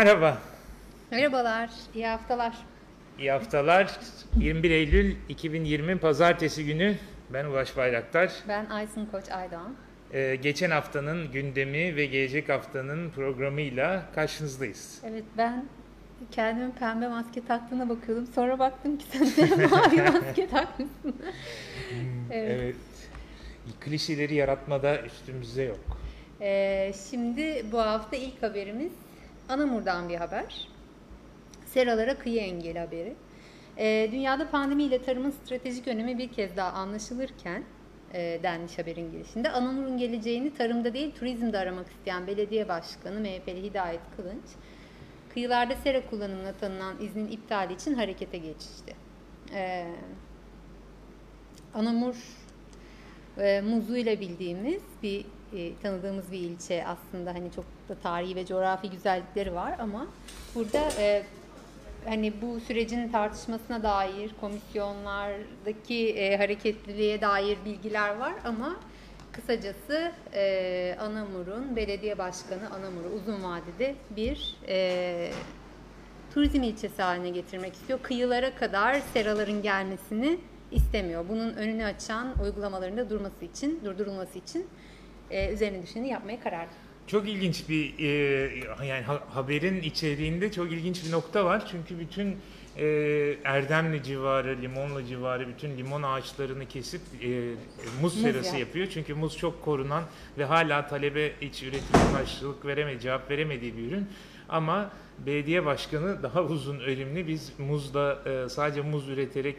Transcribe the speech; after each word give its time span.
Merhaba, 0.00 0.38
Merhabalar, 1.10 1.70
iyi 1.94 2.06
haftalar. 2.06 2.56
iyi 3.18 3.30
haftalar. 3.30 3.98
21 4.36 4.70
Eylül 4.70 5.16
2020 5.28 5.98
Pazartesi 5.98 6.64
günü 6.64 6.94
ben 7.30 7.44
Ulaş 7.44 7.76
Bayraktar. 7.76 8.32
Ben 8.48 8.66
Aysun 8.66 9.06
Koç 9.06 9.30
Aydoğan. 9.30 9.74
Ee, 10.12 10.36
geçen 10.42 10.70
haftanın 10.70 11.32
gündemi 11.32 11.96
ve 11.96 12.06
gelecek 12.06 12.48
haftanın 12.48 13.10
programıyla 13.10 14.02
karşınızdayız. 14.14 15.00
Evet 15.04 15.24
ben 15.36 15.64
kendimin 16.30 16.70
pembe 16.70 17.08
maske 17.08 17.44
taktığına 17.44 17.88
bakıyordum. 17.88 18.26
Sonra 18.34 18.58
baktım 18.58 18.98
ki 18.98 19.04
sen 19.12 19.48
de 19.48 19.66
mavi 19.66 20.02
maske 20.02 20.48
takmışsın. 20.48 21.16
evet. 22.30 22.60
Evet. 22.60 22.76
Klişeleri 23.80 24.34
yaratmada 24.34 25.02
üstümüzde 25.02 25.62
yok. 25.62 25.98
Ee, 26.40 26.92
şimdi 27.10 27.64
bu 27.72 27.78
hafta 27.78 28.16
ilk 28.16 28.42
haberimiz 28.42 28.92
Anamur'dan 29.50 30.08
bir 30.08 30.16
haber. 30.16 30.68
Seralara 31.66 32.18
kıyı 32.18 32.40
engeli 32.40 32.78
haberi. 32.78 33.14
Ee, 33.78 34.08
dünyada 34.12 34.50
pandemiyle 34.50 35.02
tarımın 35.02 35.30
stratejik 35.30 35.88
önemi 35.88 36.18
bir 36.18 36.32
kez 36.32 36.56
daha 36.56 36.72
anlaşılırken 36.72 37.64
e, 38.14 38.40
denmiş 38.42 38.78
haberin 38.78 39.12
girişinde. 39.12 39.50
Anamur'un 39.50 39.98
geleceğini 39.98 40.54
tarımda 40.54 40.94
değil 40.94 41.14
turizmde 41.14 41.58
aramak 41.58 41.88
isteyen 41.88 42.26
belediye 42.26 42.68
başkanı 42.68 43.20
MHP'li 43.20 43.62
Hidayet 43.62 44.00
Kılınç, 44.16 44.46
kıyılarda 45.34 45.76
sera 45.76 46.06
kullanımına 46.06 46.52
tanınan 46.52 46.94
iznin 47.00 47.28
iptali 47.28 47.72
için 47.74 47.94
harekete 47.94 48.38
geçti. 48.38 48.94
Ee, 49.54 49.86
Anamur 51.74 52.16
e, 53.38 53.60
Muzu 53.60 53.96
ile 53.96 54.20
bildiğimiz 54.20 54.82
bir 55.02 55.26
e, 55.56 55.76
tanıdığımız 55.82 56.32
bir 56.32 56.38
ilçe 56.38 56.86
aslında 56.86 57.34
hani 57.34 57.52
çok 57.52 57.64
da 57.88 57.94
tarihi 58.02 58.36
ve 58.36 58.46
coğrafi 58.46 58.90
güzellikleri 58.90 59.54
var 59.54 59.74
ama 59.78 60.06
burada 60.54 60.88
e, 60.98 61.22
hani 62.04 62.32
bu 62.42 62.60
sürecin 62.60 63.08
tartışmasına 63.08 63.82
dair 63.82 64.30
komisyonlardaki 64.40 66.08
e, 66.08 66.36
hareketliliğe 66.36 67.20
dair 67.20 67.58
bilgiler 67.64 68.16
var 68.16 68.34
ama 68.44 68.76
kısacası 69.32 70.12
e, 70.34 70.96
Anamur'un 71.00 71.76
belediye 71.76 72.18
başkanı 72.18 72.70
Anamur'u 72.70 73.08
uzun 73.08 73.42
vadede 73.44 73.94
bir 74.16 74.56
e, 74.68 75.30
turizm 76.34 76.62
ilçesi 76.62 77.02
haline 77.02 77.30
getirmek 77.30 77.74
istiyor. 77.74 77.98
Kıyılara 78.02 78.54
kadar 78.54 79.00
seraların 79.14 79.62
gelmesini 79.62 80.38
istemiyor. 80.70 81.24
Bunun 81.28 81.54
önünü 81.54 81.84
açan 81.84 82.34
uygulamalarında 82.42 83.10
durması 83.10 83.44
için, 83.44 83.80
durdurulması 83.84 84.38
için 84.38 84.66
e, 85.30 85.52
üzerine 85.52 85.82
düşeni 85.82 86.08
yapmaya 86.08 86.40
karar. 86.40 86.66
Çok 87.06 87.28
ilginç 87.28 87.68
bir 87.68 87.98
e, 87.98 88.06
yani 88.86 89.02
ha- 89.04 89.22
haberin 89.30 89.82
içeriğinde 89.82 90.52
çok 90.52 90.72
ilginç 90.72 91.04
bir 91.06 91.12
nokta 91.12 91.44
var. 91.44 91.66
Çünkü 91.70 91.98
bütün 91.98 92.36
e, 92.76 92.86
Erdemli 93.44 94.02
civarı, 94.02 94.62
Limonlu 94.62 95.04
civarı 95.04 95.48
bütün 95.48 95.76
limon 95.78 96.02
ağaçlarını 96.02 96.66
kesip 96.68 97.00
e, 97.22 97.50
muz 98.02 98.22
serası 98.22 98.54
ya. 98.54 98.60
yapıyor. 98.60 98.86
Çünkü 98.94 99.14
muz 99.14 99.38
çok 99.38 99.62
korunan 99.64 100.04
ve 100.38 100.44
hala 100.44 100.86
talebe 100.88 101.32
iç 101.40 101.62
üretime 101.62 102.12
karşılık 102.12 102.66
veremedi, 102.66 103.00
cevap 103.00 103.30
veremediği 103.30 103.76
bir 103.76 103.82
ürün. 103.82 104.06
Ama 104.48 104.90
belediye 105.26 105.64
başkanı 105.64 106.22
daha 106.22 106.42
uzun 106.42 106.80
örimli 106.80 107.26
biz 107.28 107.52
muzda 107.58 108.18
e, 108.26 108.48
sadece 108.48 108.80
muz 108.80 109.08
üreterek 109.08 109.56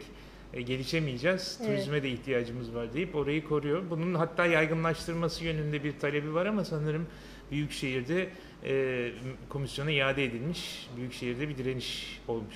e, 0.54 0.62
gelişemeyeceğiz. 0.62 1.58
Evet. 1.60 1.70
Turizme 1.70 2.02
de 2.02 2.08
ihtiyacımız 2.08 2.74
var 2.74 2.94
deyip 2.94 3.14
orayı 3.14 3.44
koruyor. 3.44 3.82
Bunun 3.90 4.14
hatta 4.14 4.46
yaygınlaştırması 4.46 5.44
yönünde 5.44 5.84
bir 5.84 5.98
talebi 5.98 6.34
var 6.34 6.46
ama 6.46 6.64
sanırım 6.64 7.06
Büyükşehir'de 7.50 8.28
e, 8.64 9.10
komisyona 9.48 9.90
iade 9.90 10.24
edilmiş. 10.24 10.88
Büyükşehir'de 10.96 11.48
bir 11.48 11.58
direniş 11.58 12.20
olmuş. 12.28 12.54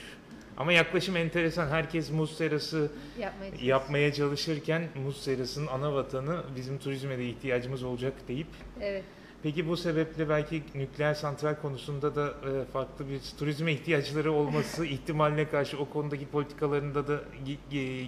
Ama 0.56 0.72
yaklaşım 0.72 1.16
enteresan. 1.16 1.68
Herkes 1.68 2.10
muz 2.10 2.36
serası 2.36 2.90
Yapmaya 3.18 3.50
yapmaya 3.62 4.12
çalışırken 4.12 4.88
muz 5.04 5.22
serasının 5.22 5.66
ana 5.66 5.94
vatanı 5.94 6.42
bizim 6.56 6.78
turizme 6.78 7.18
de 7.18 7.28
ihtiyacımız 7.28 7.82
olacak 7.82 8.12
deyip 8.28 8.46
Evet. 8.80 9.04
Peki 9.46 9.68
bu 9.68 9.76
sebeple 9.76 10.28
belki 10.28 10.62
nükleer 10.74 11.14
santral 11.14 11.54
konusunda 11.54 12.14
da 12.14 12.26
e, 12.28 12.64
farklı 12.64 13.08
bir 13.08 13.20
turizme 13.38 13.72
ihtiyaçları 13.72 14.32
olması 14.32 14.86
ihtimaline 14.96 15.48
karşı 15.48 15.78
o 15.78 15.90
konudaki 15.90 16.26
politikalarında 16.26 17.08
da 17.08 17.20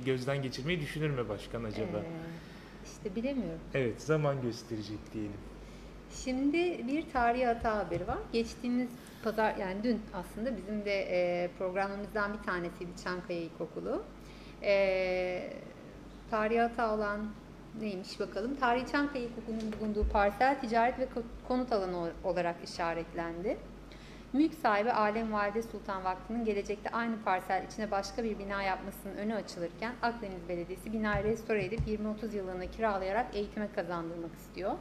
gözden 0.06 0.42
geçirmeyi 0.42 0.80
düşünür 0.80 1.10
mü 1.10 1.28
başkan 1.28 1.64
acaba? 1.64 1.98
Ee, 1.98 2.04
işte 2.84 3.16
bilemiyorum. 3.16 3.60
Evet 3.74 4.02
zaman 4.02 4.42
gösterecek 4.42 4.98
diyelim. 5.14 5.40
Şimdi 6.24 6.86
bir 6.86 7.10
tarihi 7.12 7.46
hata 7.46 7.76
haberi 7.76 8.06
var. 8.06 8.18
Geçtiğimiz 8.32 8.88
pazar 9.24 9.56
yani 9.56 9.84
dün 9.84 10.00
aslında 10.14 10.56
bizim 10.56 10.84
de 10.84 11.00
e, 11.00 11.50
programımızdan 11.58 12.32
bir 12.32 12.42
tanesiydi 12.42 12.90
Çankaya 13.04 13.40
İlkokulu. 13.40 14.02
E, 14.62 15.52
tarihi 16.30 16.60
hata 16.60 16.94
olan 16.94 17.20
neymiş 17.80 18.20
bakalım. 18.20 18.56
Tarihi 18.56 18.92
Çankaya 18.92 19.24
İlkokulu'nun 19.24 19.74
bulunduğu 19.80 20.08
parsel 20.08 20.60
ticaret 20.60 20.98
ve 20.98 21.04
ko- 21.04 21.48
konut 21.48 21.72
alanı 21.72 22.10
olarak 22.24 22.56
işaretlendi. 22.64 23.58
Mülk 24.32 24.54
sahibi 24.54 24.92
Alem 24.92 25.32
Valide 25.32 25.62
Sultan 25.62 26.04
Vakfı'nın 26.04 26.44
gelecekte 26.44 26.90
aynı 26.90 27.22
parsel 27.24 27.66
içine 27.66 27.90
başka 27.90 28.24
bir 28.24 28.38
bina 28.38 28.62
yapmasının 28.62 29.16
önü 29.16 29.34
açılırken 29.34 29.92
Akdeniz 30.02 30.48
Belediyesi 30.48 30.92
binayı 30.92 31.24
restore 31.24 31.64
edip 31.64 31.80
20-30 31.80 32.36
yıllığına 32.36 32.66
kiralayarak 32.66 33.26
eğitime 33.34 33.68
kazandırmak 33.74 34.30
istiyor. 34.40 34.72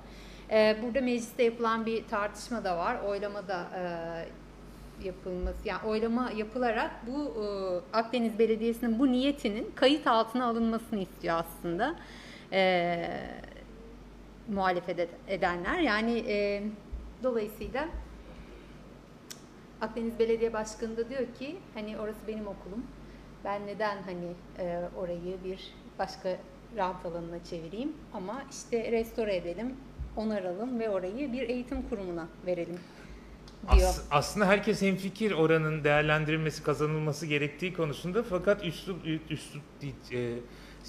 Ee, 0.52 0.78
burada 0.84 1.02
mecliste 1.02 1.44
yapılan 1.44 1.86
bir 1.86 2.08
tartışma 2.08 2.64
da 2.64 2.78
var. 2.78 3.00
Oylama 3.02 3.47
da 3.47 3.68
e, 3.76 5.06
yapılması, 5.06 5.68
yani 5.68 5.81
oylama 5.88 6.31
yapılarak 6.36 6.92
bu 7.08 7.44
e, 7.44 7.47
Akdeniz 7.97 8.40
Belediyesi'nin 8.40 9.00
bu 9.00 9.12
niyetinin 9.12 9.72
kayıt 9.76 10.08
altına 10.08 10.46
alınmasını 10.46 11.00
istiyor 11.00 11.36
aslında. 11.40 11.96
E, 12.52 13.09
muhalefet 14.47 15.00
ed- 15.00 15.08
edenler. 15.28 15.80
Yani 15.80 16.19
e, 16.28 16.63
dolayısıyla 17.24 17.90
Akdeniz 19.81 20.19
Belediye 20.19 20.53
Başkanı 20.53 20.97
da 20.97 21.09
diyor 21.09 21.25
ki 21.40 21.56
hani 21.74 21.97
orası 21.97 22.19
benim 22.28 22.47
okulum. 22.47 22.85
Ben 23.44 23.68
neden 23.68 23.97
hani 24.03 24.28
e, 24.59 24.81
orayı 24.97 25.44
bir 25.44 25.59
başka 26.00 26.38
rant 26.78 27.06
alanına 27.06 27.44
çevireyim 27.44 27.94
ama 28.13 28.44
işte 28.52 28.91
restore 28.91 29.35
edelim, 29.35 29.75
onaralım 30.16 30.79
ve 30.79 30.90
orayı 30.90 31.34
bir 31.34 31.49
eğitim 31.49 31.90
kurumuna 31.90 32.28
verelim 32.46 32.79
diyor. 33.72 33.90
As- 33.90 34.08
aslında 34.11 34.47
herkes 34.47 34.82
hemfikir 34.82 35.32
oranın 35.32 35.84
değerlendirilmesi, 35.84 36.64
kazanılması 36.64 37.26
gerektiği 37.26 37.73
konusunda 37.73 38.23
fakat 38.23 38.66
üslup 38.66 39.05
üslup 39.29 39.64
değil, 39.82 39.96
e, 40.14 40.40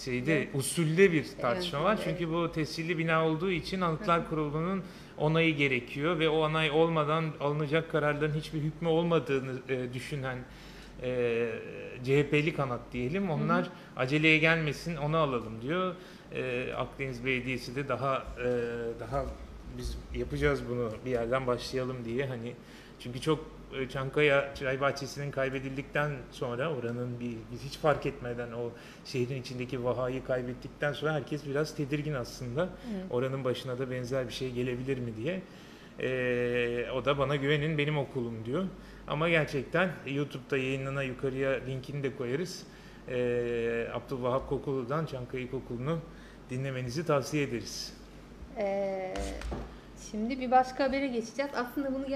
şeyde 0.05 0.37
Evet. 0.37 0.49
usulde 0.55 1.13
bir 1.13 1.25
tartışma 1.41 1.85
var. 1.85 1.95
Evet. 1.95 2.05
Çünkü 2.05 2.33
bu 2.33 2.53
tescilli 2.53 2.99
bina 2.99 3.27
olduğu 3.27 3.51
için 3.51 3.81
Anıtlar 3.81 4.29
Kurulu'nun 4.29 4.83
onayı 5.19 5.57
gerekiyor 5.57 6.19
ve 6.19 6.29
o 6.29 6.37
onay 6.39 6.71
olmadan 6.71 7.25
alınacak 7.41 7.91
kararların 7.91 8.35
hiçbir 8.35 8.61
hükmü 8.61 8.89
olmadığını 8.89 9.53
e, 9.69 9.93
düşünen 9.95 10.39
e, 11.03 11.49
CHP'li 12.05 12.55
kanat 12.55 12.81
diyelim. 12.93 13.31
Onlar 13.31 13.69
aceleye 13.97 14.39
gelmesin 14.39 14.97
onu 14.97 15.17
alalım 15.17 15.63
diyor. 15.63 15.95
E, 16.35 16.73
Akdeniz 16.77 17.25
Belediyesi 17.25 17.77
de 17.77 17.89
daha 17.89 18.17
e, 18.17 18.49
daha 19.01 19.25
biz 19.79 19.99
yapacağız 20.15 20.63
bunu 20.71 20.91
bir 21.05 21.11
yerden 21.11 21.47
başlayalım 21.47 21.97
diye 22.05 22.27
hani 22.27 22.53
çünkü 23.01 23.21
çok 23.21 23.58
Çankaya 23.89 24.55
Çay 24.55 24.81
Bahçesi'nin 24.81 25.31
kaybedildikten 25.31 26.11
sonra 26.31 26.73
oranın 26.75 27.21
bir 27.21 27.37
biz 27.53 27.63
hiç 27.65 27.79
fark 27.79 28.07
etmeden 28.07 28.53
o 28.53 28.71
şehrin 29.05 29.41
içindeki 29.41 29.85
vahayı 29.85 30.25
kaybettikten 30.25 30.93
sonra 30.93 31.15
herkes 31.15 31.47
biraz 31.47 31.77
tedirgin 31.77 32.15
aslında. 32.15 32.69
Evet. 32.95 33.05
Oranın 33.11 33.45
başına 33.45 33.79
da 33.79 33.91
benzer 33.91 34.29
bir 34.29 34.33
şey 34.33 34.53
gelebilir 34.53 34.99
mi 34.99 35.17
diye. 35.17 35.43
E, 36.01 36.91
o 36.91 37.05
da 37.05 37.19
bana 37.19 37.37
güvenin 37.37 37.79
benim 37.79 37.99
okulum 37.99 38.45
diyor. 38.45 38.65
Ama 39.09 39.29
gerçekten 39.29 39.91
YouTube'da 40.07 40.57
yayınlana 40.57 41.03
yukarıya 41.03 41.51
linkini 41.51 42.03
de 42.03 42.17
koyarız. 42.17 42.67
E, 43.09 43.89
Abdülvahap 43.95 44.49
Kokulu'dan 44.49 45.07
Çankaya 45.07 45.45
İlkokulu'nu 45.45 45.99
dinlemenizi 46.51 47.07
tavsiye 47.07 47.43
ederiz. 47.43 47.93
Ee, 48.59 49.15
şimdi 50.11 50.41
bir 50.41 50.51
başka 50.51 50.85
habere 50.85 51.07
geçeceğiz. 51.07 51.51
Aslında 51.55 51.95
bunu 51.95 52.11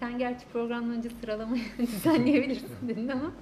sen 0.00 0.18
gerçi 0.18 0.46
programdan 0.52 0.90
önce 0.90 1.08
sıralamayı 1.20 1.62
düzenleyebilirsin 1.78 2.88
dedin 2.88 3.08
ama 3.08 3.32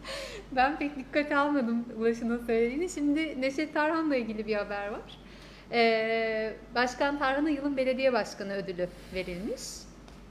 ben 0.52 0.78
pek 0.78 0.96
dikkate 0.96 1.36
almadım 1.36 1.84
Ulaş'ın 1.98 2.46
söylediğini. 2.46 2.88
Şimdi 2.88 3.40
Neşet 3.40 3.74
Tarhan'la 3.74 4.16
ilgili 4.16 4.46
bir 4.46 4.54
haber 4.54 4.88
var. 4.88 5.18
Ee, 5.72 6.54
Başkan 6.74 7.18
Tarhan'a 7.18 7.50
yılın 7.50 7.76
belediye 7.76 8.12
başkanı 8.12 8.52
ödülü 8.52 8.88
verilmiş. 9.14 9.62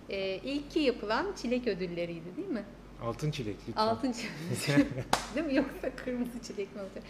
Ee, 0.09 0.35
ilki 0.35 0.79
yapılan 0.79 1.25
çilek 1.41 1.67
ödülleriydi 1.67 2.37
değil 2.37 2.47
mi? 2.47 2.63
Altın 3.03 3.31
çilek 3.31 3.55
lütfen. 3.67 3.81
Altın 3.81 4.11
çilek. 4.11 4.31
değil 5.35 5.45
mi? 5.45 5.55
Yoksa 5.55 5.89
kırmızı 6.05 6.39
çilek 6.43 6.75
mi 6.75 6.81
olacak? 6.81 7.03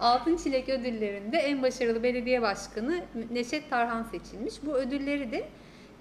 Altın 0.00 0.36
Çilek 0.36 0.68
ödüllerinde 0.68 1.36
en 1.38 1.62
başarılı 1.62 2.02
belediye 2.02 2.42
başkanı 2.42 3.04
Neşet 3.30 3.70
Tarhan 3.70 4.02
seçilmiş. 4.02 4.54
Bu 4.66 4.74
ödülleri 4.74 5.32
de 5.32 5.48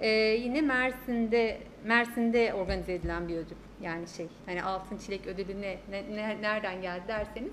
e, 0.04 0.10
yine 0.10 0.62
Mersin'de 0.62 1.58
Mersin'de 1.86 2.54
organize 2.54 2.94
edilen 2.94 3.28
bir 3.28 3.38
ödül. 3.38 3.56
Yani 3.82 4.08
şey 4.08 4.28
hani 4.46 4.64
altın 4.64 4.98
çilek 4.98 5.28
ödülü 5.28 5.62
ne, 5.62 5.78
ne- 5.90 6.16
ne- 6.16 6.42
nereden 6.42 6.82
geldi 6.82 7.04
derseniz 7.08 7.52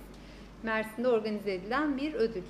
Mersin'de 0.63 1.09
organize 1.09 1.55
edilen 1.55 1.97
bir 1.97 2.15
ödül. 2.15 2.43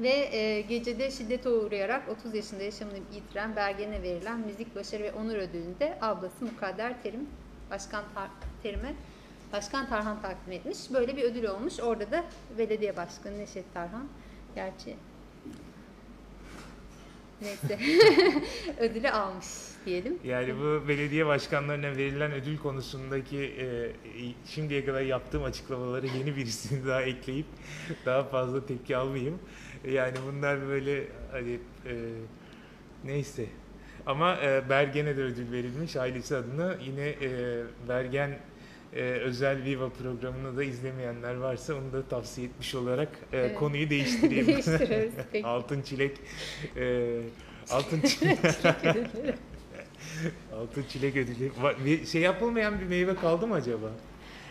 Ve 0.00 0.08
e, 0.36 0.60
gecede 0.60 1.10
şiddete 1.10 1.48
uğrayarak 1.48 2.08
30 2.08 2.34
yaşında 2.34 2.62
yaşamını 2.62 2.98
yitiren 3.14 3.56
Bergen'e 3.56 4.02
verilen 4.02 4.38
Müzik 4.40 4.76
Başarı 4.76 5.02
ve 5.02 5.12
Onur 5.12 5.34
Ödülü'nde 5.34 5.98
ablası 6.00 6.44
Mukadder 6.44 7.02
Terim 7.02 7.28
Başkan 7.70 8.04
Tar- 8.16 8.62
Terim'e 8.62 8.94
Başkan 9.52 9.86
Tarhan 9.88 10.22
takdim 10.22 10.52
etmiş. 10.52 10.78
Böyle 10.92 11.16
bir 11.16 11.22
ödül 11.22 11.44
olmuş. 11.44 11.80
Orada 11.80 12.10
da 12.10 12.24
belediye 12.58 12.96
başkanı 12.96 13.38
Neşet 13.38 13.74
Tarhan. 13.74 14.08
Gerçi 14.54 14.96
neyse 17.42 17.78
ödülü 18.80 19.10
almış 19.10 19.46
diyelim. 19.86 20.18
Yani 20.24 20.54
bu 20.56 20.88
belediye 20.88 21.26
başkanlarına 21.26 21.96
verilen 21.96 22.32
ödül 22.32 22.58
konusundaki 22.58 23.38
e, 23.38 23.92
şimdiye 24.46 24.84
kadar 24.84 25.02
yaptığım 25.02 25.44
açıklamaları 25.44 26.06
yeni 26.06 26.36
birisini 26.36 26.86
daha 26.86 27.02
ekleyip 27.02 27.46
daha 28.06 28.24
fazla 28.24 28.66
tepki 28.66 28.96
almayayım. 28.96 29.38
Yani 29.88 30.16
bunlar 30.26 30.68
böyle 30.68 31.06
hani 31.32 31.58
e, 31.86 31.94
neyse. 33.04 33.46
Ama 34.06 34.36
e, 34.42 34.68
Bergen'e 34.68 35.16
de 35.16 35.22
ödül 35.22 35.52
verilmiş 35.52 35.96
ailesi 35.96 36.36
adına. 36.36 36.76
Yine 36.84 37.08
e, 37.08 37.62
Bergen 37.88 38.38
e, 38.94 39.00
özel 39.02 39.64
Viva 39.64 39.88
programını 39.88 40.56
da 40.56 40.64
izlemeyenler 40.64 41.34
varsa 41.34 41.74
onu 41.74 41.92
da 41.92 42.02
tavsiye 42.08 42.46
etmiş 42.46 42.74
olarak 42.74 43.08
e, 43.32 43.38
Evet. 43.38 43.58
konuyu 43.58 43.90
değiştireyim. 43.90 44.46
Peki. 45.32 45.46
Altın 45.46 45.82
çilek 45.82 46.16
e, 46.76 47.06
altın 47.70 48.00
çilek 48.00 48.38
Altın 50.56 50.84
çilek 50.88 51.16
ödülü. 51.16 51.50
Bir 51.84 52.06
Şey 52.06 52.20
yapılmayan 52.22 52.80
bir 52.80 52.86
meyve 52.86 53.14
kaldı 53.14 53.46
mı 53.46 53.54
acaba? 53.54 53.90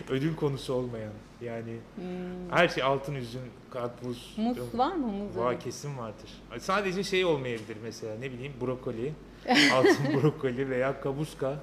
Ödül 0.10 0.36
konusu 0.36 0.74
olmayan. 0.74 1.12
Yani 1.42 1.76
Hmm. 1.96 2.04
her 2.52 2.68
şey 2.68 2.84
altın 2.84 3.16
üzüm, 3.16 3.42
karpuz. 3.70 4.34
Muz 4.38 4.58
var 4.74 4.96
mı 4.96 5.08
muz? 5.08 5.38
Var 5.38 5.60
kesin 5.60 5.98
vardır. 5.98 6.30
Sadece 6.60 7.04
şey 7.04 7.26
olmayabilir 7.26 7.78
mesela 7.84 8.16
ne 8.20 8.32
bileyim 8.32 8.54
brokoli. 8.62 9.14
altın 9.74 10.22
brokoli 10.24 10.69
veya 10.69 11.01
kabuska. 11.01 11.54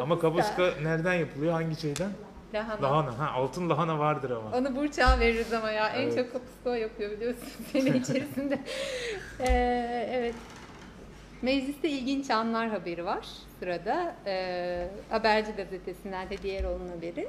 Ama 0.00 0.18
kabuska 0.18 0.70
nereden 0.82 1.14
yapılıyor? 1.14 1.52
Hangi 1.52 1.80
şeyden? 1.80 2.10
Lahana. 2.54 2.82
Lahana. 2.82 3.18
Ha, 3.18 3.30
altın 3.34 3.70
lahana 3.70 3.98
vardır 3.98 4.30
ama. 4.30 4.56
Onu 4.56 4.76
Burçak'a 4.76 5.20
veririz 5.20 5.52
ama 5.52 5.70
ya. 5.70 5.88
En 5.88 6.02
Evet. 6.02 6.16
çok 6.16 6.32
kapuska 6.32 6.76
yapıyor 6.76 7.10
biliyorsun 7.10 7.48
sene 7.72 7.96
içerisinde. 7.96 8.58
Ee, 9.40 10.08
evet. 10.12 10.34
Mecliste 11.42 11.88
ilginç 11.88 12.30
anlar 12.30 12.68
haberi 12.68 13.04
var 13.04 13.26
sırada. 13.60 14.14
Ee, 14.26 14.88
Haberci 15.10 15.52
gazetesinden 15.52 16.30
de 16.30 16.38
diğer 16.42 16.64
onun 16.64 16.88
haberi. 16.88 17.28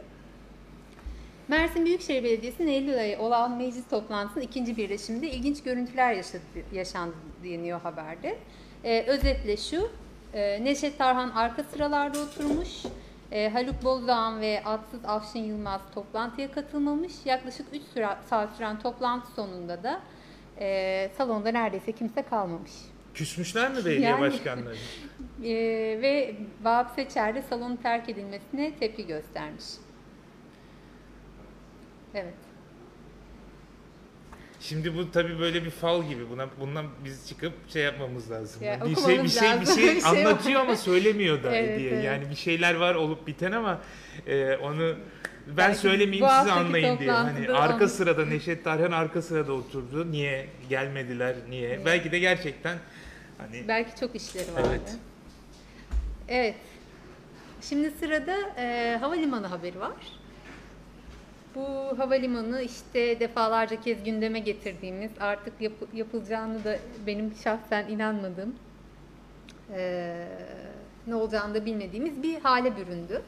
Mersin 1.47 1.85
Büyükşehir 1.85 2.23
Belediyesi'nin 2.23 2.67
Eylül 2.67 2.97
ayı 2.99 3.19
olan 3.19 3.57
meclis 3.57 3.87
toplantısının 3.89 4.43
ikinci 4.43 4.77
birleşiminde 4.77 5.31
ilginç 5.31 5.63
görüntüler 5.63 6.13
yaşadı, 6.13 6.41
yaşandı 6.73 7.15
deniyor 7.43 7.81
haberde. 7.81 8.37
Ee, 8.83 9.03
özetle 9.07 9.57
şu, 9.57 9.89
e, 10.33 10.63
Neşet 10.63 10.97
Tarhan 10.97 11.29
arka 11.29 11.63
sıralarda 11.63 12.19
oturmuş, 12.21 12.69
e, 13.31 13.49
Haluk 13.49 13.83
Bozdağan 13.83 14.41
ve 14.41 14.61
Atsız 14.65 15.05
Afşin 15.05 15.43
Yılmaz 15.43 15.81
toplantıya 15.95 16.51
katılmamış. 16.51 17.13
Yaklaşık 17.25 17.65
3 17.73 17.81
saat 18.29 18.55
süren 18.55 18.79
toplantı 18.79 19.31
sonunda 19.31 19.83
da 19.83 20.01
e, 20.59 21.09
salonda 21.17 21.49
neredeyse 21.51 21.91
kimse 21.91 22.21
kalmamış. 22.21 22.71
Küsmüşler 23.13 23.71
mi 23.71 23.85
belediye 23.85 24.09
Yani- 24.09 24.21
başkanları? 24.21 24.75
E, 25.43 25.53
ve 26.01 26.35
Vahap 26.63 26.91
Seçer 26.95 27.35
de 27.35 27.41
salonun 27.41 27.75
terk 27.75 28.09
edilmesine 28.09 28.75
tepki 28.79 29.07
göstermiş. 29.07 29.65
Evet. 32.13 32.33
Şimdi 34.61 34.97
bu 34.97 35.11
tabii 35.11 35.39
böyle 35.39 35.63
bir 35.63 35.69
fal 35.69 36.03
gibi. 36.03 36.29
Buna 36.29 36.47
bundan 36.59 36.85
biz 37.05 37.27
çıkıp 37.27 37.53
şey 37.69 37.83
yapmamız 37.83 38.31
lazım. 38.31 38.63
Ya, 38.63 38.85
bir 38.85 38.95
şey 38.95 39.23
bir 39.23 39.29
şey 39.29 39.61
bir 39.61 39.65
şey 39.65 39.95
Bir 39.95 40.01
şey 40.01 40.09
anlatıyor 40.09 40.61
ama 40.61 40.75
söylemiyor 40.75 41.43
da 41.43 41.55
Evet, 41.55 41.79
diye. 41.79 41.91
evet. 41.91 42.03
Yani 42.05 42.29
bir 42.29 42.35
şeyler 42.35 42.75
var 42.75 42.95
olup 42.95 43.27
biten 43.27 43.51
ama 43.51 43.81
e, 44.27 44.55
onu 44.55 44.95
ben 45.47 45.57
Belki 45.57 45.79
söylemeyeyim 45.79 46.27
siz 46.39 46.47
anlayın 46.51 46.99
diye. 46.99 47.11
Hani 47.11 47.49
arka 47.51 47.73
anlat- 47.75 47.91
sırada 47.91 48.25
Neşet 48.25 48.63
Tarhan 48.63 48.91
arka 48.91 49.21
sırada 49.21 49.53
oturdu. 49.53 50.11
Niye 50.11 50.47
gelmediler? 50.69 51.35
Niye? 51.49 51.67
Niye? 51.69 51.85
Belki 51.85 52.11
de 52.11 52.19
gerçekten 52.19 52.77
hani 53.37 53.67
Belki 53.67 53.99
çok 53.99 54.15
işleri 54.15 54.53
vardı. 54.55 54.67
Evet. 54.69 54.95
Evet. 56.27 56.55
Şimdi 57.61 57.91
sırada 57.91 58.35
e, 58.57 58.97
havalimanı 58.99 59.47
haberi 59.47 59.79
var. 59.79 59.91
Bu 61.55 61.99
havalimanı 61.99 62.61
işte 62.61 63.19
defalarca 63.19 63.81
kez 63.81 64.03
gündeme 64.03 64.39
getirdiğimiz 64.39 65.11
artık 65.19 65.61
yap- 65.61 65.93
yapılacağını 65.93 66.63
da 66.63 66.77
benim 67.07 67.33
şahsen 67.43 67.87
inanmadığım 67.87 68.55
e, 69.73 70.13
ne 71.07 71.15
olacağını 71.15 71.53
da 71.53 71.65
bilmediğimiz 71.65 72.23
bir 72.23 72.39
hale 72.39 72.77
büründü. 72.77 73.21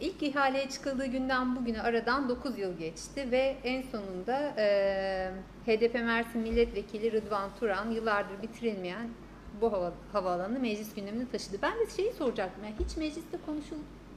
İlk 0.00 0.22
ihaleye 0.22 0.68
çıkıldığı 0.68 1.06
günden 1.06 1.56
bugüne 1.56 1.82
aradan 1.82 2.28
9 2.28 2.58
yıl 2.58 2.78
geçti 2.78 3.28
ve 3.30 3.56
en 3.64 3.82
sonunda 3.82 4.54
e, 4.58 5.30
HDP 5.66 5.94
Mersin 5.94 6.40
Milletvekili 6.40 7.12
Rıdvan 7.12 7.50
Turan 7.60 7.90
yıllardır 7.90 8.42
bitirilmeyen 8.42 9.08
bu 9.60 9.72
hava, 9.72 9.92
havaalanı 10.12 10.58
meclis 10.58 10.94
gündemine 10.94 11.28
taşıdı. 11.32 11.56
Ben 11.62 11.72
de 11.72 11.90
şeyi 11.96 12.12
soracaktım. 12.12 12.64
Yani 12.64 12.74
hiç 12.84 12.96
mecliste 12.96 13.38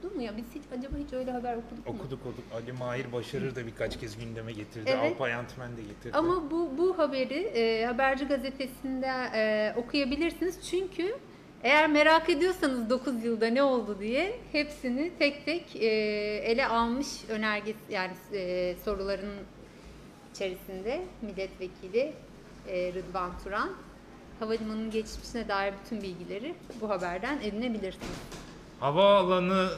konuşuldu 0.02 0.16
mu 0.16 0.22
ya? 0.22 0.36
Biz 0.36 0.44
hiç 0.54 0.62
acaba 0.78 0.96
hiç 0.96 1.12
öyle 1.12 1.30
haber 1.30 1.56
okuduk 1.56 1.86
mu? 1.86 1.94
okuduk 1.94 2.20
okuduk. 2.20 2.44
Ali 2.54 2.72
Mahir 2.72 3.12
Başarır 3.12 3.54
da 3.54 3.66
birkaç 3.66 4.00
kez 4.00 4.18
gündeme 4.18 4.52
getirdi. 4.52 4.90
Evet. 4.90 5.12
Alpay 5.12 5.34
Antmen 5.34 5.76
de 5.76 5.82
getirdi. 5.82 6.16
Ama 6.16 6.50
bu 6.50 6.70
bu 6.78 6.98
haberi 6.98 7.34
e, 7.34 7.86
Haberci 7.86 8.24
gazetesinde 8.24 9.10
e, 9.34 9.74
okuyabilirsiniz. 9.76 10.68
Çünkü 10.70 11.16
eğer 11.62 11.90
merak 11.90 12.30
ediyorsanız 12.30 12.90
9 12.90 13.24
yılda 13.24 13.46
ne 13.46 13.62
oldu 13.62 13.96
diye 14.00 14.40
hepsini 14.52 15.12
tek 15.18 15.44
tek 15.44 15.76
e, 15.76 15.86
ele 16.44 16.66
almış 16.66 17.08
önergesi 17.28 17.78
yani 17.90 18.12
e, 18.32 18.74
soruların 18.84 19.34
içerisinde 20.34 21.02
milletvekili 21.22 22.12
e, 22.68 22.92
Rıdvan 22.92 23.30
Turan 23.44 23.70
havalimanının 24.40 24.90
geçmişine 24.90 25.48
dair 25.48 25.74
bütün 25.84 26.02
bilgileri 26.02 26.54
bu 26.80 26.90
haberden 26.90 27.38
edinebilirsiniz. 27.42 28.42
Havaalanı 28.82 29.70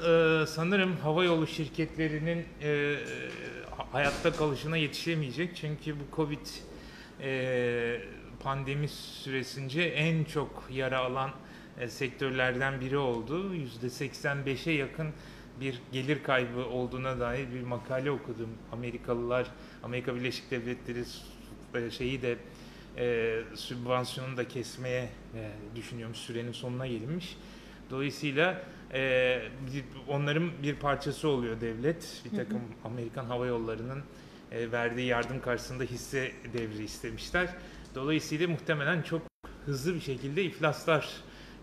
e, 0.43 0.47
sanırım 0.47 0.97
havayolu 0.97 1.47
şirketlerinin 1.47 2.45
e, 2.63 2.97
hayatta 3.93 4.33
kalışına 4.33 4.77
yetişemeyecek. 4.77 5.57
Çünkü 5.57 5.95
bu 5.95 6.17
Covid 6.17 6.47
e, 7.21 8.01
pandemi 8.43 8.89
süresince 8.89 9.83
en 9.83 10.25
çok 10.25 10.65
yara 10.71 10.99
alan 10.99 11.31
e, 11.81 11.89
sektörlerden 11.89 12.81
biri 12.81 12.99
oldu. 12.99 13.55
%85'e 13.83 14.73
yakın 14.73 15.09
bir 15.61 15.81
gelir 15.93 16.23
kaybı 16.23 16.67
olduğuna 16.67 17.21
dair 17.21 17.53
bir 17.55 17.63
makale 17.63 18.11
okudum. 18.11 18.51
Amerikalılar, 18.73 19.47
Amerika 19.83 20.15
Birleşik 20.15 20.51
Devletleri 20.51 21.05
e, 21.75 21.91
şeyi 21.91 22.23
de 22.23 22.37
e, 22.97 23.41
sübvansiyonu 23.55 24.37
da 24.37 24.49
kesmeye 24.49 25.11
e, 25.35 25.51
düşünüyormuş. 25.77 26.19
Sürenin 26.19 26.53
sonuna 26.53 26.87
gelinmiş. 26.87 27.37
Dolayısıyla 27.91 28.65
e, 28.93 29.43
bir- 29.75 29.85
onların 30.09 30.50
bir 30.62 30.75
parçası 30.76 31.29
oluyor 31.29 31.61
devlet. 31.61 32.23
Bir 32.25 32.37
takım 32.37 32.61
Amerikan 32.85 33.25
Hava 33.25 33.47
Yolları'nın 33.47 34.03
e, 34.53 34.73
verdiği 34.73 35.07
yardım 35.07 35.41
karşısında 35.41 35.85
hisse 35.85 36.33
devri 36.53 36.85
istemişler. 36.85 37.49
Dolayısıyla 37.95 38.49
muhtemelen 38.49 39.03
çok 39.03 39.23
hızlı 39.67 39.95
bir 39.95 40.00
şekilde 40.00 40.43
iflaslar 40.45 41.11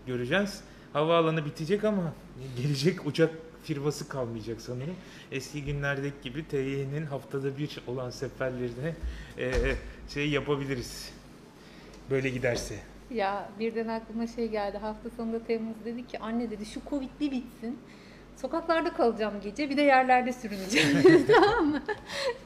göreceğiz. 0.06 0.60
Havaalanı 0.92 1.44
bitecek 1.44 1.84
ama 1.84 2.14
gelecek 2.56 3.06
uçak 3.06 3.30
firması 3.64 4.08
kalmayacak 4.08 4.60
sanırım. 4.60 4.94
Eski 5.32 5.64
günlerdeki 5.64 6.14
gibi 6.22 6.48
TY'nin 6.48 7.06
haftada 7.06 7.58
bir 7.58 7.78
olan 7.86 8.10
seferlerine 8.10 8.94
e, 9.38 9.52
şey 10.08 10.30
yapabiliriz. 10.30 11.12
Böyle 12.10 12.28
giderse. 12.28 12.78
Ya 13.14 13.48
birden 13.58 13.88
aklıma 13.88 14.26
şey 14.26 14.48
geldi. 14.48 14.78
Hafta 14.78 15.10
sonunda 15.16 15.38
Temmuz 15.46 15.76
dedi 15.84 16.06
ki 16.06 16.18
anne 16.18 16.50
dedi 16.50 16.66
şu 16.66 16.80
Covid 16.90 17.08
bir 17.20 17.30
bitsin. 17.30 17.78
Sokaklarda 18.36 18.92
kalacağım 18.92 19.34
gece 19.42 19.70
bir 19.70 19.76
de 19.76 19.82
yerlerde 19.82 20.32
sürüneceğim. 20.32 20.88
tamam 21.34 21.66
mı? 21.66 21.82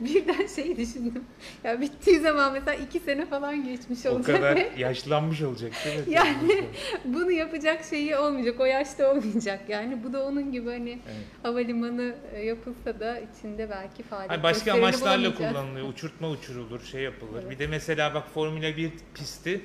Birden 0.01 0.47
şey 0.47 0.77
düşündüm. 0.77 1.25
Ya 1.65 1.81
bittiği 1.81 2.21
zaman 2.21 2.53
mesela 2.53 2.75
iki 2.75 3.01
sene 3.01 3.27
falan 3.27 3.65
geçmiş 3.65 4.07
O 4.07 4.11
olacak. 4.11 4.37
kadar 4.37 4.57
ve 4.57 4.71
yaşlanmış 4.79 5.43
olacak 5.43 5.73
değil 5.85 5.97
mi? 6.09 6.15
Yani- 6.15 6.65
Bunu 7.05 7.31
yapacak 7.31 7.85
şeyi 7.85 8.17
olmayacak. 8.17 8.61
O 8.61 8.65
yaşta 8.65 9.11
olmayacak 9.11 9.61
yani. 9.69 10.05
Bu 10.05 10.13
da 10.13 10.25
onun 10.27 10.53
gibi 10.53 10.71
hani 10.71 10.91
Evet. 10.91 11.17
havalimanı 11.43 12.15
e, 12.35 12.43
yapılsa 12.45 13.01
da 13.01 13.19
içinde 13.21 13.71
belki 13.71 14.03
faaliyet 14.03 14.31
Hayır, 14.31 14.43
başka 14.43 14.73
amaçlarla 14.73 15.35
kullanılıyor. 15.35 15.89
Uçurtma 15.89 16.31
uçurulur, 16.31 16.81
şey 16.85 17.03
yapılır. 17.03 17.41
Evet. 17.43 17.51
Bir 17.51 17.59
de 17.59 17.67
mesela 17.67 18.15
bak 18.15 18.29
Formula 18.35 18.77
1 18.77 18.93
pisti 19.15 19.61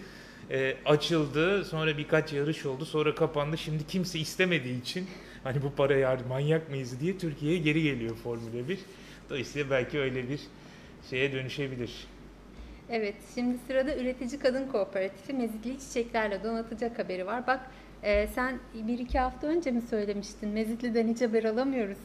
e, 0.52 0.76
açıldı. 0.86 1.66
Sonra 1.66 1.98
birkaç 1.98 2.34
yarış 2.34 2.66
oldu. 2.66 2.86
Sonra 2.86 3.16
kapandı. 3.16 3.58
Şimdi 3.58 3.88
kimse 3.88 4.20
istemediği 4.20 4.82
için 4.82 5.08
hani 5.44 5.62
bu 5.62 5.72
parayı 5.76 6.06
harc- 6.06 6.28
manyak 6.28 6.70
mıyız 6.70 7.00
diye 7.00 7.18
Türkiye'ye 7.18 7.58
geri 7.58 7.84
geliyor 7.84 8.16
Formula 8.16 8.70
1. 8.70 8.80
Dolayısıyla 9.30 9.70
belki 9.70 10.00
öyle 10.00 10.30
bir 10.30 10.40
şeye 11.10 11.32
dönüşebilir. 11.32 11.92
Evet, 12.90 13.16
şimdi 13.36 13.58
sırada 13.68 13.96
Üretici 13.98 14.40
Kadın 14.40 14.68
Kooperatifi 14.68 15.34
Mezitli 15.34 15.80
Çiçeklerle 15.80 16.44
donatacak 16.44 17.00
haberi 17.00 17.26
var. 17.26 17.48
Bak 17.48 17.60
e, 18.04 18.28
sen 18.28 18.60
bir 18.88 19.00
iki 19.00 19.20
hafta 19.20 19.48
önce 19.48 19.72
mi 19.72 19.82
söylemiştin? 19.90 20.50
Mezitli'den 20.50 21.08
hiç 21.08 21.22
haber 21.22 21.44
alamıyoruz. 21.44 21.98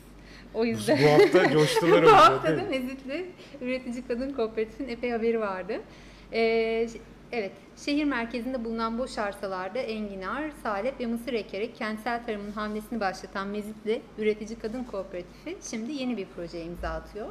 O 0.55 0.65
yüzden. 0.65 0.99
Bu 1.03 1.09
hafta 1.25 1.51
coştular 1.53 2.05
Bu 2.05 2.09
hafta 2.13 2.57
da? 2.57 2.63
Mezitli 2.63 3.27
Üretici 3.61 4.07
Kadın 4.09 4.33
Kooperatifinin 4.33 4.89
epey 4.89 5.11
haberi 5.11 5.41
vardı. 5.41 5.81
Ş- 6.33 6.99
evet, 7.33 7.53
şehir 7.77 8.05
merkezinde 8.05 8.65
bulunan 8.65 8.99
boş 8.99 9.19
arsalarda 9.19 9.79
enginar, 9.79 10.51
salep 10.63 11.01
ve 11.01 11.07
mısır 11.07 11.33
ekerek 11.33 11.77
kentsel 11.77 12.25
tarımın 12.27 12.51
hamlesini 12.53 13.01
başlatan 13.01 13.49
Mezitli 13.49 14.03
Üretici 14.19 14.59
Kadın 14.59 14.85
Kooperatifi 14.85 15.57
şimdi 15.71 15.93
yeni 15.93 16.17
bir 16.17 16.27
projeye 16.27 16.65
imza 16.65 16.89
atıyor. 16.89 17.29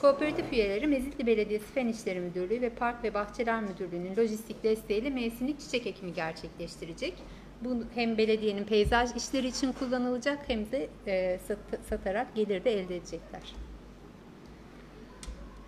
Kooperatif 0.00 0.52
üyeleri 0.52 0.86
Mezitli 0.86 1.26
Belediyesi 1.26 1.66
Fen 1.74 1.86
İşleri 1.88 2.20
Müdürlüğü 2.20 2.60
ve 2.60 2.70
Park 2.70 3.04
ve 3.04 3.14
Bahçeler 3.14 3.62
Müdürlüğü'nün 3.62 4.16
lojistik 4.16 4.64
desteğiyle 4.64 5.10
mevsimlik 5.10 5.60
çiçek 5.60 5.86
ekimi 5.86 6.14
gerçekleştirecek. 6.14 7.14
Bu 7.60 7.84
hem 7.94 8.18
belediyenin 8.18 8.64
peyzaj 8.64 9.16
işleri 9.16 9.46
için 9.46 9.72
kullanılacak 9.72 10.38
hem 10.46 10.72
de 10.72 10.88
e, 11.06 11.38
sat- 11.48 11.84
satarak 11.88 12.34
gelir 12.34 12.64
de 12.64 12.72
elde 12.72 12.96
edecekler. 12.96 13.54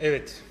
Evet. 0.01 0.43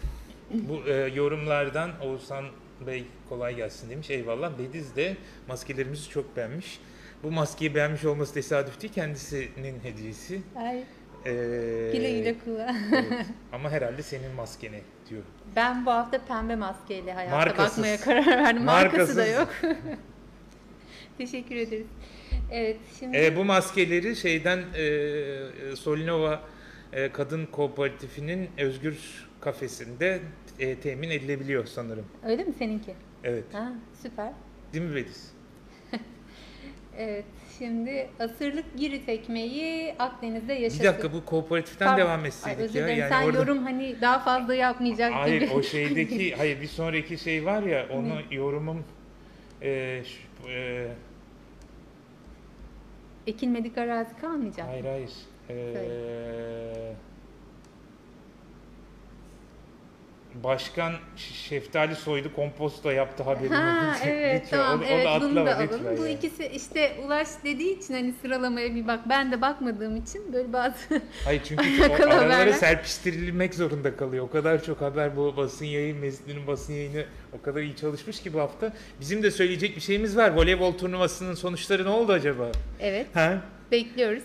Bu 0.53 0.89
e, 0.89 0.93
yorumlardan 0.93 1.91
Oğuzhan 2.01 2.45
Bey 2.87 3.05
kolay 3.29 3.55
gelsin 3.55 3.89
demiş. 3.89 4.09
Eyvallah. 4.09 4.51
Bediz 4.59 4.95
de 4.95 5.17
maskelerimizi 5.47 6.09
çok 6.09 6.37
beğenmiş. 6.37 6.79
Bu 7.23 7.31
maskeyi 7.31 7.75
beğenmiş 7.75 8.05
olması 8.05 8.33
tesadüf 8.33 8.81
değil. 8.81 8.93
Kendisinin 8.93 9.79
hediyesi. 9.83 10.41
Ay, 10.55 10.83
Ee, 11.25 11.31
güle 11.93 12.19
güle 12.19 12.35
kullan. 12.45 12.75
evet. 12.93 13.25
Ama 13.53 13.69
herhalde 13.71 14.03
senin 14.03 14.31
maskene 14.31 14.81
diyor. 15.09 15.21
Ben 15.55 15.85
bu 15.85 15.91
hafta 15.91 16.21
pembe 16.25 16.55
maskeyle 16.55 17.13
hayata 17.13 17.35
Markasız. 17.35 17.77
bakmaya 17.77 17.97
karar 17.99 18.27
verdim. 18.27 18.63
Markası 18.63 19.17
da 19.17 19.21
Markasız. 19.25 19.39
yok. 19.71 19.77
Teşekkür 21.17 21.55
ederiz. 21.55 21.85
Evet, 22.51 22.77
şimdi 22.99 23.17
Ee, 23.17 23.35
bu 23.35 23.45
maskeleri 23.45 24.15
şeyden 24.15 24.57
e, 24.77 25.75
Solinova 25.75 26.41
e, 26.93 27.11
Kadın 27.11 27.45
Kooperatifinin 27.45 28.49
Özgür 28.57 29.27
kafesinde 29.41 30.19
e, 30.59 30.75
temin 30.79 31.09
edilebiliyor 31.09 31.65
sanırım. 31.65 32.05
öyle 32.25 32.43
mi 32.43 32.53
seninki? 32.53 32.93
Evet. 33.23 33.43
Ha, 33.53 33.71
süper. 34.01 34.31
Değil 34.73 34.85
mi 34.85 34.95
Bediz? 34.95 35.31
Evet, 36.97 37.25
şimdi 37.57 38.09
asırlık 38.19 38.65
Girit 38.77 39.09
ekmeği 39.09 39.95
Akdeniz'de 39.99 40.53
yaşasın. 40.53 40.83
Bir 40.83 40.87
dakika 40.87 41.13
bu 41.13 41.25
kooperatiften 41.25 41.87
Pardon. 41.87 42.05
devam 42.05 42.21
Ay, 42.21 42.27
etseydik 42.27 42.59
özür 42.59 42.79
ya. 42.79 42.87
Yani 42.87 43.09
Sen 43.09 43.23
orada... 43.25 43.37
yorum 43.37 43.63
hani 43.63 43.95
daha 44.01 44.19
fazla 44.19 44.55
yapmayacak 44.55 45.13
Hayır 45.13 45.41
gibi. 45.41 45.53
o 45.53 45.63
şeydeki 45.63 46.35
hayır 46.37 46.61
bir 46.61 46.67
sonraki 46.67 47.17
şey 47.17 47.45
var 47.45 47.63
ya 47.63 47.87
onu 47.91 48.21
yorumum 48.31 48.83
e, 49.61 50.01
şu- 50.05 50.49
e, 50.49 50.87
Ekilmedik 53.27 53.77
arazi 53.77 54.15
kalmayacak. 54.21 54.67
hayır 54.67 54.85
hayır 54.85 55.09
E, 55.49 56.93
Başkan 60.43 60.93
Şeftali 61.17 61.95
soydu 61.95 62.33
komposto 62.35 62.89
yaptı 62.89 63.23
haberini. 63.23 63.55
Ha 63.55 63.95
evet 64.05 64.41
Lütfen, 64.43 64.57
tamam 64.57 64.77
onu, 64.79 64.85
evet 64.85 65.07
onu 65.07 65.21
bunu 65.21 65.35
da 65.35 65.41
alalım. 65.41 65.63
lütfen 65.73 65.97
Bu 65.97 66.01
yani. 66.05 66.13
ikisi 66.13 66.45
işte 66.47 66.91
Ulaş 67.05 67.27
dediği 67.43 67.77
için 67.79 67.93
hani 67.93 68.13
sıralamaya 68.21 68.75
bir 68.75 68.87
bak 68.87 68.99
ben 69.09 69.31
de 69.31 69.41
bakmadığım 69.41 69.95
için 69.95 70.33
böyle 70.33 70.53
bazı 70.53 70.75
Hayır 71.25 71.41
çünkü 71.45 71.63
o 71.89 71.93
aralara 71.93 72.23
haberler. 72.25 72.53
serpiştirilmek 72.53 73.53
zorunda 73.55 73.95
kalıyor. 73.95 74.25
O 74.25 74.29
kadar 74.31 74.63
çok 74.63 74.81
haber 74.81 75.17
bu 75.17 75.37
basın 75.37 75.65
yayın, 75.65 75.97
Mesut'un 75.97 76.47
basın 76.47 76.73
yayını 76.73 77.05
o 77.39 77.41
kadar 77.41 77.61
iyi 77.61 77.75
çalışmış 77.75 78.21
ki 78.21 78.33
bu 78.33 78.39
hafta. 78.39 78.73
Bizim 78.99 79.23
de 79.23 79.31
söyleyecek 79.31 79.75
bir 79.75 79.81
şeyimiz 79.81 80.17
var. 80.17 80.31
Voleybol 80.35 80.73
turnuvasının 80.77 81.33
sonuçları 81.33 81.85
ne 81.85 81.89
oldu 81.89 82.11
acaba? 82.11 82.51
evet 82.79 83.07
Ha? 83.13 83.41
bekliyoruz. 83.71 84.23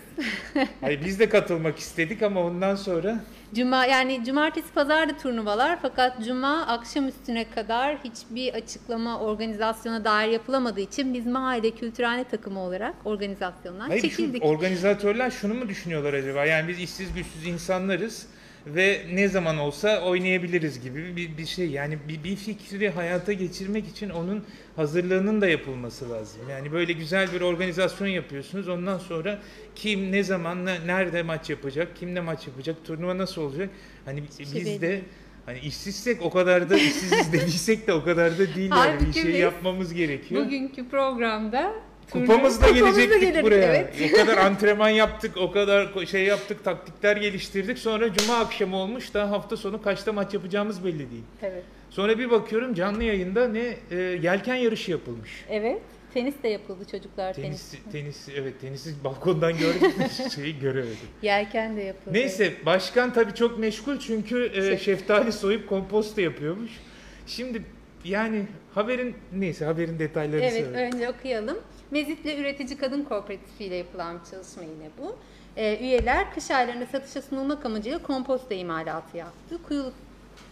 Hayır, 0.81 1.01
biz 1.05 1.19
de 1.19 1.29
katılmak 1.29 1.79
istedik 1.79 2.21
ama 2.23 2.43
ondan 2.43 2.75
sonra 2.75 3.19
Cuma 3.55 3.85
yani 3.85 4.25
cumartesi 4.25 4.73
pazar 4.73 5.09
da 5.09 5.17
turnuvalar 5.17 5.79
fakat 5.81 6.25
cuma 6.25 6.65
akşam 6.67 7.07
üstüne 7.07 7.49
kadar 7.49 7.97
hiçbir 8.03 8.53
açıklama 8.53 9.19
organizasyona 9.19 10.03
dair 10.05 10.29
yapılamadığı 10.31 10.79
için 10.79 11.13
biz 11.13 11.25
mahalle 11.25 11.71
kültürhane 11.71 12.23
takımı 12.23 12.59
olarak 12.59 12.95
organizasyondan 13.05 13.87
Hayır 13.87 14.01
çekildik. 14.01 14.43
şu 14.43 14.47
organizatörler 14.49 15.31
şunu 15.31 15.53
mu 15.53 15.69
düşünüyorlar 15.69 16.13
acaba? 16.13 16.45
Yani 16.45 16.67
biz 16.67 16.79
işsiz 16.79 17.13
güçsüz 17.13 17.47
insanlarız 17.47 18.27
ve 18.75 19.01
ne 19.13 19.27
zaman 19.27 19.57
olsa 19.57 20.01
oynayabiliriz 20.01 20.81
gibi 20.81 21.15
bir, 21.15 21.37
bir 21.37 21.45
şey. 21.45 21.69
Yani 21.69 21.97
bir, 22.07 22.23
bir 22.23 22.35
fikri 22.35 22.89
hayata 22.89 23.33
geçirmek 23.33 23.87
için 23.87 24.09
onun 24.09 24.45
hazırlığının 24.75 25.41
da 25.41 25.47
yapılması 25.47 26.09
lazım. 26.09 26.41
Yani 26.49 26.71
böyle 26.71 26.93
güzel 26.93 27.33
bir 27.33 27.41
organizasyon 27.41 28.07
yapıyorsunuz. 28.07 28.67
Ondan 28.67 28.97
sonra 28.97 29.39
kim 29.75 30.11
ne 30.11 30.23
zaman 30.23 30.65
ne- 30.65 30.87
nerede 30.87 31.23
maç 31.23 31.49
yapacak, 31.49 31.95
kimle 31.95 32.21
maç 32.21 32.47
yapacak, 32.47 32.75
turnuva 32.85 33.17
nasıl 33.17 33.41
olacak? 33.41 33.69
Hani 34.05 34.23
Hiçbir 34.23 34.45
şey 34.45 34.65
biz 34.65 34.81
de 34.81 35.01
hani 35.45 35.59
işsizsek 35.59 36.21
o 36.21 36.29
kadar 36.29 36.69
da 36.69 36.77
işsiziz 36.77 37.33
dediysek 37.33 37.87
de 37.87 37.93
o 37.93 38.03
kadar 38.03 38.39
da 38.39 38.55
değil. 38.55 38.71
Yani 38.75 39.07
bir 39.07 39.13
şey 39.13 39.31
yapmamız 39.31 39.93
gerekiyor. 39.93 40.45
Bugünkü 40.45 40.89
programda 40.89 41.73
Kupamız 42.11 42.61
da 42.61 42.65
turnuva- 42.65 42.73
kupamız 42.73 42.97
da 42.97 43.01
gelecektik 43.03 43.21
gelir. 43.33 43.43
buraya. 43.43 43.75
Evet. 43.75 44.11
O 44.13 44.15
kadar 44.15 44.37
antrenman 44.37 44.89
yaptık, 44.89 45.37
o 45.37 45.51
kadar 45.51 46.05
şey 46.05 46.23
yaptık, 46.23 46.63
taktikler 46.63 47.17
geliştirdik. 47.17 47.77
Sonra 47.77 48.13
cuma 48.13 48.35
akşamı 48.37 48.75
olmuş 48.77 49.13
daha 49.13 49.29
hafta 49.31 49.57
sonu 49.57 49.81
kaçta 49.81 50.13
maç 50.13 50.33
yapacağımız 50.33 50.85
belli 50.85 50.99
değil. 51.11 51.23
Evet. 51.41 51.63
Sonra 51.89 52.19
bir 52.19 52.31
bakıyorum 52.31 52.73
canlı 52.73 53.03
yayında 53.03 53.47
ne 53.47 53.77
e, 53.91 53.95
yelken 53.95 54.55
yarışı 54.55 54.91
yapılmış. 54.91 55.45
Evet. 55.49 55.81
Tenis 56.13 56.35
de 56.43 56.47
yapıldı 56.47 56.85
çocuklar 56.91 57.33
tenis. 57.33 57.71
Tenis, 57.71 57.83
tenis 57.91 58.29
evet 58.41 58.61
tenisi 58.61 59.03
balkondan 59.03 59.57
gördüm 59.57 59.91
şeyi 60.35 60.59
göremedim. 60.59 60.97
Yelken 61.21 61.77
de 61.77 61.81
yapıldı. 61.81 62.13
Neyse 62.13 62.53
başkan 62.65 63.13
tabii 63.13 63.33
çok 63.35 63.59
meşgul 63.59 63.99
çünkü 63.99 64.51
e, 64.55 64.61
Şef. 64.61 64.81
şeftali 64.81 65.31
soyup 65.31 65.69
komposto 65.69 66.21
yapıyormuş. 66.21 66.71
Şimdi 67.27 67.61
yani 68.05 68.45
haberin 68.75 69.15
neyse 69.33 69.65
haberin 69.65 69.99
detaylarını 69.99 70.45
Evet, 70.45 70.53
söyle. 70.65 70.77
önce 70.77 71.09
okuyalım. 71.09 71.57
Mezitli 71.91 72.41
Üretici 72.41 72.77
Kadın 72.77 73.03
Kooperatifi 73.03 73.63
ile 73.63 73.75
yapılan 73.75 74.19
bir 74.19 74.31
çalışma 74.31 74.63
yine 74.63 74.89
bu. 74.97 75.15
Ee, 75.57 75.77
üyeler 75.81 76.33
kış 76.33 76.51
aylarında 76.51 76.85
satışa 76.85 77.21
sunulmak 77.21 77.65
amacıyla 77.65 78.03
komposto 78.03 78.53
imalatı 78.53 79.17
yaptı. 79.17 79.63
Kuyuluk 79.67 79.93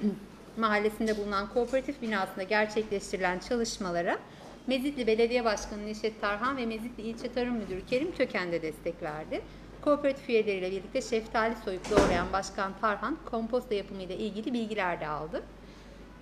mahallesinde 0.57 1.17
bulunan 1.17 1.49
kooperatif 1.53 2.01
binasında 2.01 2.43
gerçekleştirilen 2.43 3.39
çalışmalara 3.39 4.19
Mezitli 4.67 5.07
Belediye 5.07 5.45
Başkanı 5.45 5.85
Neşet 5.85 6.21
Tarhan 6.21 6.57
ve 6.57 6.65
Mezitli 6.65 7.03
İlçe 7.03 7.33
Tarım 7.33 7.55
Müdürü 7.55 7.85
Kerim 7.85 8.15
Köken 8.15 8.51
de 8.51 8.61
destek 8.61 9.03
verdi. 9.03 9.41
Kooperatif 9.81 10.29
üyeleriyle 10.29 10.71
birlikte 10.71 11.01
şeftali 11.01 11.55
soyup 11.65 11.91
doğrayan 11.91 12.33
Başkan 12.33 12.71
Tarhan 12.81 13.17
komposto 13.31 13.75
yapımıyla 13.75 14.15
ilgili 14.15 14.53
bilgiler 14.53 14.99
de 14.99 15.07
aldı. 15.07 15.43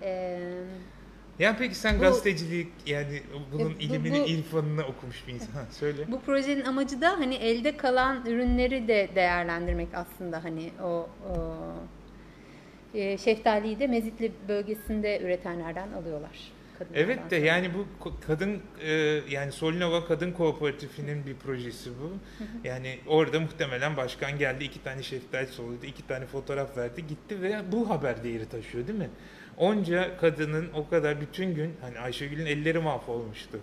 Ee, 0.02 0.38
Yani 1.38 1.56
peki 1.58 1.74
sen 1.74 1.96
Bu- 1.96 2.00
gazetecilik 2.00 2.68
yani 2.86 3.22
bunun 3.52 3.74
Bu- 3.74 3.78
ilimini, 3.80 4.20
bu- 4.20 4.26
irfanını 4.26 4.82
okumuş 4.86 5.26
bir 5.28 5.32
insan. 5.32 5.64
Söyle. 5.70 6.04
Bu 6.10 6.20
projenin 6.20 6.64
amacı 6.64 7.00
da 7.00 7.10
hani 7.10 7.34
elde 7.34 7.76
kalan 7.76 8.26
ürünleri 8.26 8.88
de 8.88 9.08
değerlendirmek 9.14 9.88
aslında 9.94 10.44
hani 10.44 10.70
o, 10.82 10.86
o 10.86 11.08
e, 12.94 13.18
şeftaliyi 13.18 13.78
de 13.78 13.86
Mezitli 13.86 14.32
bölgesinde 14.48 15.20
üretenlerden 15.20 15.92
alıyorlar. 15.92 16.38
Evet 16.94 17.30
de 17.30 17.36
yani 17.36 17.70
bu 17.74 17.86
kadın 18.26 18.62
e, 18.82 18.92
yani 19.30 19.52
Solinova 19.52 20.06
Kadın 20.06 20.32
Kooperatifinin 20.32 21.26
bir 21.26 21.34
projesi 21.34 21.90
bu. 21.90 22.12
Yani 22.68 22.98
orada 23.06 23.40
muhtemelen 23.40 23.96
başkan 23.96 24.38
geldi 24.38 24.64
iki 24.64 24.82
tane 24.82 25.02
şeftali 25.02 25.46
solladı, 25.46 25.86
iki 25.86 26.06
tane 26.06 26.26
fotoğraf 26.26 26.76
verdi 26.76 27.06
gitti 27.06 27.42
ve 27.42 27.62
bu 27.72 27.90
haber 27.90 28.24
değeri 28.24 28.48
taşıyor 28.48 28.86
değil 28.86 28.98
mi? 28.98 29.10
Onca 29.58 30.16
kadının 30.16 30.68
o 30.74 30.88
kadar 30.88 31.20
bütün 31.20 31.54
gün 31.54 31.74
hani 31.80 31.98
Ayşegül'ün 31.98 32.46
elleri 32.46 32.78
mahvolmuştu. 32.78 33.58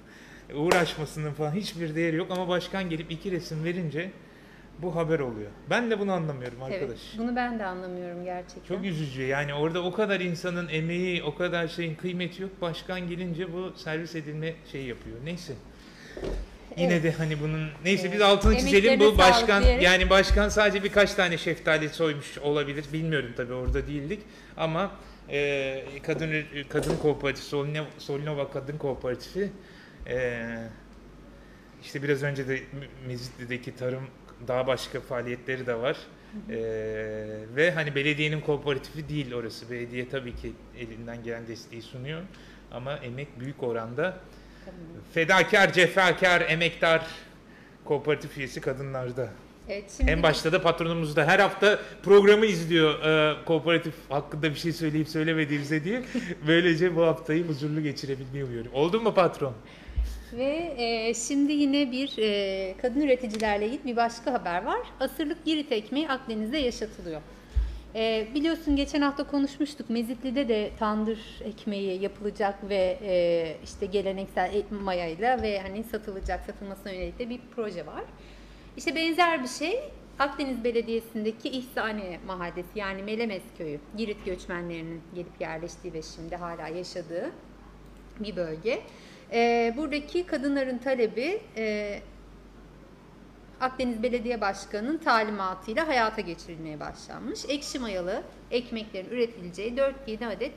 Uğraşmasının 0.54 1.32
falan 1.34 1.52
hiçbir 1.52 1.96
değeri 1.96 2.16
yok 2.16 2.28
ama 2.32 2.48
başkan 2.48 2.90
gelip 2.90 3.12
iki 3.12 3.32
resim 3.32 3.64
verince 3.64 4.12
bu 4.80 4.96
haber 4.96 5.20
oluyor. 5.20 5.52
Ben 5.70 5.92
de 5.92 6.00
bunu 6.00 6.12
anlamıyorum 6.12 6.58
Evet, 6.68 6.74
arkadaş. 6.82 7.00
bunu 7.18 7.36
ben 7.36 7.60
de 7.60 7.66
anlamıyorum 7.66 8.24
gerçekten. 8.26 8.76
Çok 8.76 8.86
üzücü 8.86 9.22
yani 9.22 9.54
orada 9.54 9.84
o 9.84 9.94
kadar 9.94 10.20
insanın 10.20 10.68
emeği, 10.68 11.24
o 11.24 11.36
kadar 11.36 11.68
şeyin 11.68 11.96
kıymeti 11.96 12.42
yok. 12.42 12.52
Başkan 12.62 13.08
gelince 13.10 13.54
bu 13.54 13.74
servis 13.78 14.16
edilme 14.16 14.54
şey 14.72 14.84
yapıyor. 14.86 15.18
Neyse. 15.24 15.54
Yine 16.78 16.94
Evet. 16.94 17.04
de 17.04 17.12
hani 17.12 17.42
bunun 17.42 17.68
neyse 17.86 18.02
Evet. 18.04 18.14
biz 18.14 18.22
altını 18.22 18.58
çizelim 18.58 19.00
bu 19.00 19.18
başkan 19.18 19.64
diyerek. 19.64 19.84
yani 19.84 20.10
başkan 20.10 20.50
sadece 20.50 20.84
birkaç 20.84 21.14
tane 21.14 21.38
şeftali 21.38 21.90
soymuş 21.90 22.38
olabilir 22.38 22.86
bilmiyorum 22.94 23.30
tabii 23.38 23.54
orada 23.54 23.88
değildik 23.88 24.20
ama 24.58 24.92
e, 25.32 25.84
kadın 26.04 26.44
kadın 26.70 26.98
kooperatifi 26.98 27.46
Solinova, 27.46 27.88
Solinova 27.98 28.52
Kadın 28.52 28.78
Kooperatifi 28.78 29.52
e, 30.08 30.48
işte 31.84 32.04
biraz 32.04 32.24
önce 32.24 32.48
de 32.48 32.60
Mezitli'deki 33.08 33.76
tarım 33.76 34.04
daha 34.48 34.68
başka 34.68 35.02
faaliyetleri 35.02 35.68
de 35.68 35.76
var. 35.76 35.98
E, 36.50 36.58
ve 37.56 37.72
hani 37.72 37.96
belediyenin 37.96 38.42
kooperatifi 38.42 39.10
değil 39.10 39.34
orası. 39.34 39.72
Belediye 39.72 40.10
tabii 40.10 40.36
ki 40.36 40.54
elinden 40.80 41.24
gelen 41.24 41.48
desteği 41.48 41.82
sunuyor 41.82 42.22
ama 42.72 42.96
emek 42.96 43.40
büyük 43.40 43.64
oranda 43.64 44.20
Fedakar, 45.14 45.74
cefakar, 45.74 46.42
emektar 46.42 47.08
kooperatif 47.86 48.38
üyesi 48.38 48.62
kadınlarda. 48.62 49.30
Evet, 49.70 49.94
şimdi 49.98 50.12
En 50.12 50.24
başta 50.24 50.52
da 50.52 50.62
patronumuz 50.62 51.16
da 51.16 51.26
her 51.26 51.40
hafta 51.40 51.80
programı 52.04 52.46
izliyor 52.46 53.04
e, 53.04 53.46
kooperatif 53.46 53.94
hakkında 54.10 54.50
bir 54.50 54.56
şey 54.56 54.72
söyleyip 54.72 55.10
söylemediğimize 55.10 55.84
diye. 55.84 56.04
Böylece 56.48 56.96
bu 56.96 57.02
haftayı 57.02 57.48
huzurlu 57.48 57.84
geçirebilmeyi 57.84 58.44
umuyorum. 58.44 58.72
Oldu 58.74 59.02
mu 59.02 59.14
patron? 59.14 59.54
Ve 60.34 60.74
e, 60.78 61.14
şimdi 61.14 61.52
yine 61.52 61.92
bir 61.92 62.18
e, 62.18 62.76
kadın 62.82 63.02
üreticilerle 63.02 63.68
ilgili 63.68 63.86
bir 63.86 63.96
başka 63.96 64.34
haber 64.34 64.64
var. 64.64 64.80
Asırlık 65.00 65.46
Girit 65.46 65.72
ekmeği 65.72 66.10
Akdeniz'de 66.10 66.58
yaşatılıyor. 66.58 67.22
E, 67.96 68.28
biliyorsun 68.36 68.76
geçen 68.76 69.02
hafta 69.02 69.24
konuşmuştuk. 69.24 69.90
Mezitli'de 69.90 70.48
de 70.48 70.72
tandır 70.80 71.20
ekmeği 71.44 72.02
yapılacak 72.02 72.70
ve 72.70 72.98
e, 73.04 73.56
işte 73.64 73.86
geleneksel 73.86 74.64
mayayla 74.70 75.42
ve 75.42 75.60
hani 75.60 75.84
satılacak, 75.84 76.46
satılmasına 76.46 76.92
yönelik 76.92 77.20
de 77.20 77.30
bir 77.30 77.40
proje 77.56 77.86
var. 77.86 78.04
İşte 78.78 78.96
benzer 78.96 79.44
bir 79.44 79.48
şey 79.48 79.80
Akdeniz 80.20 80.64
Belediyesi'ndeki 80.64 81.50
İhsaniye 81.50 82.20
Mahallesi 82.28 82.70
yani 82.80 83.04
Melemes 83.04 83.42
Köyü. 83.58 83.80
Girit 83.98 84.26
göçmenlerinin 84.26 85.02
gelip 85.16 85.42
yerleştiği 85.42 85.94
ve 85.94 86.02
şimdi 86.02 86.36
hala 86.36 86.68
yaşadığı 86.68 87.32
bir 88.20 88.36
bölge. 88.36 88.82
Ee, 89.32 89.74
buradaki 89.78 90.26
kadınların 90.26 90.78
talebi 90.78 91.42
e, 91.58 92.00
Akdeniz 93.62 94.04
Belediye 94.04 94.42
Başkanı'nın 94.42 94.98
talimatıyla 94.98 95.88
hayata 95.88 96.22
geçirilmeye 96.22 96.80
başlanmış. 96.80 97.40
Ekşi 97.48 97.80
mayalı 97.80 98.24
ekmeklerin 98.52 99.10
üretileceği 99.10 99.74
4-7 99.74 100.28
adet 100.28 100.54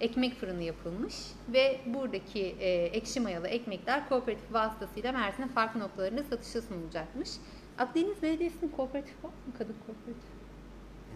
ekmek 0.00 0.34
fırını 0.40 0.62
yapılmış 0.62 1.14
ve 1.52 1.80
buradaki 1.86 2.40
e, 2.60 2.70
ekşi 2.84 3.20
mayalı 3.20 3.48
ekmekler 3.48 4.08
kooperatif 4.08 4.52
vasıtasıyla 4.52 5.12
Mersin'in 5.12 5.48
farklı 5.48 5.80
noktalarında 5.80 6.22
satışa 6.22 6.62
sunulacakmış. 6.62 7.28
Akdeniz 7.78 8.22
Belediyesi'nin 8.22 8.70
kooperatif 8.70 9.24
var 9.24 9.28
mı? 9.28 9.52
Kadın 9.58 9.76
kooperatif. 9.86 10.28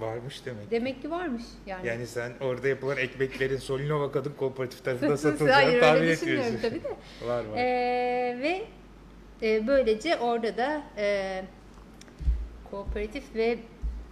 Varmış 0.01 0.47
demek. 0.47 0.71
Demek 0.71 1.03
ki 1.03 1.11
varmış 1.11 1.43
yani. 1.67 1.87
Yani 1.87 2.07
sen 2.07 2.33
orada 2.41 2.69
yapılan 2.69 2.97
ekmeklerin 2.97 3.57
Solinova 3.57 4.13
Kadın 4.13 4.33
Kooperatif 4.33 4.85
tarafında 4.85 5.07
Hayır 5.09 5.19
satılacağını 5.19 5.81
tahmin 5.81 6.09
etmiyorsun. 6.09 6.59
tabii 6.63 6.83
de. 6.85 6.89
Var 7.27 7.45
var. 7.45 7.57
Ee, 7.57 8.39
ve 8.43 8.63
e, 9.43 9.67
böylece 9.67 10.17
orada 10.17 10.57
da 10.57 10.83
e, 10.97 11.45
kooperatif 12.71 13.35
ve 13.35 13.59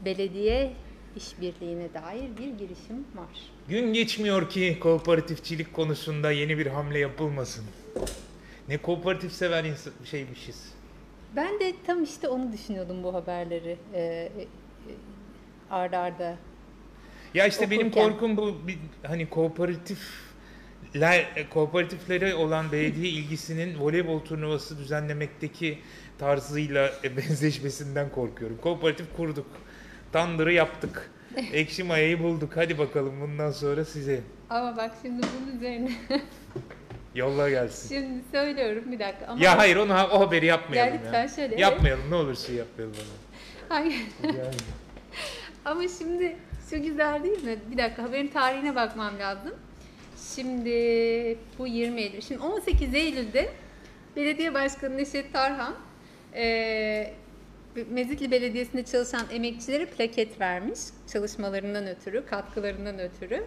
belediye 0.04 0.72
işbirliğine 1.16 1.94
dair 1.94 2.36
bir 2.38 2.58
girişim 2.58 2.96
var. 3.14 3.28
Gün 3.68 3.92
geçmiyor 3.92 4.50
ki 4.50 4.78
kooperatifçilik 4.80 5.74
konusunda 5.74 6.30
yeni 6.30 6.58
bir 6.58 6.66
hamle 6.66 6.98
yapılmasın. 6.98 7.64
Ne 8.68 8.78
kooperatif 8.78 9.32
sever 9.32 9.64
insan 9.64 9.92
şeymişiz. 10.04 10.72
Ben 11.36 11.60
de 11.60 11.74
tam 11.86 12.04
işte 12.04 12.28
onu 12.28 12.52
düşünüyordum 12.52 13.02
bu 13.02 13.14
haberleri 13.14 13.76
e, 13.94 14.00
e, 14.00 14.30
arda 15.70 15.98
arda. 15.98 16.36
Ya 17.34 17.46
işte 17.46 17.70
benim 17.70 17.86
Okurken. 17.86 18.10
korkum 18.10 18.36
bu 18.36 18.56
bir, 18.66 18.78
hani 19.02 19.28
kooperatifler 19.28 21.48
kooperatiflere 21.50 22.34
olan 22.34 22.72
belediye 22.72 23.08
ilgisinin 23.12 23.80
voleybol 23.80 24.20
turnuvası 24.20 24.78
düzenlemekteki 24.78 25.78
tarzıyla 26.18 26.92
benzeşmesinden 27.16 28.10
korkuyorum. 28.10 28.58
Kooperatif 28.60 29.06
kurduk. 29.16 29.46
Tandırı 30.12 30.52
yaptık. 30.52 31.10
Ekşi 31.52 31.84
mayayı 31.84 32.22
bulduk. 32.22 32.52
Hadi 32.56 32.78
bakalım 32.78 33.20
bundan 33.20 33.50
sonra 33.50 33.84
size. 33.84 34.20
Ama 34.50 34.76
bak 34.76 34.90
şimdi 35.02 35.22
bunun 35.22 35.56
üzerine 35.56 35.90
Yolla 37.14 37.50
gelsin. 37.50 37.88
şimdi 38.00 38.24
söylüyorum 38.32 38.84
bir 38.92 38.98
dakika 38.98 39.26
ama 39.26 39.44
Ya 39.44 39.58
hayır 39.58 39.76
onu 39.76 39.92
o 39.92 40.20
haberi 40.20 40.46
yapmayalım 40.46 40.90
Ya 40.94 40.96
ya. 41.00 41.02
lütfen 41.04 41.26
şöyle. 41.26 41.60
Yapmayalım 41.60 42.10
ne 42.10 42.14
olursun 42.14 42.52
yapmayalım 42.54 42.96
onu. 42.96 43.06
Hayır. 43.68 43.94
Yani. 44.22 44.36
Ama 45.64 45.82
şimdi 45.98 46.36
şu 46.70 46.82
güzel 46.82 47.22
değil 47.24 47.44
mi? 47.44 47.56
Bir 47.72 47.78
dakika 47.78 48.02
haberin 48.02 48.28
tarihine 48.28 48.74
bakmam 48.74 49.18
lazım. 49.18 49.52
Şimdi 50.34 50.70
bu 51.58 51.66
20 51.66 52.00
Eylül. 52.00 52.20
Şimdi 52.20 52.40
18 52.40 52.94
Eylül'de 52.94 53.48
Belediye 54.16 54.54
Başkanı 54.54 54.96
Neşet 54.96 55.32
Tarhan 55.32 55.74
eee 56.34 57.14
Mezitli 57.90 58.30
Belediyesi'nde 58.30 58.84
çalışan 58.84 59.26
emekçilere 59.32 59.86
plaket 59.86 60.40
vermiş 60.40 60.80
çalışmalarından 61.12 61.86
ötürü, 61.86 62.26
katkılarından 62.26 62.98
ötürü. 62.98 63.44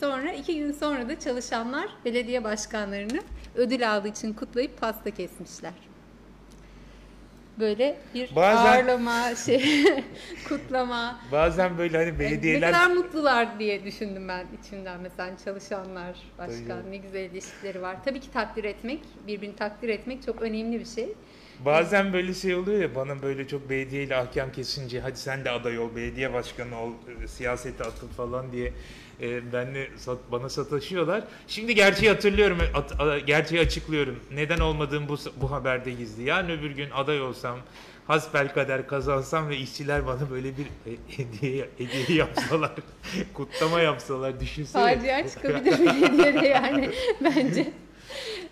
Sonra 0.00 0.32
iki 0.32 0.58
gün 0.58 0.72
sonra 0.72 1.08
da 1.08 1.20
çalışanlar 1.20 1.86
belediye 2.04 2.44
başkanlarını 2.44 3.20
ödül 3.54 3.92
aldığı 3.92 4.08
için 4.08 4.32
kutlayıp 4.32 4.80
pasta 4.80 5.10
kesmişler. 5.10 5.72
Böyle 7.58 7.98
bir 8.14 8.36
Bazen- 8.36 8.66
ağırlama, 8.66 9.34
şey, 9.34 9.84
kutlama. 10.48 11.20
Bazen 11.32 11.78
böyle 11.78 11.96
hani 11.96 12.12
Ne 12.12 12.18
belediyeler 12.18 12.72
kadar 12.72 12.90
mutlular 12.90 13.58
diye 13.58 13.84
düşündüm 13.84 14.28
ben 14.28 14.46
içimden 14.62 15.00
mesela 15.00 15.30
çalışanlar, 15.44 16.16
başkan 16.38 16.82
Tabii. 16.82 16.90
ne 16.90 16.96
güzel 16.96 17.30
ilişkileri 17.30 17.82
var. 17.82 17.96
Tabii 18.04 18.20
ki 18.20 18.30
takdir 18.32 18.64
etmek, 18.64 19.00
birbirini 19.26 19.56
takdir 19.56 19.88
etmek 19.88 20.22
çok 20.22 20.42
önemli 20.42 20.80
bir 20.80 20.84
şey. 20.84 21.08
Bazen 21.64 22.12
böyle 22.12 22.34
şey 22.34 22.54
oluyor 22.54 22.80
ya 22.82 22.94
bana 22.94 23.22
böyle 23.22 23.48
çok 23.48 23.70
belediyeyle 23.70 24.16
ahkam 24.16 24.52
kesince 24.52 25.00
hadi 25.00 25.18
sen 25.18 25.44
de 25.44 25.50
aday 25.50 25.78
ol, 25.78 25.88
belediye 25.96 26.32
başkanı 26.32 26.80
ol, 26.80 26.90
e, 27.24 27.28
siyasete 27.28 27.84
atıl 27.84 28.08
falan 28.08 28.52
diye 28.52 28.72
e, 29.20 29.52
benle 29.52 29.88
sat, 29.96 30.18
bana 30.32 30.48
sataşıyorlar. 30.48 31.24
Şimdi 31.48 31.74
gerçeği 31.74 32.10
hatırlıyorum, 32.12 32.58
at- 32.74 33.00
a- 33.00 33.18
gerçeği 33.18 33.60
açıklıyorum. 33.60 34.20
Neden 34.34 34.58
olmadığım 34.58 35.08
bu, 35.08 35.16
bu 35.36 35.50
haberde 35.50 35.90
gizli. 35.90 36.22
Yarın 36.22 36.48
öbür 36.50 36.70
gün 36.70 36.90
aday 36.90 37.20
olsam, 37.22 37.58
hasbel 38.06 38.54
kader 38.54 38.86
kazansam 38.88 39.48
ve 39.48 39.56
işçiler 39.56 40.06
bana 40.06 40.30
böyle 40.30 40.48
bir 40.56 40.64
e, 40.64 40.96
hediye, 41.16 41.68
hediye 41.78 42.18
yapsalar, 42.18 42.72
kutlama 43.34 43.80
yapsalar 43.80 44.40
düşünsene. 44.40 44.94
Facia 44.96 45.28
çıkabilir 45.28 45.78
belediyede 45.86 46.46
yani 46.48 46.90
bence. 47.24 47.72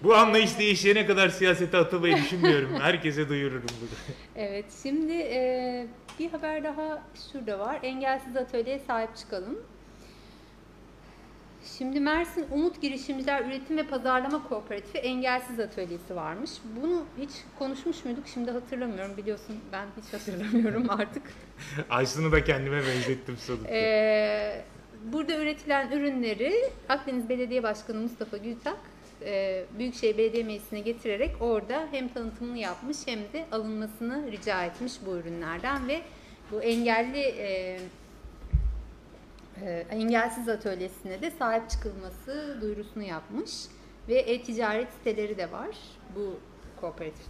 Bu 0.03 0.15
anlayış 0.15 0.59
değişene 0.59 1.07
kadar 1.07 1.29
siyasete 1.29 1.77
atılmayı 1.77 2.17
düşünmüyorum. 2.17 2.81
Herkese 2.81 3.29
duyururum 3.29 3.67
bunu. 3.81 3.89
Evet 4.37 4.65
şimdi 4.83 5.13
e, 5.13 5.87
bir 6.19 6.31
haber 6.31 6.65
daha 6.65 7.03
şurada 7.33 7.59
var. 7.59 7.79
Engelsiz 7.83 8.37
atölyeye 8.37 8.79
sahip 8.79 9.17
çıkalım. 9.17 9.59
Şimdi 11.79 12.01
Mersin 12.01 12.47
Umut 12.53 12.83
Girişimciler 12.83 13.45
Üretim 13.45 13.77
ve 13.77 13.83
Pazarlama 13.83 14.49
Kooperatifi 14.49 14.99
Engelsiz 14.99 15.61
Atölyesi 15.61 16.17
varmış. 16.17 16.51
Bunu 16.83 17.05
hiç 17.19 17.31
konuşmuş 17.59 18.05
muyduk? 18.05 18.25
Şimdi 18.35 18.51
hatırlamıyorum. 18.51 19.17
Biliyorsun 19.17 19.57
ben 19.73 19.87
hiç 20.03 20.13
hatırlamıyorum 20.13 20.87
artık. 20.91 21.23
Aysun'u 21.91 22.33
da 22.33 22.45
kendime 22.45 22.77
benzettim 22.87 23.37
sonunda. 23.37 23.69
Ee, 23.69 24.65
burada 25.05 25.37
üretilen 25.37 25.93
ürünleri 25.93 26.53
Akdeniz 26.89 27.29
Belediye 27.29 27.63
Başkanı 27.63 28.01
Mustafa 28.01 28.37
Gültak 28.37 28.79
e, 29.25 29.65
Büyükşehir 29.79 30.19
Belediye 30.19 30.45
Meclisi'ne 30.45 30.81
getirerek 30.81 31.37
orada 31.41 31.89
hem 31.91 32.09
tanıtımını 32.09 32.59
yapmış 32.59 32.97
hem 33.07 33.19
de 33.19 33.45
alınmasını 33.53 34.33
rica 34.33 34.65
etmiş 34.65 34.93
bu 35.07 35.17
ürünlerden 35.17 35.89
ve 35.89 36.03
bu 36.51 36.63
engelli 36.63 37.21
e, 37.21 37.79
e, 39.63 39.87
engelsiz 39.91 40.49
atölyesine 40.49 41.23
de 41.23 41.31
sahip 41.31 41.71
çıkılması 41.71 42.59
duyurusunu 42.61 43.03
yapmış 43.03 43.51
ve 44.09 44.15
e-ticaret 44.15 44.89
siteleri 44.93 45.39
de 45.39 45.53
var 45.53 45.77
bu 46.17 46.39
kooperatif. 46.81 47.27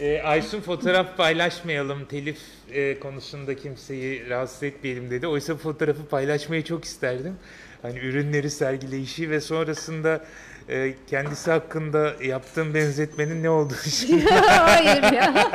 Ee, 0.00 0.22
Aysun 0.22 0.60
fotoğraf 0.60 1.16
paylaşmayalım, 1.16 2.04
telif 2.04 2.38
e, 2.72 3.00
konusunda 3.00 3.56
kimseyi 3.56 4.28
rahatsız 4.30 4.62
etmeyelim 4.62 5.10
dedi. 5.10 5.26
Oysa 5.26 5.56
fotoğrafı 5.56 6.06
paylaşmayı 6.06 6.64
çok 6.64 6.84
isterdim. 6.84 7.36
Hani 7.82 7.98
ürünleri 7.98 8.50
sergileyişi 8.50 9.30
ve 9.30 9.40
sonrasında 9.40 10.24
e, 10.70 10.94
kendisi 11.10 11.50
hakkında 11.50 12.14
yaptığım 12.24 12.74
benzetmenin 12.74 13.42
ne 13.42 13.50
olduğunu 13.50 13.78
şimdi 13.90 14.24
Hayır 14.30 15.12
ya. 15.12 15.50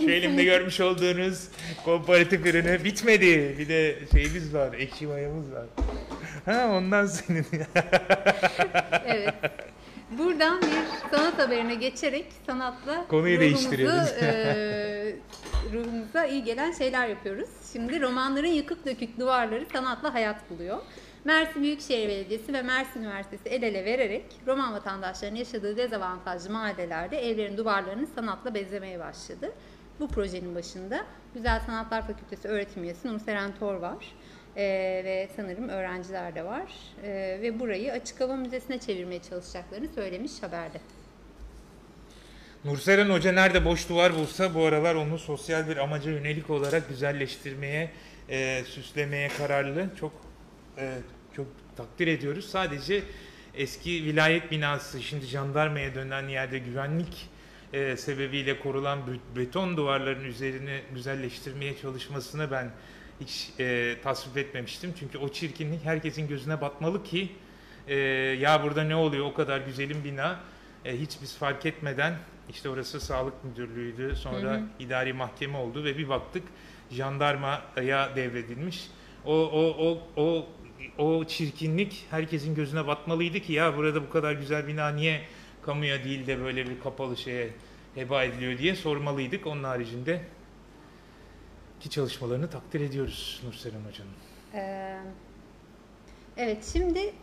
şu 0.00 0.10
elimde 0.10 0.44
görmüş 0.44 0.80
olduğunuz 0.80 1.48
komparatif 1.84 2.46
ürünü 2.46 2.84
bitmedi. 2.84 3.56
Bir 3.58 3.68
de 3.68 3.98
şeyimiz 4.12 4.54
var, 4.54 4.72
ekşi 4.72 5.06
mayamız 5.06 5.52
var. 5.52 5.64
Ha 6.44 6.68
ondan 6.72 7.06
senin. 7.06 7.46
evet. 9.06 9.34
Buradan 10.18 10.60
bir 10.62 11.10
sanat 11.16 11.38
haberine 11.38 11.74
geçerek 11.74 12.26
sanatla 12.46 13.06
Konuyu 13.08 13.36
ruhumuzu, 13.40 13.54
değiştiriyoruz. 13.56 14.08
e, 14.22 15.14
ruhumuza 15.72 16.24
iyi 16.26 16.44
gelen 16.44 16.72
şeyler 16.72 17.08
yapıyoruz. 17.08 17.48
Şimdi 17.72 18.00
romanların 18.02 18.46
yıkık 18.46 18.86
dökük 18.86 19.18
duvarları 19.20 19.66
sanatla 19.72 20.14
hayat 20.14 20.50
buluyor. 20.50 20.78
Mersin 21.24 21.62
Büyükşehir 21.62 22.08
Belediyesi 22.08 22.52
ve 22.52 22.62
Mersin 22.62 23.00
Üniversitesi 23.00 23.48
el 23.48 23.62
ele 23.62 23.84
vererek 23.84 24.24
roman 24.46 24.72
vatandaşlarının 24.72 25.38
yaşadığı 25.38 25.76
dezavantajlı 25.76 26.50
mahallelerde 26.50 27.30
evlerin 27.30 27.56
duvarlarını 27.56 28.06
sanatla 28.14 28.54
bezemeye 28.54 28.98
başladı. 28.98 29.52
Bu 30.00 30.08
projenin 30.08 30.54
başında 30.54 31.06
Güzel 31.34 31.60
Sanatlar 31.60 32.06
Fakültesi 32.06 32.48
öğretim 32.48 32.84
üyesi 32.84 33.08
Nurseren 33.08 33.54
Tor 33.58 33.74
var. 33.74 34.04
Ee, 34.56 34.62
ve 35.04 35.28
sanırım 35.36 35.68
öğrenciler 35.68 36.34
de 36.34 36.44
var. 36.44 36.72
Ee, 37.02 37.38
ve 37.42 37.60
burayı 37.60 37.92
açık 37.92 38.20
hava 38.20 38.36
müzesine 38.36 38.78
çevirmeye 38.78 39.22
çalışacaklarını 39.22 39.88
söylemiş 39.94 40.42
haberde. 40.42 40.80
Nurseren 42.64 43.10
Hoca 43.10 43.32
nerede 43.32 43.64
boş 43.64 43.88
duvar 43.88 44.14
bulsa 44.14 44.54
bu 44.54 44.64
aralar 44.64 44.94
onu 44.94 45.18
sosyal 45.18 45.68
bir 45.68 45.76
amaca 45.76 46.10
yönelik 46.10 46.50
olarak 46.50 46.88
güzelleştirmeye, 46.88 47.90
e, 48.28 48.64
süslemeye 48.64 49.28
kararlı. 49.28 49.86
Çok 50.00 50.29
e, 50.80 50.98
çok 51.36 51.46
takdir 51.76 52.06
ediyoruz. 52.06 52.44
Sadece 52.50 53.02
eski 53.54 53.90
vilayet 53.90 54.50
binası 54.50 55.02
şimdi 55.02 55.26
jandarmaya 55.26 55.94
dönen 55.94 56.28
yerde 56.28 56.58
güvenlik 56.58 57.28
e, 57.72 57.96
sebebiyle 57.96 58.60
korulan 58.60 58.98
be- 59.06 59.40
beton 59.40 59.76
duvarların 59.76 60.24
üzerini 60.24 60.80
güzelleştirmeye 60.94 61.76
çalışmasını 61.78 62.50
ben 62.50 62.70
hiç 63.20 63.50
e, 63.60 63.96
tasvip 64.02 64.36
etmemiştim. 64.36 64.94
Çünkü 64.98 65.18
o 65.18 65.28
çirkinlik 65.28 65.84
herkesin 65.84 66.28
gözüne 66.28 66.60
batmalı 66.60 67.04
ki 67.04 67.32
e, 67.88 67.94
ya 68.40 68.62
burada 68.62 68.82
ne 68.82 68.96
oluyor 68.96 69.26
o 69.26 69.34
kadar 69.34 69.60
güzelim 69.60 70.04
bina 70.04 70.40
e, 70.84 71.00
hiç 71.00 71.10
biz 71.22 71.36
fark 71.38 71.66
etmeden 71.66 72.14
işte 72.50 72.68
orası 72.68 73.00
sağlık 73.00 73.44
müdürlüğüydü 73.44 74.16
sonra 74.16 74.52
Hı 74.52 74.56
hı. 74.56 74.62
idari 74.78 75.12
mahkeme 75.12 75.58
oldu 75.58 75.84
ve 75.84 75.98
bir 75.98 76.08
baktık 76.08 76.42
jandarmaya 76.90 78.16
devredilmiş. 78.16 78.86
O 79.24 79.34
o 79.34 79.88
o 79.88 79.98
o 80.22 80.46
o 80.98 81.24
çirkinlik 81.24 82.06
herkesin 82.10 82.54
gözüne 82.54 82.86
batmalıydı 82.86 83.40
ki 83.40 83.52
ya 83.52 83.76
burada 83.76 84.02
bu 84.02 84.10
kadar 84.10 84.32
güzel 84.32 84.66
bina 84.66 84.88
niye 84.88 85.22
kamuya 85.62 86.04
değil 86.04 86.26
de 86.26 86.40
böyle 86.40 86.70
bir 86.70 86.80
kapalı 86.80 87.16
şeye 87.16 87.50
heba 87.94 88.24
ediliyor 88.24 88.58
diye 88.58 88.74
sormalıydık. 88.74 89.46
Onun 89.46 89.64
haricinde 89.64 90.22
ki 91.80 91.90
çalışmalarını 91.90 92.50
takdir 92.50 92.80
ediyoruz 92.80 93.42
Nurselen 93.46 93.80
Hoca'nın. 93.88 94.10
Ee, 94.54 94.98
evet 96.36 96.70
şimdi 96.72 97.14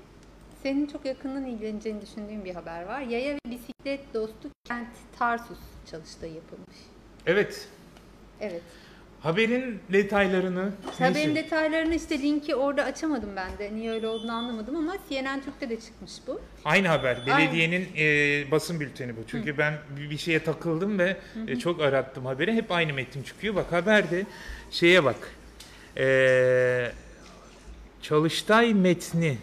senin 0.64 0.88
çok 0.88 1.06
yakından 1.06 1.46
ilgileneceğini 1.46 2.02
düşündüğüm 2.02 2.46
bir 2.46 2.56
haber 2.56 2.84
var. 2.84 3.02
Yaya 3.02 3.36
ve 3.36 3.40
bisiklet 3.52 4.14
dostu 4.14 4.50
kent 4.64 4.90
Tarsus 5.20 5.60
çalıştığı 5.92 6.28
yapılmış. 6.28 6.78
Evet, 7.26 7.68
Evet. 8.42 8.62
Haberin 9.28 9.80
detaylarını 9.94 10.72
Haberin 11.00 11.14
neyse, 11.14 11.36
detaylarını 11.36 11.96
işte 11.96 12.22
linki 12.22 12.56
orada 12.56 12.84
açamadım 12.84 13.30
ben 13.36 13.58
de. 13.58 13.76
Niye 13.76 13.92
öyle 13.92 14.08
olduğunu 14.08 14.32
anlamadım 14.32 14.76
ama 14.76 14.96
CNN 15.10 15.42
Türk'te 15.42 15.70
de 15.70 15.80
çıkmış 15.80 16.12
bu. 16.28 16.42
aynı 16.66 16.88
haber. 16.88 17.18
Belediyenin 17.28 17.88
e, 17.98 18.52
basın 18.52 18.80
bülteni 18.80 19.18
bu. 19.18 19.20
Çünkü 19.28 19.58
ben 19.58 19.74
bir 19.98 20.10
bir 20.10 20.18
şeye 20.18 20.44
takıldım 20.44 21.00
ve 21.00 21.18
e, 21.48 21.56
çok 21.56 21.82
arattım 21.82 22.26
haberi. 22.26 22.54
Hep 22.54 22.72
aynı 22.72 22.94
metin 22.94 23.24
çıkıyor. 23.24 23.56
Bak 23.56 23.72
haberde 23.72 24.26
şeye 24.72 25.04
bak. 25.04 25.32
E, 25.98 26.92
Çalıştay 28.02 28.74
metni 28.74 29.38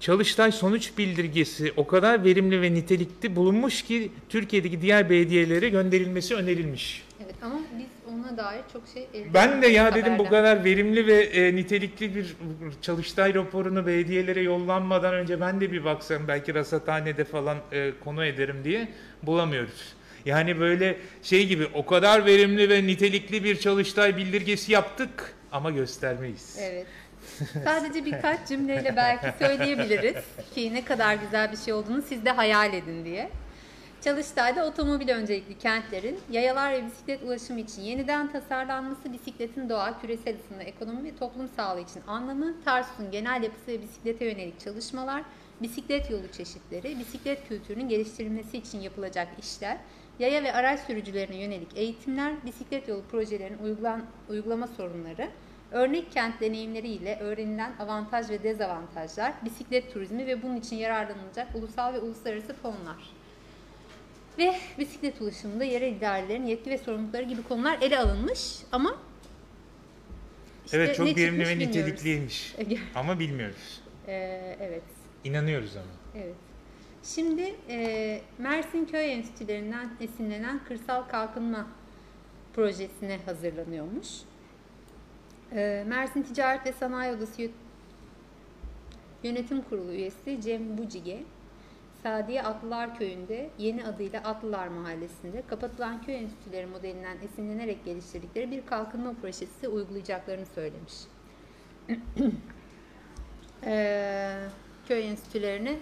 Çalıştay 0.00 0.52
sonuç 0.52 0.98
bildirgesi 0.98 1.72
o 1.76 1.86
kadar 1.86 2.24
verimli 2.24 2.62
ve 2.62 2.74
nitelikli 2.74 3.36
bulunmuş 3.36 3.82
ki 3.82 4.12
Türkiye'deki 4.28 4.82
diğer 4.82 5.10
belediyelere 5.10 5.68
gönderilmesi 5.68 6.34
önerilmiş. 6.34 7.04
Evet 7.24 7.34
ama 7.42 7.54
biz 7.78 7.97
ona 8.20 8.36
dair 8.36 8.60
çok 8.72 8.82
şey 8.94 9.06
elde 9.14 9.34
Ben 9.34 9.62
de 9.62 9.66
ya 9.66 9.88
edemedik 9.88 10.04
dedim 10.04 10.18
bu 10.18 10.26
haberden. 10.26 10.42
kadar 10.54 10.64
verimli 10.64 11.06
ve 11.06 11.22
e, 11.22 11.56
nitelikli 11.56 12.14
bir 12.14 12.34
çalıştay 12.82 13.34
raporunu 13.34 13.86
belediyelere 13.86 14.40
yollanmadan 14.40 15.14
önce 15.14 15.40
ben 15.40 15.60
de 15.60 15.72
bir 15.72 15.84
baksam 15.84 16.28
belki 16.28 16.54
rasathanede 16.54 17.24
falan 17.24 17.58
e, 17.72 17.92
konu 18.04 18.24
ederim 18.24 18.64
diye 18.64 18.88
bulamıyoruz. 19.22 19.94
Yani 20.24 20.60
böyle 20.60 20.96
şey 21.22 21.46
gibi 21.46 21.66
o 21.74 21.86
kadar 21.86 22.26
verimli 22.26 22.68
ve 22.68 22.86
nitelikli 22.86 23.44
bir 23.44 23.60
çalıştay 23.60 24.16
bildirgesi 24.16 24.72
yaptık 24.72 25.34
ama 25.52 25.70
göstermeyiz. 25.70 26.56
Evet. 26.60 26.86
Sadece 27.64 28.04
birkaç 28.04 28.48
cümleyle 28.48 28.96
belki 28.96 29.26
söyleyebiliriz 29.38 30.24
ki 30.54 30.74
ne 30.74 30.84
kadar 30.84 31.14
güzel 31.14 31.52
bir 31.52 31.56
şey 31.56 31.72
olduğunu 31.72 32.02
siz 32.02 32.24
de 32.24 32.30
hayal 32.30 32.74
edin 32.74 33.04
diye. 33.04 33.30
Çalıştay'da 34.00 34.66
otomobil 34.66 35.08
öncelikli 35.08 35.58
kentlerin 35.58 36.20
yayalar 36.30 36.72
ve 36.72 36.86
bisiklet 36.86 37.22
ulaşımı 37.22 37.60
için 37.60 37.82
yeniden 37.82 38.32
tasarlanması, 38.32 39.12
bisikletin 39.12 39.68
doğa, 39.68 40.00
küresel 40.00 40.36
ısınma, 40.38 40.62
ekonomi 40.62 41.04
ve 41.04 41.16
toplum 41.16 41.48
sağlığı 41.48 41.80
için 41.80 42.02
anlamı, 42.06 42.54
Tarsus'un 42.64 43.10
genel 43.10 43.42
yapısı 43.42 43.66
ve 43.66 43.82
bisiklete 43.82 44.24
yönelik 44.24 44.60
çalışmalar, 44.60 45.22
bisiklet 45.62 46.10
yolu 46.10 46.28
çeşitleri, 46.32 46.98
bisiklet 46.98 47.48
kültürünün 47.48 47.88
geliştirilmesi 47.88 48.58
için 48.58 48.80
yapılacak 48.80 49.28
işler, 49.38 49.78
yaya 50.18 50.42
ve 50.42 50.52
araç 50.52 50.80
sürücülerine 50.80 51.36
yönelik 51.36 51.76
eğitimler, 51.76 52.32
bisiklet 52.46 52.88
yolu 52.88 53.02
projelerinin 53.10 53.58
uygulan, 53.58 54.02
uygulama 54.28 54.66
sorunları, 54.66 55.28
örnek 55.72 56.12
kent 56.12 56.40
deneyimleri 56.40 56.88
ile 56.88 57.18
öğrenilen 57.20 57.72
avantaj 57.78 58.30
ve 58.30 58.42
dezavantajlar, 58.42 59.32
bisiklet 59.44 59.92
turizmi 59.92 60.26
ve 60.26 60.42
bunun 60.42 60.56
için 60.56 60.76
yararlanılacak 60.76 61.48
ulusal 61.54 61.94
ve 61.94 61.98
uluslararası 61.98 62.54
fonlar. 62.54 63.17
Ve 64.38 64.54
bisiklet 64.78 65.20
ulaşımında 65.20 65.64
yerel 65.64 65.92
idarelerin 65.92 66.46
yetki 66.46 66.70
ve 66.70 66.78
sorumlulukları 66.78 67.22
gibi 67.22 67.42
konular 67.42 67.78
ele 67.82 67.98
alınmış 67.98 68.56
ama 68.72 68.96
işte 70.64 70.76
evet 70.76 70.96
çok 70.96 71.06
verimli 71.06 71.48
ve 71.48 71.58
nitelikliymiş 71.58 72.54
ama 72.94 73.18
bilmiyoruz. 73.18 73.80
Ee, 74.06 74.56
evet, 74.60 74.82
İnanıyoruz 75.24 75.76
ama. 75.76 76.22
evet. 76.24 76.34
Şimdi 77.02 77.54
e, 77.68 78.20
Mersin 78.38 78.84
Köy 78.84 79.12
Enstitülerinden 79.12 79.90
esinlenen 80.00 80.60
Kırsal 80.68 81.02
Kalkınma 81.02 81.66
Projesi'ne 82.54 83.18
hazırlanıyormuş. 83.26 84.08
E, 85.52 85.84
Mersin 85.88 86.22
Ticaret 86.22 86.66
ve 86.66 86.72
Sanayi 86.72 87.16
Odası 87.16 87.42
Yö- 87.42 87.50
Yönetim 89.22 89.62
Kurulu 89.62 89.92
üyesi 89.92 90.40
Cem 90.42 90.78
Bucige, 90.78 91.22
Sadiye 92.08 92.42
Atlılar 92.42 92.98
Köyü'nde 92.98 93.50
yeni 93.58 93.84
adıyla 93.86 94.20
Atlılar 94.20 94.68
Mahallesi'nde 94.68 95.42
kapatılan 95.46 96.02
köy 96.02 96.16
enstitüleri 96.16 96.66
modelinden 96.66 97.16
esinlenerek 97.24 97.84
geliştirdikleri 97.84 98.50
bir 98.50 98.66
kalkınma 98.66 99.14
projesi 99.22 99.68
uygulayacaklarını 99.68 100.46
söylemiş. 100.46 100.94
Eee, 103.66 104.38
köy 104.88 105.08
enstitülerini 105.08 105.78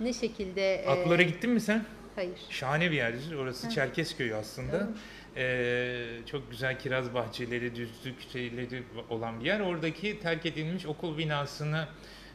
ne 0.00 0.12
şekilde... 0.12 0.74
e, 0.74 0.88
Atlara 0.88 1.22
gittin 1.22 1.50
mi 1.50 1.60
sen? 1.60 1.84
Hayır. 2.14 2.40
Şahane 2.50 2.90
bir 2.90 2.96
yerdir. 2.96 3.34
Orası 3.34 3.66
Hı. 3.66 3.70
Çerkezköy 3.70 4.34
aslında. 4.34 4.78
Tamam. 4.78 4.94
Ee, 5.36 6.06
çok 6.26 6.50
güzel 6.50 6.78
kiraz 6.78 7.14
bahçeleri, 7.14 7.74
düzlük 7.74 8.30
şeyleri 8.32 8.82
olan 9.10 9.40
bir 9.40 9.44
yer. 9.44 9.60
Oradaki 9.60 10.20
terk 10.20 10.46
edilmiş 10.46 10.86
okul 10.86 11.18
binasını 11.18 11.88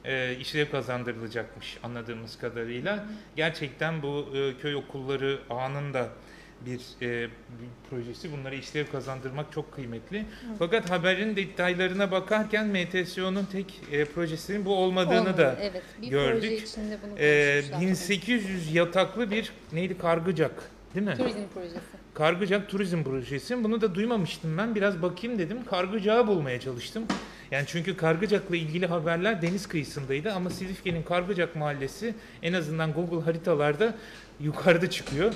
e, 0.06 0.36
işlev 0.36 0.72
kazandırılacakmış 0.72 1.78
anladığımız 1.84 2.38
kadarıyla. 2.38 3.06
Gerçekten 3.36 4.02
bu 4.02 4.28
e, 4.36 4.62
köy 4.62 4.76
okulları 4.76 5.40
ağının 5.50 5.94
da 5.94 6.10
bir, 6.66 6.80
e, 7.02 7.28
bir 7.30 7.90
projesi. 7.90 8.32
Bunlara 8.32 8.56
işlev 8.56 8.86
kazandırmak 8.92 9.52
çok 9.52 9.72
kıymetli. 9.74 10.26
Fakat 10.60 10.90
haberin 10.90 11.36
detaylarına 11.36 12.12
bakarken 12.12 12.68
MTSO'nun 12.68 13.46
tek 13.46 13.82
e, 13.92 14.06
projesinin 14.06 14.66
bu 14.66 14.76
olmadığını 14.76 15.20
Olmadı, 15.20 15.38
da 15.38 15.58
evet. 15.62 15.84
Bir 16.02 16.08
gördük. 16.08 16.42
proje 16.42 16.56
içinde 16.56 16.98
bunu 17.04 17.20
e, 17.20 17.62
konuşmuşlar. 17.62 17.82
1800 17.82 18.74
yataklı 18.74 19.32
bir 19.32 19.52
neydi 19.74 19.98
Kargıcak 19.98 20.70
değil 20.96 21.06
mi? 21.06 21.16
Turizm 21.18 21.48
projesi. 21.54 21.80
Kargıcak 22.14 22.70
Turizm 22.70 23.04
Projesi. 23.04 23.64
Bunu 23.64 23.82
da 23.82 23.96
duymamıştım 23.96 24.58
ben. 24.58 24.76
Biraz 24.76 25.02
bakayım 25.02 25.40
dedim. 25.40 25.66
Kargıcak'ı 25.66 26.28
bulmaya 26.28 26.60
çalıştım. 26.60 27.04
Yani 27.54 27.66
çünkü 27.68 27.98
Kargıcak'la 27.98 28.56
ilgili 28.56 28.86
haberler 28.86 29.42
deniz 29.42 29.68
kıyısındaydı 29.68 30.32
ama 30.32 30.50
Silifke'nin 30.50 31.04
Kargıcak 31.04 31.56
mahallesi 31.56 32.16
en 32.42 32.54
azından 32.54 32.94
Google 32.94 33.26
haritalarda 33.26 33.96
yukarıda 34.40 34.90
çıkıyor. 34.90 35.34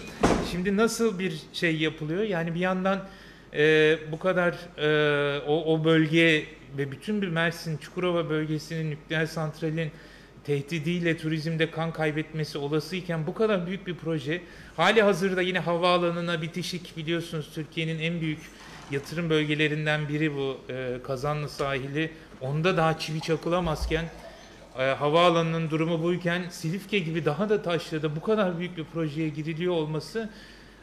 Şimdi 0.52 0.78
nasıl 0.78 1.20
bir 1.20 1.42
şey 1.54 1.78
yapılıyor? 1.78 2.24
Yani 2.24 2.56
bir 2.56 2.60
yandan 2.60 3.08
e, 3.54 3.98
bu 4.12 4.20
kadar 4.20 4.56
e, 4.78 5.40
o, 5.40 5.74
o 5.74 5.84
bölge 5.84 6.46
ve 6.78 6.92
bütün 6.92 7.22
bir 7.22 7.28
Mersin 7.28 7.78
Çukurova 7.78 8.30
bölgesinin 8.30 8.92
nükleer 8.92 9.26
santralin 9.26 9.92
tehdidiyle 10.44 11.18
turizmde 11.18 11.72
kan 11.72 11.94
kaybetmesi 11.94 12.58
olasıyken 12.58 13.28
bu 13.28 13.34
kadar 13.34 13.68
büyük 13.68 13.88
bir 13.88 13.96
proje 13.96 14.42
hali 14.76 15.02
hazırda 15.02 15.42
yine 15.42 15.60
havaalanına 15.60 16.42
bitişik 16.42 16.98
biliyorsunuz 16.98 17.50
Türkiye'nin 17.54 18.00
en 18.00 18.22
büyük 18.22 18.40
yatırım 18.92 19.30
bölgelerinden 19.30 20.08
biri 20.10 20.36
bu 20.36 20.58
e, 20.70 20.98
Kazanlı 21.04 21.50
sahili 21.50 22.12
onda 22.42 22.78
daha 22.78 23.00
çivi 23.00 23.22
çakılamazken 23.22 24.06
e, 24.80 24.84
havaalanının 24.84 25.70
durumu 25.70 26.04
buyken 26.04 26.42
Silifke 26.50 27.00
gibi 27.00 27.26
daha 27.26 27.50
da 27.50 27.62
taşrada 27.62 28.16
bu 28.16 28.22
kadar 28.22 28.60
büyük 28.60 28.78
bir 28.78 28.84
projeye 28.84 29.30
giriliyor 29.30 29.74
olması 29.74 30.30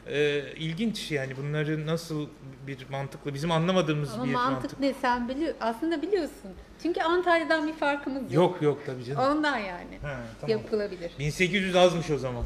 e, 0.07 0.43
ilginç 0.55 1.11
yani 1.11 1.37
bunları 1.37 1.85
nasıl 1.87 2.27
bir 2.67 2.77
mantıklı 2.91 3.33
bizim 3.33 3.51
anlamadığımız 3.51 4.13
Ama 4.13 4.23
bir 4.25 4.33
mantık, 4.33 4.61
mantık. 4.63 4.79
ne 4.79 4.93
sen 4.93 5.29
biliyor 5.29 5.53
aslında 5.61 6.01
biliyorsun. 6.01 6.51
Çünkü 6.83 7.01
Antalya'dan 7.01 7.67
bir 7.67 7.73
farkımız 7.73 8.21
yok. 8.21 8.33
Yok 8.33 8.61
yok 8.61 8.79
tabii 8.85 9.03
canım. 9.03 9.21
Ondan 9.21 9.57
yani. 9.57 9.97
Ha, 10.01 10.19
tamam. 10.41 10.57
Yapılabilir. 10.57 11.11
1800 11.19 11.75
azmış 11.75 12.09
o 12.11 12.17
zaman. 12.17 12.43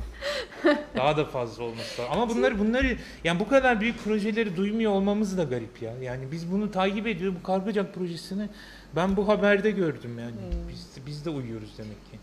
Daha 0.95 1.17
da 1.17 1.25
fazla 1.25 1.63
olması 1.63 2.01
lazım. 2.01 2.13
Ama 2.13 2.29
bunları 2.29 2.59
bunları 2.59 2.97
yani 3.23 3.39
bu 3.39 3.49
kadar 3.49 3.81
büyük 3.81 4.03
projeleri 4.03 4.55
duymuyor 4.57 4.91
olmamız 4.91 5.37
da 5.37 5.43
garip 5.43 5.81
ya. 5.81 5.93
Yani 6.01 6.31
biz 6.31 6.51
bunu 6.51 6.71
takip 6.71 7.07
ediyor 7.07 7.33
bu 7.39 7.43
Kargıcak 7.43 7.95
projesini 7.95 8.49
ben 8.95 9.17
bu 9.17 9.27
haberde 9.27 9.71
gördüm 9.71 10.19
yani. 10.19 10.31
Hmm. 10.31 10.69
Biz 10.69 10.87
biz 11.07 11.25
de 11.25 11.29
uyuyoruz 11.29 11.77
demek 11.77 12.11
ki. 12.11 12.19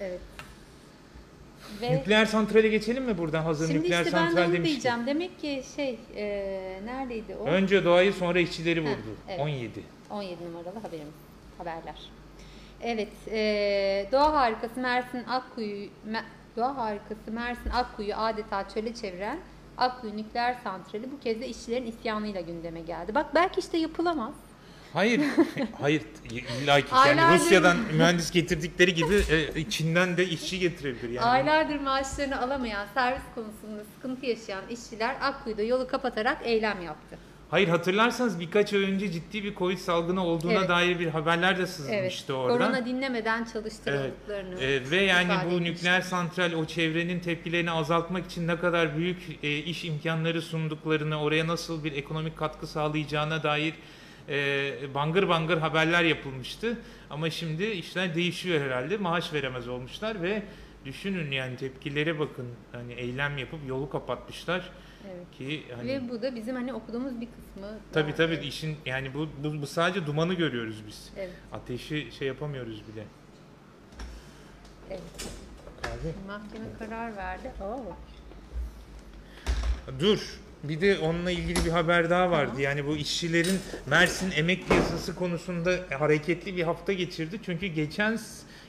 Evet. 0.00 0.20
Ve 1.82 1.96
Nükleer 1.96 2.26
santrale 2.26 2.68
geçelim 2.68 3.04
mi 3.04 3.18
buradan 3.18 3.42
hazır 3.42 3.66
şimdi 3.66 3.80
nükleer 3.80 4.04
işte 4.04 4.16
ben 4.16 4.26
de 4.26 4.34
santral 4.34 4.54
onu 4.54 4.64
diyeceğim. 4.64 5.06
Demek 5.06 5.40
ki 5.40 5.62
şey 5.76 5.98
e, 6.16 6.24
neredeydi 6.84 7.36
o? 7.36 7.44
Önce 7.44 7.84
doğayı 7.84 8.12
sonra 8.12 8.40
işçileri 8.40 8.80
vurdu. 8.80 9.16
evet. 9.28 9.40
17. 9.40 9.70
17 10.10 10.44
numaralı 10.44 10.78
haberimiz. 10.78 11.27
Haberler. 11.58 12.10
Evet. 12.82 13.12
E, 13.30 14.08
doğa 14.12 14.32
harikası 14.32 14.80
Mersin 14.80 15.24
Akkuyu 15.28 15.88
Me- 16.10 16.24
Doğa 16.56 16.76
harikası 16.76 17.30
Mersin 17.32 17.70
Akkuyu 17.70 18.14
adeta 18.16 18.68
çöle 18.68 18.94
çeviren 18.94 19.38
Akkuyu 19.78 20.16
nükleer 20.16 20.56
santrali 20.64 21.12
bu 21.12 21.20
kez 21.20 21.40
de 21.40 21.48
işçilerin 21.48 21.86
isyanıyla 21.86 22.40
gündeme 22.40 22.80
geldi. 22.80 23.14
Bak 23.14 23.34
belki 23.34 23.60
işte 23.60 23.78
yapılamaz. 23.78 24.34
Hayır, 24.92 25.22
hayır 25.80 26.02
illa 26.30 26.80
ki 26.80 26.86
yani 27.06 27.34
Rusya'dan 27.34 27.76
mühendis 27.76 28.30
getirdikleri 28.30 28.94
gibi 28.94 29.22
e, 29.54 29.70
Çin'den 29.70 30.16
de 30.16 30.26
işçi 30.26 30.58
getirebilir 30.58 31.08
yani. 31.08 31.26
Aylardır 31.26 31.80
maaşlarını 31.80 32.40
alamayan, 32.40 32.86
servis 32.94 33.22
konusunda 33.34 33.82
sıkıntı 33.94 34.26
yaşayan 34.26 34.64
işçiler 34.70 35.16
Akkuyu'da 35.20 35.62
yolu 35.62 35.88
kapatarak 35.88 36.38
eylem 36.44 36.82
yaptı. 36.82 37.18
Hayır 37.50 37.68
hatırlarsanız 37.68 38.40
birkaç 38.40 38.72
ay 38.72 38.82
önce 38.82 39.12
ciddi 39.12 39.44
bir 39.44 39.54
Covid 39.54 39.78
salgını 39.78 40.24
olduğuna 40.24 40.52
Evet. 40.52 40.68
dair 40.68 40.98
bir 40.98 41.06
haberler 41.06 41.54
de 41.54 41.58
Evet. 41.58 41.68
sızmıştı 41.70 42.34
oradan. 42.34 42.58
Korona 42.58 42.86
dinlemeden 42.86 43.44
çalıştırıldıklarını. 43.44 44.60
Ee, 44.60 44.90
ve 44.90 44.96
yani 44.96 45.28
bu 45.28 45.54
etmişti. 45.54 45.64
nükleer 45.64 46.00
santral 46.00 46.52
o 46.52 46.64
çevrenin 46.64 47.20
tepkilerini 47.20 47.70
azaltmak 47.70 48.26
için 48.26 48.46
ne 48.48 48.56
kadar 48.58 48.96
büyük 48.96 49.38
e, 49.42 49.58
iş 49.58 49.84
imkanları 49.84 50.42
sunduklarını, 50.42 51.22
oraya 51.22 51.46
nasıl 51.46 51.84
bir 51.84 51.92
ekonomik 51.92 52.36
katkı 52.36 52.66
sağlayacağına 52.66 53.42
dair 53.42 53.74
e, 54.28 54.94
bangır 54.94 55.28
bangır 55.28 55.58
haberler 55.58 56.04
yapılmıştı. 56.04 56.78
Ama 57.10 57.30
şimdi 57.30 57.64
işler 57.64 58.14
değişiyor 58.14 58.60
herhalde. 58.60 58.96
Maaş 58.96 59.32
veremez 59.32 59.68
olmuşlar 59.68 60.22
ve 60.22 60.42
düşünün 60.84 61.30
yani 61.30 61.56
tepkilere 61.56 62.18
bakın. 62.18 62.46
Hani 62.72 62.92
eylem 62.92 63.38
yapıp 63.38 63.60
yolu 63.68 63.90
kapatmışlar 63.90 64.70
Evet. 65.14 65.38
ki 65.38 65.62
hani 65.76 65.88
Ve 65.88 66.08
bu 66.08 66.22
da 66.22 66.34
bizim 66.34 66.54
hani 66.56 66.72
okuduğumuz 66.74 67.20
bir 67.20 67.26
kısmı. 67.26 67.78
tabii 67.92 68.10
Yani, 68.10 68.16
tabii 68.16 68.46
işin 68.46 68.76
yani 68.86 69.14
bu, 69.14 69.28
bu 69.44 69.62
bu 69.62 69.66
sadece 69.66 70.06
dumanı 70.06 70.34
görüyoruz 70.34 70.82
biz. 70.86 71.08
Evet, 71.16 71.30
Ateşi 71.52 72.08
şey 72.18 72.28
yapamıyoruz 72.28 72.82
bile. 72.92 73.04
evet. 74.90 75.00
Kahve. 75.82 76.12
Mahkeme 76.26 76.64
karar 76.78 77.16
verdi. 77.16 77.50
Oo. 77.62 77.96
Dur. 80.00 80.38
Bir 80.64 80.80
de 80.80 80.98
onunla 80.98 81.30
ilgili 81.30 81.64
bir 81.64 81.70
haber 81.70 82.10
daha 82.10 82.30
vardı. 82.30 82.46
Tamam. 82.48 82.62
Yani 82.62 82.86
bu 82.86 82.96
işçilerin 82.96 83.58
Mersin 83.86 84.30
emek 84.30 84.68
piyasası 84.68 85.14
konusunda 85.14 85.78
hareketli 85.98 86.56
bir 86.56 86.62
hafta 86.62 86.92
geçirdi. 86.92 87.40
Çünkü 87.44 87.66
geçen 87.66 88.18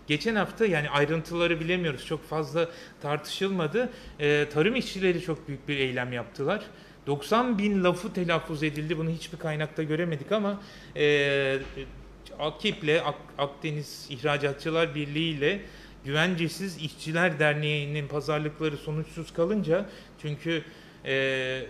geçen 0.10 0.36
hafta 0.36 0.66
yani 0.66 0.90
ayrıntıları 0.90 1.60
bilemiyoruz. 1.60 2.06
Çok 2.06 2.24
fazla 2.30 2.70
tartışılmadı. 3.02 3.90
Ee, 4.20 4.46
tarım 4.54 4.76
işçileri 4.76 5.22
çok 5.22 5.48
büyük 5.48 5.68
bir 5.68 5.78
eylem 5.78 6.14
yaptılar. 6.14 6.62
90 7.08 7.58
bin 7.60 7.84
lafı 7.84 8.14
telaffuz 8.14 8.64
edildi. 8.64 8.98
Bunu 8.98 9.10
hiçbir 9.10 9.38
kaynakta 9.38 9.84
göremedik 9.84 10.32
ama 10.32 10.62
e, 10.96 11.58
AKİP'le 12.40 13.02
Ak- 13.06 13.34
Akdeniz 13.38 14.08
İhracatçılar 14.10 14.96
Birliği 14.96 15.38
ile 15.38 15.60
Güvencesiz 16.06 16.78
İşçiler 16.78 17.40
Derneği'nin 17.40 18.08
pazarlıkları 18.08 18.78
sonuçsuz 18.78 19.34
kalınca 19.34 19.86
çünkü 20.22 20.62
e, 21.06 21.62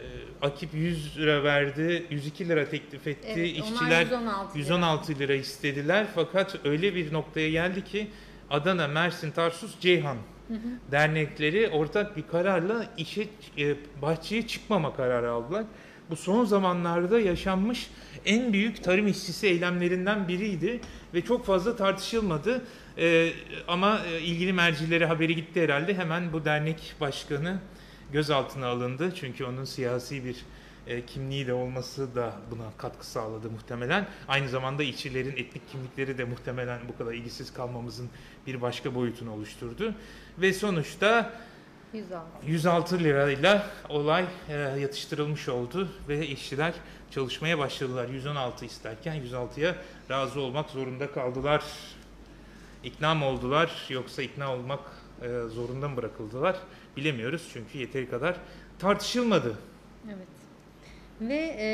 Akip 0.42 0.74
100 0.74 1.18
lira 1.18 1.44
verdi, 1.44 2.06
102 2.10 2.50
lira 2.50 2.70
teklif 2.70 3.08
etti. 3.08 3.28
Evet, 3.36 3.58
İşçiler 3.58 4.02
116 4.02 4.54
lira. 4.54 4.60
116 4.60 5.20
lira 5.20 5.34
istediler. 5.34 6.08
Fakat 6.16 6.56
öyle 6.66 6.96
bir 6.96 7.14
noktaya 7.14 7.50
geldi 7.50 7.84
ki 7.84 8.08
Adana, 8.50 8.88
Mersin, 8.88 9.32
Tarsus, 9.32 9.80
Ceyhan 9.80 10.18
dernekleri 10.92 11.70
ortak 11.70 12.18
bir 12.18 12.24
kararla 12.32 12.86
işe 12.98 13.28
e, 13.58 13.76
bahçeye 14.02 14.48
çıkmama 14.48 14.96
kararı 14.96 15.32
aldılar. 15.32 15.64
Bu 16.10 16.16
son 16.16 16.46
zamanlarda 16.46 17.20
yaşanmış 17.20 17.90
en 18.26 18.54
büyük 18.54 18.84
tarım 18.84 19.08
işçisi 19.08 19.48
eylemlerinden 19.48 20.28
biriydi 20.28 20.80
ve 21.14 21.22
çok 21.22 21.46
fazla 21.46 21.76
tartışılmadı. 21.76 22.62
E, 22.98 23.30
ama 23.68 24.00
e, 24.12 24.22
ilgili 24.22 24.54
mercilere 24.54 25.06
haberi 25.06 25.36
gitti 25.36 25.62
herhalde. 25.62 25.94
Hemen 25.94 26.34
bu 26.34 26.46
dernek 26.46 26.96
başkanı 27.02 27.60
gözaltına 28.14 28.68
alındı. 28.68 29.14
Çünkü 29.16 29.46
onun 29.46 29.66
siyasi 29.66 30.26
bir 30.26 30.36
e, 30.88 31.06
kimliği 31.06 31.48
de 31.48 31.54
olması 31.54 32.16
da 32.16 32.34
buna 32.52 32.72
katkı 32.78 33.06
sağladı 33.08 33.50
muhtemelen. 33.50 34.08
Aynı 34.28 34.50
zamanda 34.50 34.84
işçilerin 34.84 35.32
etnik 35.32 35.72
kimlikleri 35.72 36.18
de 36.18 36.24
muhtemelen 36.24 36.80
bu 36.88 36.98
kadar 36.98 37.14
ilgisiz 37.14 37.54
kalmamızın 37.54 38.10
bir 38.48 38.62
başka 38.62 38.96
boyutunu 38.96 39.34
oluşturdu. 39.34 39.94
Ve 40.38 40.54
sonuçta 40.54 41.34
106. 41.94 42.46
106 42.48 43.00
lirayla 43.00 43.68
olay 43.90 44.26
e, 44.50 44.54
yatıştırılmış 44.54 45.50
oldu 45.50 45.90
ve 46.08 46.28
işçiler 46.28 46.74
çalışmaya 47.12 47.60
başladılar. 47.60 48.10
116 48.10 48.66
isterken 48.66 49.16
106'ya 49.16 49.76
razı 50.10 50.42
olmak 50.42 50.70
zorunda 50.70 51.12
kaldılar. 51.12 51.64
İkna 52.84 53.16
mı 53.16 53.26
oldular 53.26 53.86
yoksa 53.90 54.22
ikna 54.22 54.54
olmak 54.54 54.80
e, 55.22 55.28
zorunda 55.50 55.90
mı 55.90 55.98
bırakıldılar 55.98 56.56
bilemiyoruz 56.98 57.50
çünkü 57.54 57.78
yeteri 57.78 58.10
kadar 58.10 58.36
tartışılmadı. 58.80 59.58
Evet. 60.08 60.39
Ve 61.22 61.56
e, 61.60 61.70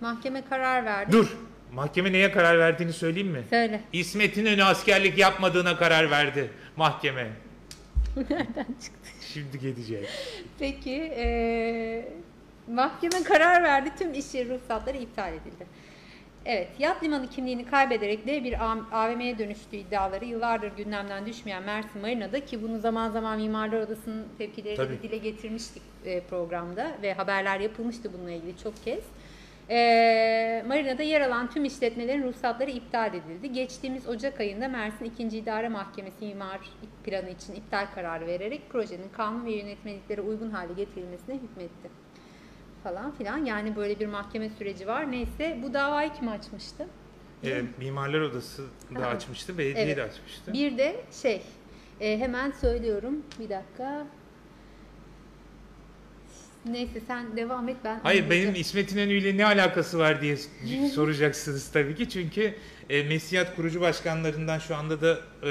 mahkeme 0.00 0.42
karar 0.50 0.84
verdi. 0.84 1.12
Dur. 1.12 1.36
Mahkeme 1.72 2.12
neye 2.12 2.32
karar 2.32 2.58
verdiğini 2.58 2.92
söyleyeyim 2.92 3.28
mi? 3.28 3.42
Söyle. 3.50 3.80
İsmet 3.92 4.36
İnönü 4.36 4.64
askerlik 4.64 5.18
yapmadığına 5.18 5.76
karar 5.76 6.10
verdi 6.10 6.50
mahkeme. 6.76 7.30
Nereden 8.16 8.66
çıktı? 8.82 9.08
Şimdi 9.32 9.58
gelecek. 9.58 10.08
Peki 10.58 10.94
e, 11.16 12.08
mahkeme 12.72 13.22
karar 13.22 13.62
verdi. 13.62 13.90
Tüm 13.98 14.14
iş 14.14 14.34
yeri 14.34 14.48
ruhsatları 14.50 14.96
iptal 14.96 15.32
edildi. 15.32 15.66
Evet, 16.48 16.68
yat 16.78 17.02
limanı 17.02 17.30
kimliğini 17.30 17.66
kaybederek 17.66 18.26
dev 18.26 18.44
bir 18.44 18.56
AVM'ye 18.92 19.38
dönüştüğü 19.38 19.76
iddiaları 19.76 20.24
yıllardır 20.24 20.72
gündemden 20.76 21.26
düşmeyen 21.26 21.62
Mersin 21.62 22.00
Marina'da 22.00 22.44
ki 22.44 22.62
bunu 22.62 22.78
zaman 22.78 23.10
zaman 23.10 23.38
Mimarlar 23.38 23.80
Odası'nın 23.80 24.26
tepkileri 24.38 24.76
Tabii. 24.76 24.98
de 24.98 25.02
dile 25.02 25.16
getirmiştik 25.16 25.82
e, 26.04 26.20
programda 26.20 26.92
ve 27.02 27.14
haberler 27.14 27.60
yapılmıştı 27.60 28.12
bununla 28.12 28.30
ilgili 28.30 28.58
çok 28.58 28.84
kez. 28.84 29.04
E, 29.70 30.64
Marina'da 30.66 31.02
yer 31.02 31.20
alan 31.20 31.50
tüm 31.50 31.64
işletmelerin 31.64 32.22
ruhsatları 32.22 32.70
iptal 32.70 33.14
edildi. 33.14 33.52
Geçtiğimiz 33.52 34.08
Ocak 34.08 34.40
ayında 34.40 34.68
Mersin 34.68 35.04
2. 35.04 35.38
İdare 35.38 35.68
Mahkemesi 35.68 36.26
imar 36.26 36.60
planı 37.04 37.30
için 37.30 37.54
iptal 37.54 37.86
kararı 37.94 38.26
vererek 38.26 38.70
projenin 38.70 39.08
kanun 39.12 39.44
ve 39.44 39.52
yönetmeliklere 39.52 40.20
uygun 40.20 40.50
hale 40.50 40.72
getirilmesine 40.72 41.34
hükmetti 41.34 42.05
falan 42.88 43.12
filan. 43.12 43.44
Yani 43.44 43.76
böyle 43.76 44.00
bir 44.00 44.06
mahkeme 44.06 44.50
süreci 44.50 44.86
var. 44.86 45.10
Neyse 45.12 45.58
bu 45.62 45.74
davayı 45.74 46.12
kim 46.12 46.28
açmıştı? 46.28 46.86
E, 47.44 47.62
Mimarlar 47.78 48.20
Odası 48.20 48.62
da 48.96 49.02
Ha. 49.06 49.06
açmıştı, 49.06 49.58
belediye 49.58 49.84
Evet. 49.84 49.96
de 49.96 50.02
açmıştı. 50.02 50.52
Bir 50.52 50.78
de 50.78 50.96
şey 51.22 51.42
e, 52.00 52.18
hemen 52.18 52.50
söylüyorum 52.50 53.22
bir 53.38 53.48
dakika. 53.48 54.06
Neyse 56.70 57.00
sen 57.06 57.36
devam 57.36 57.68
et 57.68 57.76
ben. 57.84 58.00
Hayır 58.02 58.30
benim 58.30 58.54
İsmet 58.54 58.92
İnönü 58.92 59.12
ile 59.12 59.36
ne 59.36 59.46
alakası 59.46 59.98
var 59.98 60.20
diye 60.20 60.36
soracaksınız 60.94 61.72
tabii 61.72 61.94
ki. 61.94 62.08
Çünkü 62.08 62.54
e, 62.90 63.02
Mesiyat 63.02 63.56
kurucu 63.56 63.80
başkanlarından 63.80 64.58
şu 64.58 64.76
anda 64.76 65.00
da 65.00 65.20
e, 65.42 65.48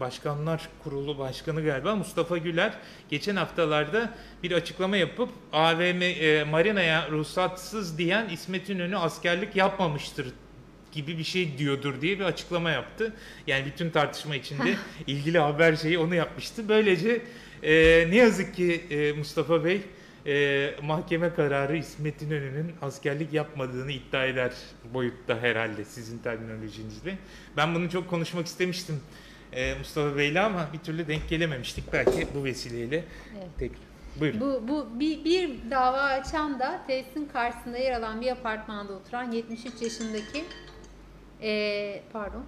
başkanlar 0.00 0.68
kurulu 0.84 1.18
başkanı 1.18 1.64
galiba 1.64 1.96
Mustafa 1.96 2.38
Güler 2.38 2.72
geçen 3.10 3.36
haftalarda 3.36 4.14
bir 4.42 4.52
açıklama 4.52 4.96
yapıp 4.96 5.28
AVM 5.52 6.02
e, 6.02 6.44
Marina'ya 6.44 7.10
ruhsatsız 7.10 7.98
diyen 7.98 8.28
İsmet 8.28 8.70
İnönü 8.70 8.96
askerlik 8.96 9.56
yapmamıştır 9.56 10.26
gibi 10.92 11.18
bir 11.18 11.24
şey 11.24 11.58
diyordur 11.58 12.00
diye 12.00 12.18
bir 12.18 12.24
açıklama 12.24 12.70
yaptı. 12.70 13.12
Yani 13.46 13.66
bütün 13.66 13.90
tartışma 13.90 14.36
içinde 14.36 14.74
ilgili 15.06 15.38
haber 15.38 15.76
şeyi 15.76 15.98
onu 15.98 16.14
yapmıştı. 16.14 16.68
Böylece 16.68 17.22
e, 17.62 17.72
ne 18.10 18.16
yazık 18.16 18.54
ki 18.54 18.80
e, 18.90 19.12
Mustafa 19.12 19.64
Bey 19.64 19.80
e, 20.28 20.74
mahkeme 20.82 21.34
kararı 21.34 21.76
İsmet 21.76 22.22
İnönü'nün 22.22 22.72
askerlik 22.82 23.32
yapmadığını 23.32 23.92
iddia 23.92 24.24
eder 24.24 24.52
boyutta 24.94 25.38
herhalde 25.38 25.84
sizin 25.84 26.18
terminolojinizle. 26.18 27.18
Ben 27.56 27.74
bunu 27.74 27.90
çok 27.90 28.10
konuşmak 28.10 28.46
istemiştim 28.46 29.00
e, 29.52 29.74
Mustafa 29.74 30.16
Bey'le 30.16 30.36
ama 30.40 30.68
bir 30.72 30.78
türlü 30.78 31.08
denk 31.08 31.28
gelememiştik. 31.28 31.92
Belki 31.92 32.28
bu 32.34 32.44
vesileyle 32.44 33.04
Evet. 33.34 33.48
tekrar. 33.58 33.78
Buyurun. 34.20 34.40
Bu, 34.40 34.68
bu 34.68 35.00
bir, 35.00 35.24
bir 35.24 35.70
dava 35.70 36.00
açan 36.02 36.58
da 36.60 36.82
tesisin 36.86 37.28
karşısında 37.32 37.78
yer 37.78 37.92
alan 37.92 38.20
bir 38.20 38.30
apartmanda 38.32 38.92
oturan 38.92 39.32
73 39.32 39.82
yaşındaki 39.82 40.44
eee, 41.42 42.02
pardon 42.12 42.44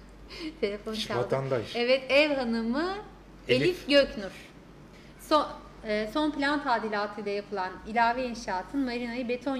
telefon 0.60 0.94
çaldı. 0.94 1.18
Vatandaş. 1.18 1.76
Evet 1.76 2.02
ev 2.08 2.34
hanımı 2.34 2.94
Elif, 3.48 3.62
Elif. 3.62 3.88
Göknur. 3.88 4.30
Son, 5.20 5.42
e, 5.42 5.46
son 6.12 6.30
plan 6.30 6.64
tadilatıyla 6.64 7.32
yapılan 7.32 7.70
ilave 7.86 8.24
inşaatın 8.24 8.80
marinayı 8.80 9.28
beton 9.28 9.56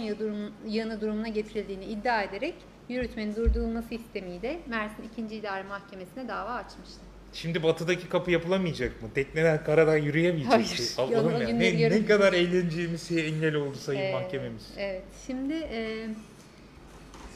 yığını 0.67 1.01
durumuna 1.01 1.29
getirildiğini 1.29 1.85
iddia 1.85 2.23
ederek 2.23 2.55
yürütmenin 2.89 3.37
durdurulması 3.37 3.95
istemiyle 3.95 4.61
Mersin 4.67 5.27
2. 5.27 5.37
İdare 5.37 5.63
Mahkemesi'ne 5.63 6.29
dava 6.29 6.51
açmıştı. 6.51 7.01
Şimdi 7.33 7.63
batıdaki 7.63 8.09
kapı 8.09 8.31
yapılamayacak 8.31 9.03
mı? 9.03 9.09
Tekneler 9.15 9.65
karadan 9.65 9.97
yürüyemeyecek 9.97 10.53
Hayır, 10.53 10.79
mi? 10.79 10.85
Allah'ım 10.99 11.41
ya. 11.43 11.49
Ne, 11.49 11.91
ne 11.91 12.07
kadar 12.07 12.33
eğleneceğimiz 12.33 13.13
engel 13.13 13.55
oldu 13.55 13.77
sayın 13.77 14.01
Ee, 14.01 14.13
mahkememiz. 14.13 14.69
Evet. 14.79 15.03
Şimdi 15.27 15.55
e, 15.55 16.07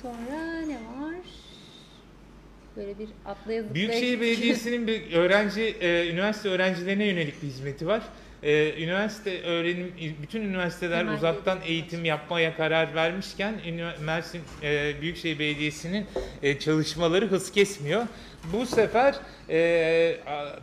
sonra 0.03 0.61
ne 0.67 0.75
var? 0.75 1.15
Böyle 2.77 2.99
bir 2.99 3.09
atla 3.25 3.43
zıplaya 3.43 3.75
Büyükşehir. 3.75 4.21
Belediyesi'nin 4.21 4.87
bir 4.87 5.13
öğrenci, 5.13 5.63
e, 5.63 6.11
üniversite 6.11 6.49
öğrencilerine 6.49 7.05
yönelik 7.05 7.43
bir 7.43 7.47
hizmeti 7.49 7.87
var. 7.87 8.03
E, 8.45 8.83
üniversite 8.83 9.43
öğrenim, 9.43 9.93
bütün 10.23 10.41
üniversiteler 10.43 10.99
Temel 10.99 11.15
uzaktan 11.15 11.59
eğitim. 11.59 11.73
eğitim 11.73 12.05
yapmaya 12.05 12.57
karar 12.57 12.95
vermişken 12.95 13.55
Mersin 14.01 14.41
e, 14.63 14.95
Büyükşehir 15.01 15.39
Belediyesi'nin 15.39 16.07
e, 16.43 16.59
çalışmaları 16.59 17.27
hız 17.27 17.53
kesmiyor. 17.53 18.03
Bu 18.53 18.67
sefer 18.67 19.15
e, 19.51 20.17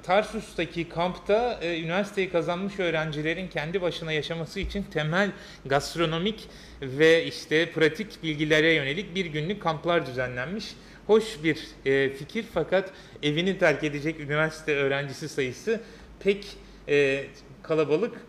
Tarsus'taki 0.04 0.90
kampta 0.90 1.60
e, 1.62 1.82
üniversiteyi 1.82 2.30
kazanmış 2.30 2.80
öğrencilerin 2.80 3.48
kendi 3.48 3.82
başına 3.82 4.12
yaşaması 4.12 4.60
için 4.60 4.84
temel 4.84 5.32
gastronomik 5.66 6.48
ve 6.82 7.26
işte 7.26 7.72
pratik 7.72 8.24
bilgilere 8.24 8.74
yönelik 8.74 9.16
bir 9.16 9.26
günlük 9.26 9.62
kamplar 9.62 10.06
düzenlenmiş. 10.06 10.66
Hoş 11.08 11.44
bir 11.44 11.68
e, 11.86 12.10
fikir 12.10 12.46
fakat 12.54 12.92
evini 13.24 13.58
terk 13.58 13.84
edecek 13.84 14.20
üniversite 14.20 14.76
öğrencisi 14.76 15.30
sayısı 15.30 15.82
pek 16.20 16.46
e, 16.90 17.24
kalabalık 17.72 18.22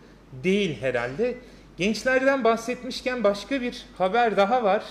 değil 0.43 0.81
herhalde. 0.81 1.35
Gençlerden 1.77 2.43
bahsetmişken 2.43 3.23
başka 3.23 3.61
bir 3.61 3.85
haber 3.97 4.37
daha 4.37 4.63
var. 4.63 4.83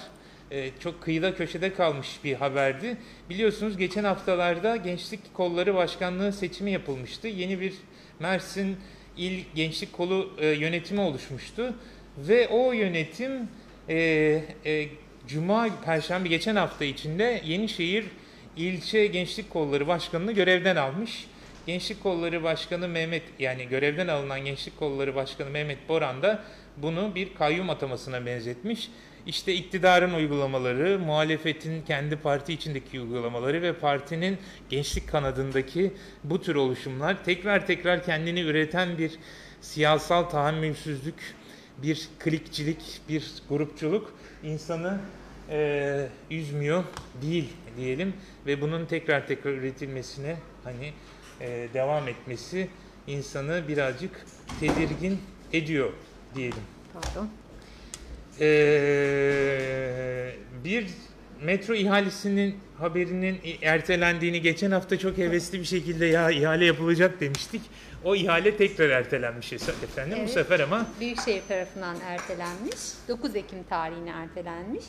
E, 0.50 0.70
çok 0.80 1.02
kıyıda 1.02 1.34
köşede 1.34 1.74
kalmış 1.74 2.08
bir 2.24 2.34
haberdi. 2.34 2.96
Biliyorsunuz 3.30 3.76
geçen 3.76 4.04
haftalarda 4.04 4.76
Gençlik 4.76 5.34
Kolları 5.34 5.74
Başkanlığı 5.74 6.32
seçimi 6.32 6.70
yapılmıştı. 6.70 7.28
Yeni 7.28 7.60
bir 7.60 7.74
Mersin 8.20 8.76
İl 9.16 9.44
Gençlik 9.54 9.92
Kolu 9.92 10.30
e, 10.38 10.46
yönetimi 10.46 11.00
oluşmuştu. 11.00 11.74
Ve 12.18 12.48
o 12.48 12.72
yönetim 12.72 13.48
e, 13.88 13.96
e, 14.64 14.88
Cuma, 15.26 15.68
Perşembe 15.84 16.28
geçen 16.28 16.56
hafta 16.56 16.84
içinde 16.84 17.42
Yenişehir 17.44 18.04
İlçe 18.56 19.06
Gençlik 19.06 19.50
Kolları 19.50 19.86
Başkanı'nı 19.86 20.32
görevden 20.32 20.76
almış. 20.76 21.26
Gençlik 21.66 22.02
Kolları 22.02 22.42
Başkanı 22.42 22.88
Mehmet 22.88 23.22
yani 23.38 23.68
görevden 23.68 24.08
alınan 24.08 24.44
Gençlik 24.44 24.78
Kolları 24.78 25.14
Başkanı 25.14 25.50
Mehmet 25.50 25.88
Boran 25.88 26.22
da 26.22 26.44
bunu 26.76 27.14
bir 27.14 27.34
kayyum 27.34 27.70
atamasına 27.70 28.26
benzetmiş. 28.26 28.90
İşte 29.26 29.54
iktidarın 29.54 30.14
uygulamaları, 30.14 30.98
muhalefetin 30.98 31.82
kendi 31.82 32.16
parti 32.16 32.52
içindeki 32.52 33.00
uygulamaları 33.00 33.62
ve 33.62 33.72
partinin 33.72 34.38
gençlik 34.70 35.08
kanadındaki 35.08 35.92
bu 36.24 36.42
tür 36.42 36.54
oluşumlar 36.54 37.24
tekrar 37.24 37.66
tekrar 37.66 38.04
kendini 38.04 38.40
üreten 38.40 38.98
bir 38.98 39.12
siyasal 39.60 40.22
tahammülsüzlük, 40.22 41.34
bir 41.82 42.08
klikçilik, 42.18 43.00
bir 43.08 43.32
grupçuluk 43.48 44.14
insanı 44.44 45.00
e, 45.50 46.08
üzmüyor 46.30 46.84
değil 47.22 47.48
diyelim 47.76 48.14
ve 48.46 48.60
bunun 48.60 48.86
tekrar 48.86 49.26
tekrar 49.26 49.50
üretilmesine 49.52 50.36
hani 50.64 50.92
e, 51.40 51.68
devam 51.74 52.08
etmesi 52.08 52.68
insanı 53.06 53.68
birazcık 53.68 54.10
tedirgin 54.60 55.18
ediyor 55.52 55.92
diyelim. 56.34 56.62
Pardon. 56.92 57.28
Ee, 58.82 60.32
bir 60.64 60.86
metro 61.42 61.74
ihalesinin 61.74 62.56
haberinin 62.78 63.40
ertelendiğini 63.62 64.40
geçen 64.42 64.70
hafta 64.70 64.98
çok 64.98 65.18
hevesli 65.18 65.58
bir 65.60 65.64
şekilde 65.64 66.06
ya 66.06 66.30
ihale 66.30 66.64
yapılacak 66.64 67.20
demiştik. 67.20 67.62
O 68.04 68.14
ihale 68.14 68.56
tekrar 68.56 68.88
ertelenmiş 68.88 69.52
efendim 69.52 70.16
bu 70.16 70.20
Evet. 70.20 70.30
sefer 70.30 70.60
ama 70.60 70.86
Büyükşehir 71.00 71.42
tarafından 71.48 71.96
ertelenmiş. 72.06 72.76
9 73.08 73.36
Ekim 73.36 73.62
tarihine 73.68 74.10
ertelenmiş. 74.10 74.84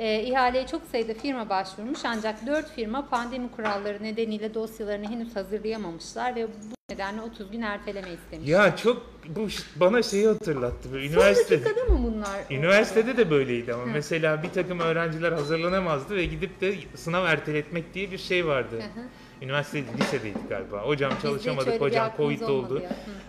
E, 0.00 0.22
ihaleye 0.22 0.66
çok 0.66 0.82
sayıda 0.92 1.14
firma 1.14 1.48
başvurmuş 1.48 1.98
ancak 2.04 2.46
4 2.46 2.70
firma 2.74 3.08
pandemi 3.08 3.50
kuralları 3.50 4.02
nedeniyle 4.02 4.54
dosyalarını 4.54 5.08
henüz 5.10 5.36
hazırlayamamışlar 5.36 6.36
ve 6.36 6.46
bu 6.46 6.92
nedenle 6.94 7.20
30 7.20 7.50
gün 7.50 7.62
erteleme 7.62 8.08
istemiş. 8.12 8.48
ya 8.48 8.76
çok 8.76 9.06
bu 9.28 9.48
bana 9.76 10.02
şeyi 10.02 10.26
hatırlattı. 10.26 10.92
Böyle 10.92 11.08
Son 11.08 11.14
Üniversite 11.14 11.64
dakikada 11.64 11.84
mı 11.84 12.00
bunlar? 12.04 12.40
Üniversitede 12.50 13.16
de 13.16 13.30
böyleydi 13.30 13.74
ama 13.74 13.82
Hı. 13.82 13.88
mesela 13.92 14.42
bir 14.42 14.50
takım 14.50 14.80
öğrenciler 14.80 15.32
hazırlanamazdı 15.32 16.16
ve 16.16 16.24
gidip 16.24 16.60
de 16.60 16.74
sınav 16.94 17.24
erteletmek 17.26 17.94
diye 17.94 18.10
bir 18.10 18.18
şey 18.18 18.46
vardı. 18.46 18.76
Hı 18.76 19.00
hı. 19.00 19.04
Üniversite 19.42 19.84
lisedeydik 19.98 20.48
galiba. 20.48 20.82
Hocam 20.82 21.12
çalışamadık, 21.22 21.80
hocam 21.80 22.12
Covid 22.16 22.40
oldu. 22.40 22.82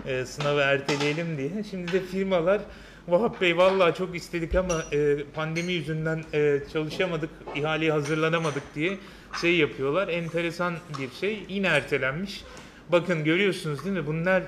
e, 0.08 0.26
sınavı 0.26 0.60
erteleyelim 0.60 1.38
diye. 1.38 1.64
Şimdi 1.70 1.92
de 1.92 2.00
firmalar 2.00 2.62
Vahap 3.08 3.42
Bey 3.42 3.58
vallahi 3.58 3.96
çok 3.96 4.16
istedik 4.16 4.56
ama 4.56 4.84
e, 4.94 5.18
pandemi 5.36 5.72
yüzünden 5.74 6.24
e, 6.34 6.60
çalışamadık, 6.74 7.30
ihaleye 7.56 7.92
hazırlanamadık 7.92 8.64
diye 8.76 8.98
şey 9.42 9.58
yapıyorlar. 9.58 10.08
Enteresan 10.08 10.74
bir 11.00 11.10
şey. 11.20 11.46
Yine 11.50 11.68
ertelenmiş. 11.68 12.44
Bakın 12.90 13.24
görüyorsunuz 13.24 13.86
değil 13.86 13.96
mi? 13.98 14.08
Bunlar 14.08 14.44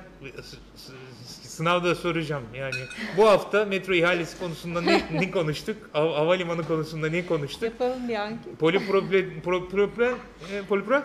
sınavda 1.43 1.95
soracağım. 1.95 2.43
Yani 2.55 2.75
bu 3.17 3.29
hafta 3.29 3.65
metro 3.65 3.93
ihalesi 3.93 4.39
konusunda 4.39 4.81
ne, 4.81 5.01
ne 5.13 5.31
konuştuk? 5.31 5.77
Hav- 5.93 6.13
havalimanı 6.15 6.63
konusunda 6.67 7.09
ne 7.09 7.25
konuştuk? 7.25 7.63
Yapalım 7.63 8.07
bir 8.07 8.15
anket. 8.15 8.59
Polipropilen, 8.59 9.41
pro, 9.43 9.69
propilen, 9.69 10.13
e, 10.53 10.61
polipro? 10.69 10.95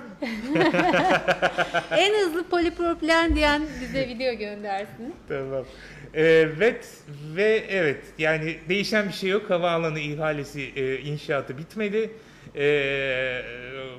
en 1.91 2.15
hızlı 2.25 2.45
polipropilen 2.49 3.37
diyen 3.37 3.63
bize 3.81 4.09
video 4.09 4.35
göndersin. 4.35 5.15
Tamam. 5.29 5.65
Evet 6.15 7.03
ve 7.37 7.65
evet 7.69 8.05
yani 8.19 8.59
değişen 8.69 9.09
bir 9.09 9.13
şey 9.13 9.31
yok. 9.31 9.51
Havaalanı 9.51 10.01
ihalesi 10.01 10.61
e, 10.77 10.99
inşaatı 10.99 11.59
bitmedi. 11.59 12.11
E, 12.57 13.43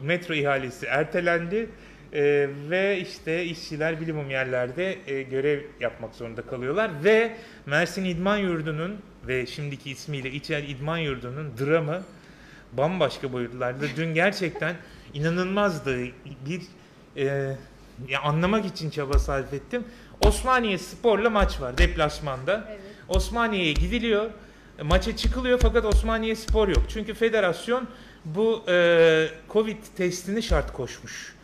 metro 0.01 0.33
ihalesi 0.33 0.85
ertelendi. 0.85 1.69
E, 2.13 2.49
ve 2.69 2.99
işte 2.99 3.45
işçiler 3.45 4.01
bilimum 4.01 4.29
yerlerde 4.29 4.97
e, 5.07 5.21
görev 5.21 5.61
yapmak 5.79 6.15
zorunda 6.15 6.41
kalıyorlar. 6.41 6.91
Ve 7.03 7.35
Mersin 7.65 8.05
İdman 8.05 8.37
Yurdu'nun 8.37 8.97
ve 9.27 9.45
şimdiki 9.45 9.91
ismiyle 9.91 10.31
İçer 10.31 10.63
İdman 10.63 10.97
Yurdu'nun 10.97 11.53
dramı 11.59 12.03
bambaşka 12.73 13.33
boyutlarda. 13.33 13.85
Dün 13.97 14.13
gerçekten 14.13 14.75
inanılmazdı. 15.13 15.97
Bir 16.45 16.61
e, 17.17 17.55
ya 18.07 18.21
anlamak 18.23 18.65
için 18.65 18.89
çaba 18.89 19.19
sarf 19.19 19.53
ettim. 19.53 19.83
Osmaniye 20.25 20.77
Spor'la 20.77 21.29
maç 21.29 21.61
var 21.61 21.77
deplasmanda. 21.77 22.65
Evet. 22.69 22.79
Osmaniye'ye 23.07 23.73
gidiliyor. 23.73 24.29
e, 24.79 24.83
Maça 24.83 25.15
çıkılıyor 25.17 25.59
fakat 25.61 25.85
Osmaniye 25.85 26.35
Spor 26.35 26.67
yok. 26.67 26.83
Çünkü 26.89 27.13
federasyon 27.13 27.87
bu 28.25 28.63
e, 28.67 29.27
Covid 29.49 29.77
testini 29.97 30.43
şart 30.43 30.73
koşmuş. 30.73 31.35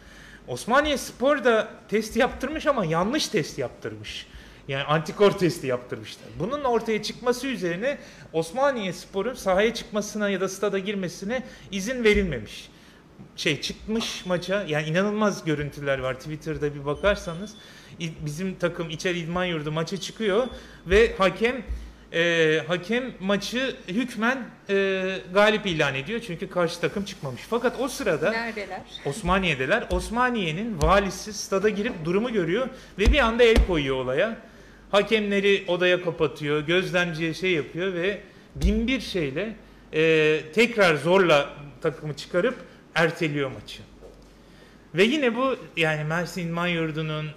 Osmaniye 0.48 0.98
Spor 0.98 1.44
da 1.44 1.68
test 1.90 2.18
yaptırmış 2.18 2.68
ama 2.68 2.86
yanlış 2.86 3.28
test 3.28 3.58
yaptırmış. 3.60 4.28
Yani 4.68 4.84
antikor 4.84 5.32
testi 5.32 5.68
yaptırmışlar. 5.68 6.28
Bunun 6.40 6.64
ortaya 6.64 7.04
çıkması 7.04 7.48
üzerine 7.48 7.98
Osmaniye 8.34 8.94
Spor'un 8.94 9.34
sahaya 9.34 9.74
çıkmasına 9.74 10.30
ya 10.30 10.42
da 10.42 10.50
stada 10.50 10.80
girmesine 10.80 11.44
izin 11.72 12.04
verilmemiş. 12.04 12.70
Şey 13.36 13.62
çıkmış 13.62 14.26
maça 14.26 14.66
yani 14.68 14.88
inanılmaz 14.88 15.46
görüntüler 15.46 16.00
var 16.00 16.14
Twitter'da 16.14 16.76
bir 16.76 16.86
bakarsanız 16.86 17.54
bizim 18.00 18.56
takım 18.56 18.90
İçer 18.90 19.16
İdman 19.16 19.46
Yurdu 19.46 19.72
maça 19.72 19.98
çıkıyor 19.98 20.48
ve 20.88 21.16
hakem 21.18 21.64
e, 22.14 22.62
hakem 22.68 23.04
maçı 23.20 23.76
hükmen 23.88 24.46
e, 24.70 25.18
galip 25.34 25.66
ilan 25.66 25.96
ediyor 25.96 26.20
çünkü 26.28 26.50
karşı 26.50 26.82
takım 26.82 27.06
çıkmamış. 27.06 27.42
Fakat 27.50 27.80
o 27.80 27.88
sırada 27.88 28.32
Neredeler? 28.32 28.82
Osmaniye'deler. 29.06 29.88
Osmaniye'nin 29.92 30.82
valisi 30.82 31.34
stada 31.34 31.70
girip 31.70 32.06
durumu 32.06 32.34
görüyor 32.34 32.68
ve 33.00 33.06
bir 33.14 33.20
anda 33.20 33.44
el 33.44 33.68
koyuyor 33.68 33.96
olaya. 33.96 34.38
Hakemleri 34.92 35.64
odaya 35.68 36.04
kapatıyor, 36.04 36.62
gözlemciye 36.62 37.34
şey 37.34 37.52
yapıyor 37.52 37.94
ve 37.94 38.22
bin 38.56 38.88
bir 38.88 39.00
şeyle 39.00 39.56
e, 39.94 40.42
tekrar 40.54 40.96
zorla 40.96 41.50
takımı 41.82 42.14
çıkarıp 42.14 42.56
erteliyor 42.96 43.52
maçı. 43.52 43.82
Ve 44.96 45.04
yine 45.04 45.36
bu 45.36 45.56
yani 45.78 46.04
Mersin 46.04 46.48
İdman 46.48 46.68
Yurdu'nun 46.68 47.30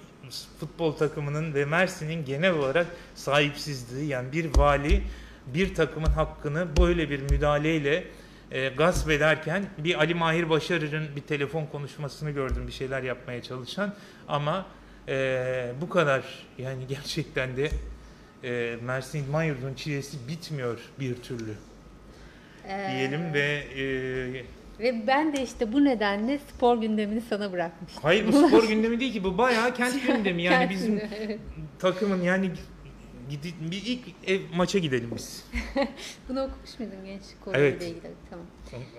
futbol 0.61 0.93
takımının 0.93 1.55
ve 1.55 1.65
Mersin'in 1.65 2.25
genel 2.25 2.53
olarak 2.53 2.87
sahipsizliği 3.15 4.09
yani 4.09 4.33
bir 4.33 4.57
vali 4.57 5.03
bir 5.47 5.75
takımın 5.75 6.11
hakkını 6.11 6.67
böyle 6.77 7.11
bir 7.11 7.21
müdahaleyle 7.21 8.05
e, 8.51 8.69
gasp 8.69 9.11
ederken 9.11 9.67
bir 9.79 9.99
Ali 9.99 10.15
Mahir 10.15 10.51
Başarır'ın 10.51 11.17
bir 11.17 11.21
telefon 11.21 11.67
konuşmasını 11.67 12.31
gördüm 12.31 12.67
bir 12.67 12.73
şeyler 12.73 13.03
yapmaya 13.03 13.43
çalışan 13.43 13.95
ama 14.29 14.67
e, 15.09 15.73
bu 15.81 15.89
kadar 15.89 16.23
yani 16.59 16.87
gerçekten 16.89 17.57
de 17.57 17.71
e, 18.45 18.77
Mersin 18.83 19.25
İdman 19.25 19.43
Yurdu'nun 19.43 19.75
çilesi 19.75 20.29
bitmiyor 20.29 20.79
bir 21.01 21.17
türlü 21.17 21.55
Ee, 22.69 22.89
diyelim 22.93 23.35
ve 23.35 23.65
e, 23.77 24.45
Ve 24.81 25.07
ben 25.07 25.37
de 25.37 25.43
işte 25.43 25.73
bu 25.73 25.85
nedenle 25.85 26.39
spor 26.39 26.81
gündemini 26.81 27.21
sana 27.21 27.53
bırakmıştım. 27.53 28.03
hayır 28.03 28.27
bu 28.29 28.33
spor 28.33 28.65
gündemi 28.69 29.01
değil 29.01 29.13
ki 29.13 29.25
bu 29.25 29.39
bayağı 29.39 29.75
kent 29.75 30.07
gündemi 30.07 30.43
yani 30.43 30.71
bizim 30.71 31.01
evet. 31.19 31.41
takımın 31.79 32.23
yani 32.23 32.51
gidi, 33.31 33.55
bir 33.71 33.83
ilk 33.87 34.01
ev 34.27 34.41
maça 34.55 34.79
gidelim 34.79 35.11
biz. 35.17 35.45
Bunu 36.29 36.43
okumuş 36.43 36.79
muydun 36.79 37.05
genç 37.05 37.23
Evet. 37.23 37.45
konuyla 37.45 37.71
ilgili? 37.71 38.13
Tamam. 38.31 38.47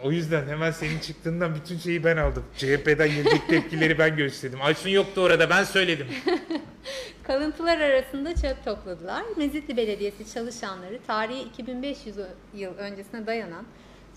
O 0.03 0.11
yüzden 0.11 0.47
hemen 0.47 0.71
senin 0.71 0.99
çıktığından 0.99 1.55
bütün 1.55 1.77
şeyi 1.77 2.03
ben 2.03 2.17
aldım. 2.17 2.43
CHP'den 2.57 3.09
gelecek 3.09 3.47
tepkileri 3.49 3.99
ben 3.99 4.15
gösterdim. 4.15 4.59
Aysun 4.61 4.89
yoktu 4.89 5.21
orada 5.21 5.49
ben 5.49 5.63
söyledim. 5.63 6.07
Kalıntılar 7.23 7.79
arasında 7.79 8.35
çöp 8.35 8.65
topladılar. 8.65 9.23
Mezitli 9.37 9.77
Belediyesi 9.77 10.33
çalışanları 10.33 10.99
tarihi 11.07 11.41
2500 11.41 12.15
yıl 12.53 12.73
öncesine 12.73 13.27
dayanan 13.27 13.65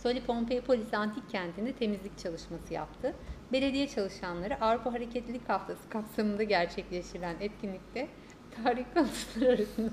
Soli 0.03 0.21
Pompeipolis 0.21 0.95
Antik 0.95 1.31
Kenti'nde 1.31 1.73
temizlik 1.73 2.19
çalışması 2.19 2.75
yaptı. 2.75 3.15
Belediye 3.53 3.89
çalışanları 3.89 4.61
Avrupa 4.61 4.93
Hareketlilik 4.93 5.49
Haftası 5.49 5.89
kapsamında 5.89 6.43
gerçekleştirilen 6.43 7.37
etkinlikte 7.41 8.09
tarihi 8.63 8.85
kalıntılar 8.95 9.47
arasında 9.47 9.91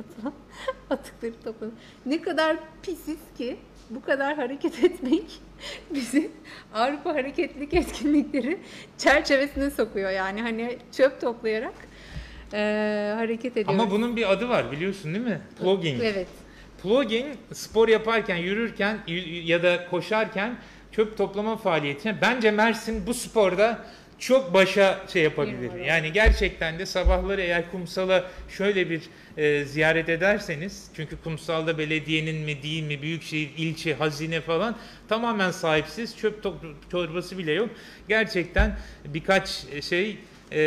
atılan 0.00 0.32
atıkları 0.90 1.32
topladı. 1.44 1.72
Ne 2.06 2.22
kadar 2.22 2.56
pisiz 2.82 3.18
ki 3.38 3.56
bu 3.90 4.02
kadar 4.02 4.36
hareket 4.36 4.84
etmek 4.84 5.40
bizi 5.94 6.30
Avrupa 6.74 7.14
hareketlilik 7.14 7.74
etkinlikleri 7.74 8.60
çerçevesine 8.98 9.70
sokuyor. 9.70 10.10
Yani 10.10 10.42
hani 10.42 10.78
çöp 10.92 11.20
toplayarak 11.20 11.74
eee, 12.52 13.12
hareket 13.16 13.56
ediyoruz. 13.56 13.80
Ama 13.82 13.90
bunun 13.90 14.16
bir 14.16 14.32
adı 14.32 14.48
var 14.48 14.72
biliyorsun 14.72 15.14
değil 15.14 15.26
mi? 15.26 15.40
Plugging. 15.58 16.02
Evet. 16.04 16.28
Plugging 16.82 17.26
spor 17.52 17.88
yaparken, 17.88 18.36
yürürken 18.36 18.98
ya 19.44 19.62
da 19.62 19.86
koşarken 19.90 20.56
çöp 20.92 21.18
toplama 21.18 21.56
faaliyetine 21.56 22.20
bence 22.20 22.50
Mersin 22.50 23.06
bu 23.06 23.14
sporda 23.14 23.84
çok 24.18 24.54
başa 24.54 25.00
şey 25.12 25.22
yapabilir. 25.22 25.84
Yani 25.86 26.12
gerçekten 26.12 26.78
de 26.78 26.86
sabahları 26.86 27.40
eğer 27.40 27.70
kumsala 27.70 28.30
şöyle 28.48 28.90
bir 28.90 29.02
e, 29.36 29.64
ziyaret 29.64 30.08
ederseniz 30.08 30.90
çünkü 30.96 31.16
kumsalda 31.24 31.78
belediyenin 31.78 32.36
mi 32.36 32.62
değil 32.62 32.82
mi 32.82 33.02
büyükşehir 33.02 33.50
ilçe 33.56 33.94
hazine 33.94 34.40
falan 34.40 34.76
tamamen 35.08 35.50
sahipsiz 35.50 36.16
çöp 36.16 36.42
torbası 36.90 37.38
bile 37.38 37.52
yok. 37.52 37.70
Gerçekten 38.08 38.78
birkaç 39.04 39.48
şey 39.82 40.18
e, 40.50 40.60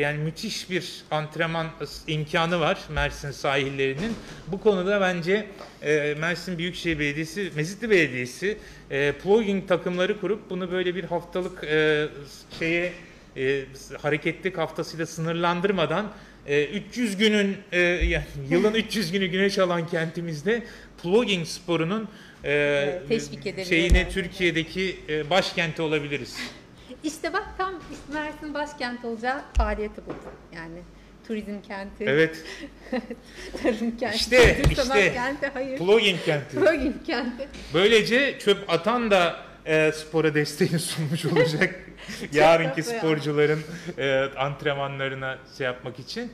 yani 0.00 0.18
müthiş 0.18 0.70
bir 0.70 1.02
antrenman 1.10 1.66
imkanı 2.06 2.60
var 2.60 2.78
Mersin 2.88 3.30
sahillerinin. 3.30 4.12
Bu 4.46 4.60
konuda 4.60 5.00
bence 5.00 5.46
e, 5.82 6.14
Mersin 6.20 6.58
Büyükşehir 6.58 6.98
Belediyesi, 6.98 7.50
Mezitli 7.56 7.90
Belediyesi 7.90 8.58
e, 8.90 9.12
plugging 9.12 9.68
takımları 9.68 10.20
kurup 10.20 10.50
bunu 10.50 10.70
böyle 10.70 10.94
bir 10.94 11.04
haftalık 11.04 11.64
e, 11.64 12.08
şeye 12.58 12.92
e, 13.36 13.64
hareketlik 14.02 14.58
haftasıyla 14.58 15.06
sınırlandırmadan 15.06 16.12
e, 16.46 16.64
300 16.64 17.16
günün 17.16 17.56
e, 17.72 17.80
yani 17.80 18.24
yılın 18.50 18.74
300 18.74 19.12
günü 19.12 19.26
güneş 19.26 19.58
alan 19.58 19.86
kentimizde 19.86 20.62
plugging 21.02 21.46
sporunun 21.46 22.08
e, 22.44 22.50
edebilir 23.10 23.64
şeyine. 23.64 24.08
Türkiye'deki 24.10 24.96
e, 25.08 25.30
başkenti 25.30 25.82
olabiliriz. 25.82 26.36
İşte 27.04 27.32
bak 27.32 27.48
tam 27.58 27.74
Mersin 28.12 28.54
başkent 28.54 29.04
olacağı 29.04 29.40
faaliyeti 29.56 30.00
bu. 30.06 30.14
Yani 30.56 30.78
turizm 31.26 31.60
kenti, 31.62 32.04
Evet. 32.04 32.44
tarım 33.62 33.96
kenti, 33.96 34.16
İşte, 34.16 34.62
işte. 34.70 35.12
kenti, 35.12 35.46
hayır. 35.54 35.78
Plugging 35.78 36.24
kenti. 36.24 36.56
Plugin 36.56 36.96
kenti. 37.06 37.48
Böylece 37.74 38.38
çöp 38.38 38.70
atan 38.70 39.10
da 39.10 39.36
e, 39.66 39.92
spora 39.92 40.34
desteğini 40.34 40.78
sunmuş 40.78 41.24
olacak. 41.24 41.74
Yarınki 42.32 42.82
sporcuların 42.82 43.60
e, 43.98 44.24
antrenmanlarına 44.36 45.38
şey 45.58 45.64
yapmak 45.66 45.98
için. 45.98 46.32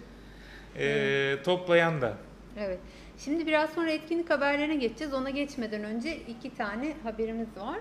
E, 0.78 1.36
Toplayan 1.44 2.00
da. 2.00 2.16
Evet. 2.58 2.78
Şimdi 3.18 3.46
biraz 3.46 3.70
sonra 3.70 3.90
etkinlik 3.90 4.30
haberlerine 4.30 4.76
geçeceğiz. 4.76 5.14
Ona 5.14 5.30
geçmeden 5.30 5.84
önce 5.84 6.16
iki 6.16 6.54
tane 6.56 6.94
haberimiz 7.02 7.48
var. 7.56 7.78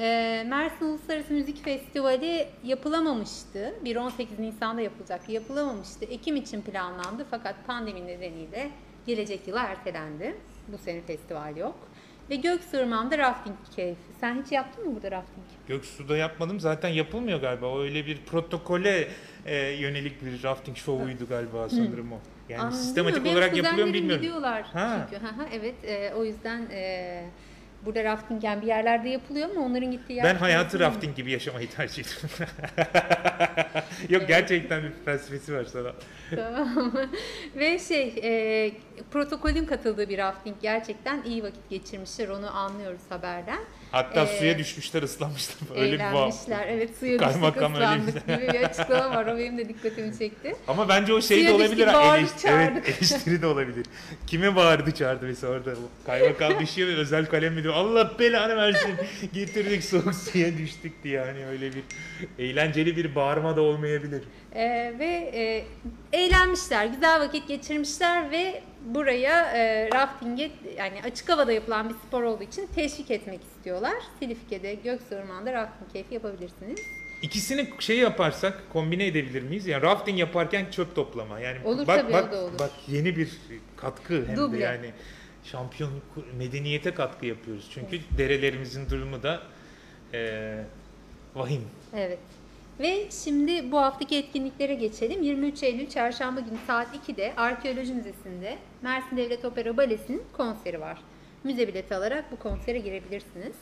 Ee, 0.00 0.44
Mersin 0.48 0.84
Uluslararası 0.86 1.32
Müzik 1.32 1.64
Festivali 1.64 2.46
yapılamamıştı. 2.64 3.74
1-18 3.84 4.26
Nisan'da 4.38 4.80
yapılacaktı. 4.80 5.32
Yapılamamıştı. 5.32 6.04
Ekim 6.04 6.36
için 6.36 6.62
planlandı 6.62 7.26
fakat 7.30 7.66
pandemi 7.66 8.06
nedeniyle 8.06 8.70
gelecek 9.06 9.48
yıla 9.48 9.60
ertelendi. 9.62 10.34
Bu 10.68 10.78
sene 10.78 11.00
festival 11.00 11.56
yok. 11.56 11.74
Ve 12.30 12.36
Göksırman'da 12.36 13.18
rafting 13.18 13.56
keyfi. 13.76 14.00
Sen 14.20 14.42
hiç 14.44 14.52
yaptın 14.52 14.88
mı 14.88 14.94
burada 14.94 15.10
rafting? 15.10 15.46
Göksu'da 15.68 16.16
yapmadım. 16.16 16.60
Zaten 16.60 16.88
yapılmıyor 16.88 17.40
galiba. 17.40 17.66
O 17.66 17.80
öyle 17.80 18.06
bir 18.06 18.18
protokole 18.24 19.08
e, 19.46 19.56
yönelik 19.56 20.24
bir 20.24 20.42
rafting 20.42 20.76
şovuydu 20.76 21.26
galiba 21.28 21.68
sanırım 21.68 22.12
o. 22.12 22.18
Yani 22.48 22.62
Anladın 22.62 22.76
sistematik 22.76 23.26
olarak 23.26 23.56
yapılıyor 23.56 23.86
mu 23.88 23.94
bilmiyorum. 23.94 24.22
gidiyorlar 24.22 24.62
Ha. 24.62 25.06
çünkü. 25.10 25.24
Evet 25.52 25.74
e, 25.84 26.14
o 26.14 26.24
yüzden 26.24 26.66
e, 26.70 27.24
burada 27.86 28.04
rafting 28.04 28.44
yani 28.44 28.62
bir 28.62 28.66
yerlerde 28.66 29.08
yapılıyor 29.08 29.48
ama 29.50 29.60
onların 29.60 29.90
gittiği 29.90 30.12
yer. 30.12 30.24
Ben 30.24 30.34
hayatı 30.34 30.80
rafting 30.80 31.16
gibi 31.16 31.30
yaşamayı 31.30 31.70
tercih 31.70 32.04
ediyorum. 32.04 32.54
Yok 34.08 34.28
gerçekten 34.28 34.82
bir 34.82 34.92
felsefesi 35.04 35.54
var 35.54 35.64
sana. 35.64 35.92
Tamam. 36.36 36.92
Ve 37.56 37.78
şey 37.78 38.14
e, 38.22 38.72
protokolün 39.10 39.64
katıldığı 39.64 40.08
bir 40.08 40.18
rafting 40.18 40.56
gerçekten 40.62 41.22
iyi 41.22 41.42
vakit 41.42 41.70
geçirmişler 41.70 42.28
onu 42.28 42.56
anlıyoruz 42.56 43.02
haberden. 43.08 43.60
Hatta 43.92 44.22
Ee, 44.22 44.38
suya 44.38 44.58
düşmüşler 44.58 45.02
ıslanmışlar. 45.02 45.56
Öyle 45.76 45.92
bir 45.92 45.98
bağ. 45.98 46.04
Eğlenmişler. 46.04 46.66
Evet 46.68 46.90
suya 47.00 47.12
düştük 47.12 47.32
Kaymakam 47.32 47.74
ıslandık 47.74 48.26
gibi 48.26 48.52
bir 48.54 48.62
açıklama 48.64 49.16
var. 49.16 49.26
O 49.26 49.38
benim 49.38 49.58
de 49.58 49.68
dikkatimi 49.68 50.18
çekti. 50.18 50.56
Ama 50.68 50.88
bence 50.88 51.12
o 51.12 51.20
şey 51.22 51.36
de 51.38 51.42
Suya 51.42 51.54
olabilir. 51.56 51.86
düştük, 51.86 51.94
eleştiri, 52.18 52.42
çağırdık. 52.42 52.82
evet, 52.88 52.98
eleştiri 53.12 53.42
de 53.42 53.46
olabilir. 53.46 53.86
Kime 54.26 54.56
bağırdı 54.56 54.90
çağırdı 54.90 55.24
mesela 55.26 55.52
orada? 55.52 55.74
Kaymakam 56.06 56.60
düşüyor 56.60 56.88
ve 56.88 56.94
özel 56.96 57.26
kalem 57.26 57.54
mi 57.54 57.62
diyor? 57.62 57.74
Allah 57.74 58.18
belanı 58.18 58.56
versin. 58.56 58.90
Getirdik 59.32 59.84
soğuk 59.84 60.14
suya 60.14 60.58
düştük 60.58 61.04
diye. 61.04 61.14
Yani 61.14 61.46
öyle 61.46 61.70
bir 61.74 61.82
eğlenceli 62.38 62.96
bir 62.96 63.14
bağırma 63.14 63.56
da 63.56 63.60
olmayabilir. 63.60 64.22
E, 64.54 64.94
ve 64.98 65.30
e, 65.34 65.64
eğlenmişler, 66.18 66.86
güzel 66.86 67.20
vakit 67.20 67.48
geçirmişler 67.48 68.30
ve 68.30 68.62
buraya 68.84 69.52
e, 69.56 69.88
rafting'e 69.94 70.50
yani 70.78 71.02
açık 71.04 71.28
havada 71.28 71.52
yapılan 71.52 71.88
bir 71.88 71.94
spor 71.94 72.22
olduğu 72.22 72.42
için 72.42 72.66
teşvik 72.74 73.10
etmek 73.10 73.40
istiyorlar. 73.44 73.94
Silifke'de, 74.18 74.74
Göksuırman'da 74.74 75.52
rafting 75.52 75.92
keyfi 75.92 76.14
yapabilirsiniz. 76.14 76.80
İkisini 77.22 77.68
şey 77.78 77.98
yaparsak 77.98 78.62
kombine 78.72 79.06
edebilir 79.06 79.42
miyiz? 79.42 79.66
Yani 79.66 79.82
rafting 79.82 80.18
yaparken 80.18 80.70
çöp 80.70 80.94
toplama. 80.94 81.40
Yani 81.40 81.58
Olur 81.64 81.86
bak 81.86 82.00
tabii, 82.00 82.12
bak 82.12 82.28
o 82.28 82.32
da 82.32 82.40
olur. 82.42 82.58
bak 82.58 82.70
yeni 82.88 83.16
bir 83.16 83.30
katkı 83.76 84.26
hem 84.26 84.36
Duble. 84.36 84.58
de 84.58 84.62
yani 84.62 84.90
şampiyonluk 85.44 86.02
medeniyete 86.38 86.94
katkı 86.94 87.26
yapıyoruz. 87.26 87.70
Çünkü 87.74 88.00
derelerimizin 88.18 88.90
durumu 88.90 89.22
da 89.22 89.42
eee 90.12 90.64
vahim. 91.34 91.62
Evet. 91.96 92.18
Ve 92.80 93.10
şimdi 93.24 93.72
bu 93.72 93.78
haftaki 93.78 94.16
etkinliklere 94.16 94.74
geçelim. 94.74 95.22
23 95.22 95.62
Eylül 95.62 95.88
Çarşamba 95.88 96.40
günü 96.40 96.58
saat 96.66 96.88
2'de 97.08 97.32
Arkeoloji 97.36 97.94
Müzesi'nde 97.94 98.58
Mersin 98.82 99.16
Devlet 99.16 99.44
Opera 99.44 99.76
Balesi'nin 99.76 100.22
konseri 100.32 100.80
var. 100.80 100.98
Müze 101.44 101.68
bileti 101.68 101.94
alarak 101.94 102.32
bu 102.32 102.38
konsere 102.38 102.78
girebilirsiniz. 102.78 103.52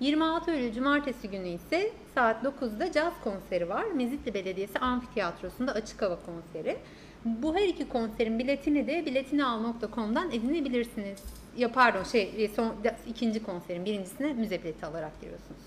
26 0.00 0.50
Eylül 0.50 0.74
Cumartesi 0.74 1.30
günü 1.30 1.48
ise 1.48 1.92
saat 2.14 2.44
9'da 2.44 2.92
caz 2.92 3.12
konseri 3.24 3.68
var. 3.68 3.84
Mezitli 3.84 4.34
Belediyesi 4.34 4.78
Amfiteyatrosu'nda 4.78 5.72
açık 5.72 6.02
hava 6.02 6.18
konseri. 6.26 6.76
Bu 7.24 7.56
her 7.56 7.68
iki 7.68 7.88
konserin 7.88 8.38
biletini 8.38 8.86
de 8.86 9.06
biletinial.com'dan 9.06 10.30
edinebilirsiniz. 10.30 11.18
Ya 11.56 11.72
pardon 11.72 12.02
şey 12.02 12.50
son 12.56 12.74
ikinci 13.08 13.42
konserin 13.42 13.84
birincisine 13.84 14.32
müze 14.32 14.62
bileti 14.62 14.86
alarak 14.86 15.20
giriyorsunuz. 15.20 15.60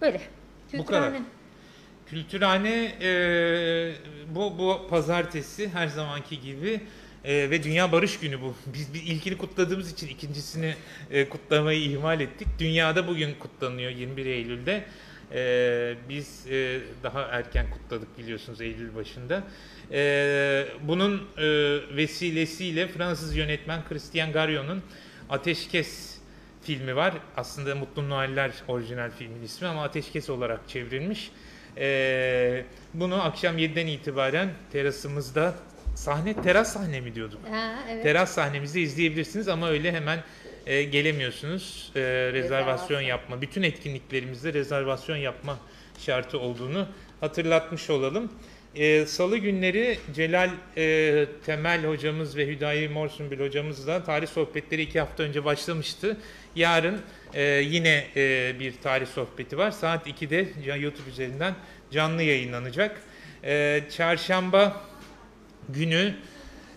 Böyle. 0.00 0.20
Bu 0.78 0.84
kadar. 0.84 1.12
Kültürhane 2.14 2.94
eee, 3.00 3.94
bu 4.34 4.58
bu 4.58 4.86
pazartesi 4.90 5.68
her 5.68 5.88
zamanki 5.88 6.40
gibi 6.40 6.80
eee, 7.24 7.50
ve 7.50 7.62
Dünya 7.62 7.92
Barış 7.92 8.18
Günü 8.20 8.40
bu. 8.40 8.54
Biz 8.74 8.94
bir 8.94 9.02
ilkini 9.02 9.38
kutladığımız 9.38 9.92
için 9.92 10.08
ikincisini 10.08 10.74
eee, 11.10 11.28
kutlamayı 11.28 11.80
ihmal 11.80 12.20
ettik. 12.20 12.48
Dünyada 12.58 13.06
bugün 13.08 13.34
kutlanıyor 13.34 13.90
21 13.90 14.26
Eylül'de. 14.26 14.84
E, 15.32 15.94
biz 16.08 16.46
e, 16.50 16.80
daha 17.02 17.22
erken 17.22 17.66
kutladık 17.70 18.18
biliyorsunuz 18.18 18.60
Eylül 18.60 18.94
başında. 18.94 19.42
E, 19.92 20.66
bunun 20.82 21.22
e, 21.36 21.46
vesilesiyle 21.96 22.88
Fransız 22.88 23.36
yönetmen 23.36 23.80
Christian 23.88 24.32
Garion'un 24.32 24.82
Ateşkes 25.30 26.18
filmi 26.62 26.96
var. 26.96 27.14
Aslında 27.36 27.74
Mutlu 27.74 28.10
Noeller 28.10 28.52
orijinal 28.68 29.10
filmin 29.10 29.42
ismi 29.42 29.68
ama 29.68 29.82
Ateşkes 29.82 30.30
olarak 30.30 30.68
çevrilmiş. 30.68 31.30
E, 31.78 32.64
bunu 32.94 33.22
akşam 33.24 33.58
7'den 33.58 33.86
itibaren 33.86 34.48
terasımızda 34.72 35.54
sahne 35.94 36.42
teras 36.42 36.72
sahne 36.72 37.00
mi 37.00 37.14
diyorduk? 37.14 37.40
Ha, 37.50 37.74
evet. 37.90 38.02
Teras 38.02 38.30
sahnemizde 38.34 38.80
izleyebilirsiniz 38.80 39.48
ama 39.48 39.68
öyle 39.70 39.92
hemen 39.92 40.18
e, 40.66 40.82
gelemiyorsunuz. 40.82 41.92
E, 41.96 42.00
rezervasyon 42.00 42.32
Rezervasyon. 42.32 43.00
yapma, 43.00 43.40
bütün 43.42 43.62
etkinliklerimizde 43.62 44.52
rezervasyon 44.52 45.16
yapma 45.16 45.58
şartı 45.98 46.38
olduğunu 46.38 46.88
hatırlatmış 47.20 47.90
olalım. 47.90 48.32
E, 48.76 49.06
Salı 49.06 49.36
günleri 49.38 49.98
Celal 50.14 50.50
e, 50.76 51.26
Temel 51.46 51.84
hocamız 51.86 52.36
ve 52.36 52.46
Hüdayi 52.46 52.88
Morsunbil 52.88 53.40
hocamızla 53.40 54.04
tarih 54.04 54.26
sohbetleri 54.28 54.82
iki 54.82 55.00
hafta 55.00 55.22
önce 55.22 55.44
başlamıştı. 55.44 56.16
Yarın 56.56 57.00
e, 57.34 57.42
yine 57.42 58.04
e, 58.16 58.54
bir 58.60 58.74
tarih 58.82 59.06
sohbeti 59.06 59.58
var. 59.58 59.70
Saat 59.70 60.06
2'de 60.06 60.48
YouTube 60.78 61.10
üzerinden 61.10 61.54
canlı 61.90 62.22
yayınlanacak. 62.22 63.00
E, 63.44 63.80
çarşamba 63.90 64.80
günü 65.68 66.14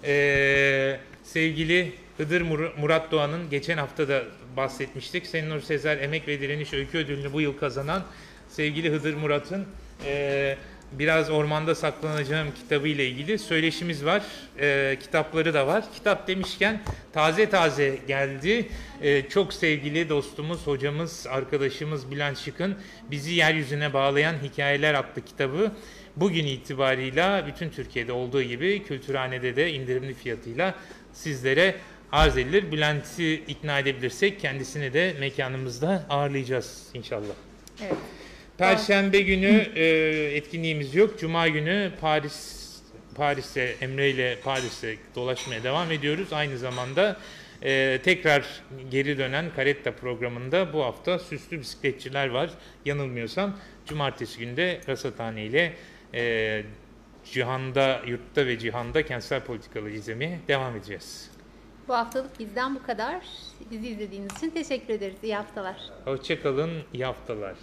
ee, 0.03 0.99
sevgili 1.23 1.91
Hıdır 2.17 2.41
Mur- 2.41 2.79
Murat 2.79 3.11
Doğan'ın 3.11 3.49
geçen 3.49 3.77
hafta 3.77 4.07
da 4.07 4.23
bahsetmiştik. 4.57 5.25
Senur 5.27 5.61
Sezer 5.61 5.97
Emek 5.97 6.27
ve 6.27 6.41
Direniş 6.41 6.73
Öykü 6.73 6.97
Ödülünü 6.97 7.33
bu 7.33 7.41
yıl 7.41 7.57
kazanan 7.57 8.03
sevgili 8.49 8.91
Hıdır 8.91 9.13
Murat'ın 9.13 9.65
ee, 10.05 10.57
Biraz 10.91 11.29
Ormanda 11.29 11.75
Saklanacağım 11.75 12.47
kitabı 12.55 12.87
ile 12.87 13.07
ilgili 13.07 13.39
söyleşimiz 13.39 14.05
var. 14.05 14.23
Ee, 14.59 14.97
kitapları 15.01 15.53
da 15.53 15.67
var. 15.67 15.83
Kitap 15.93 16.27
demişken 16.27 16.81
taze 17.13 17.49
taze 17.49 17.99
geldi. 18.07 18.69
Ee, 19.01 19.29
çok 19.29 19.53
sevgili 19.53 20.09
dostumuz, 20.09 20.67
hocamız, 20.67 21.27
arkadaşımız 21.29 22.11
Bülent 22.11 22.37
Şık'ın 22.37 22.75
Bizi 23.11 23.33
Yeryüzüne 23.33 23.93
Bağlayan 23.93 24.35
Hikayeler 24.43 24.93
adlı 24.93 25.25
kitabı 25.25 25.71
bugün 26.15 26.45
itibarıyla 26.45 27.47
bütün 27.47 27.69
Türkiye'de 27.69 28.11
olduğu 28.11 28.41
gibi 28.41 28.83
Kültürhane'de 28.83 29.55
de 29.55 29.73
indirimli 29.73 30.13
fiyatıyla 30.13 30.73
sizlere 31.13 31.75
arz 32.11 32.37
edilir. 32.37 32.71
Bülent'i 32.71 33.33
ikna 33.33 33.79
edebilirsek 33.79 34.39
kendisini 34.39 34.93
de 34.93 35.15
mekanımızda 35.19 36.05
ağırlayacağız 36.09 36.83
inşallah. 36.93 37.35
Evet. 37.81 37.97
Perşembe 38.57 39.21
günü 39.21 39.67
e, 39.75 39.85
etkinliğimiz 40.35 40.95
yok. 40.95 41.19
Cuma 41.19 41.47
günü 41.47 41.91
Paris 42.01 42.57
Paris'e 43.15 43.75
Emre 43.81 44.09
ile 44.09 44.37
Paris'e 44.43 44.95
dolaşmaya 45.15 45.63
devam 45.63 45.91
ediyoruz. 45.91 46.33
Aynı 46.33 46.57
zamanda 46.57 47.17
e, 47.63 47.99
tekrar 48.03 48.63
geri 48.91 49.17
dönen 49.17 49.45
Karetta 49.55 49.91
programında 49.95 50.73
bu 50.73 50.83
hafta 50.83 51.19
süslü 51.19 51.59
bisikletçiler 51.59 52.29
var. 52.29 52.49
Yanılmıyorsam 52.85 53.57
cumartesi 53.85 54.39
günde 54.39 54.81
Rasathane 54.87 55.45
ile 55.45 55.73
e, 56.13 56.63
Cihan'da, 57.25 58.01
yurtta 58.07 58.45
ve 58.45 58.59
cihanda 58.59 59.05
kentsel 59.05 59.41
politikaları 59.41 59.93
izlemeye 59.93 60.39
devam 60.47 60.75
edeceğiz. 60.75 61.31
Bu 61.87 61.93
haftalık 61.93 62.39
bizden 62.39 62.75
bu 62.75 62.83
kadar. 62.83 63.25
Bizi 63.71 63.87
izlediğiniz 63.87 64.37
için 64.37 64.49
teşekkür 64.49 64.93
ederiz. 64.93 65.17
İyi 65.23 65.35
haftalar. 65.35 65.77
Hoşçakalın, 66.05 66.71
iyi 66.93 67.05
haftalar. 67.05 67.55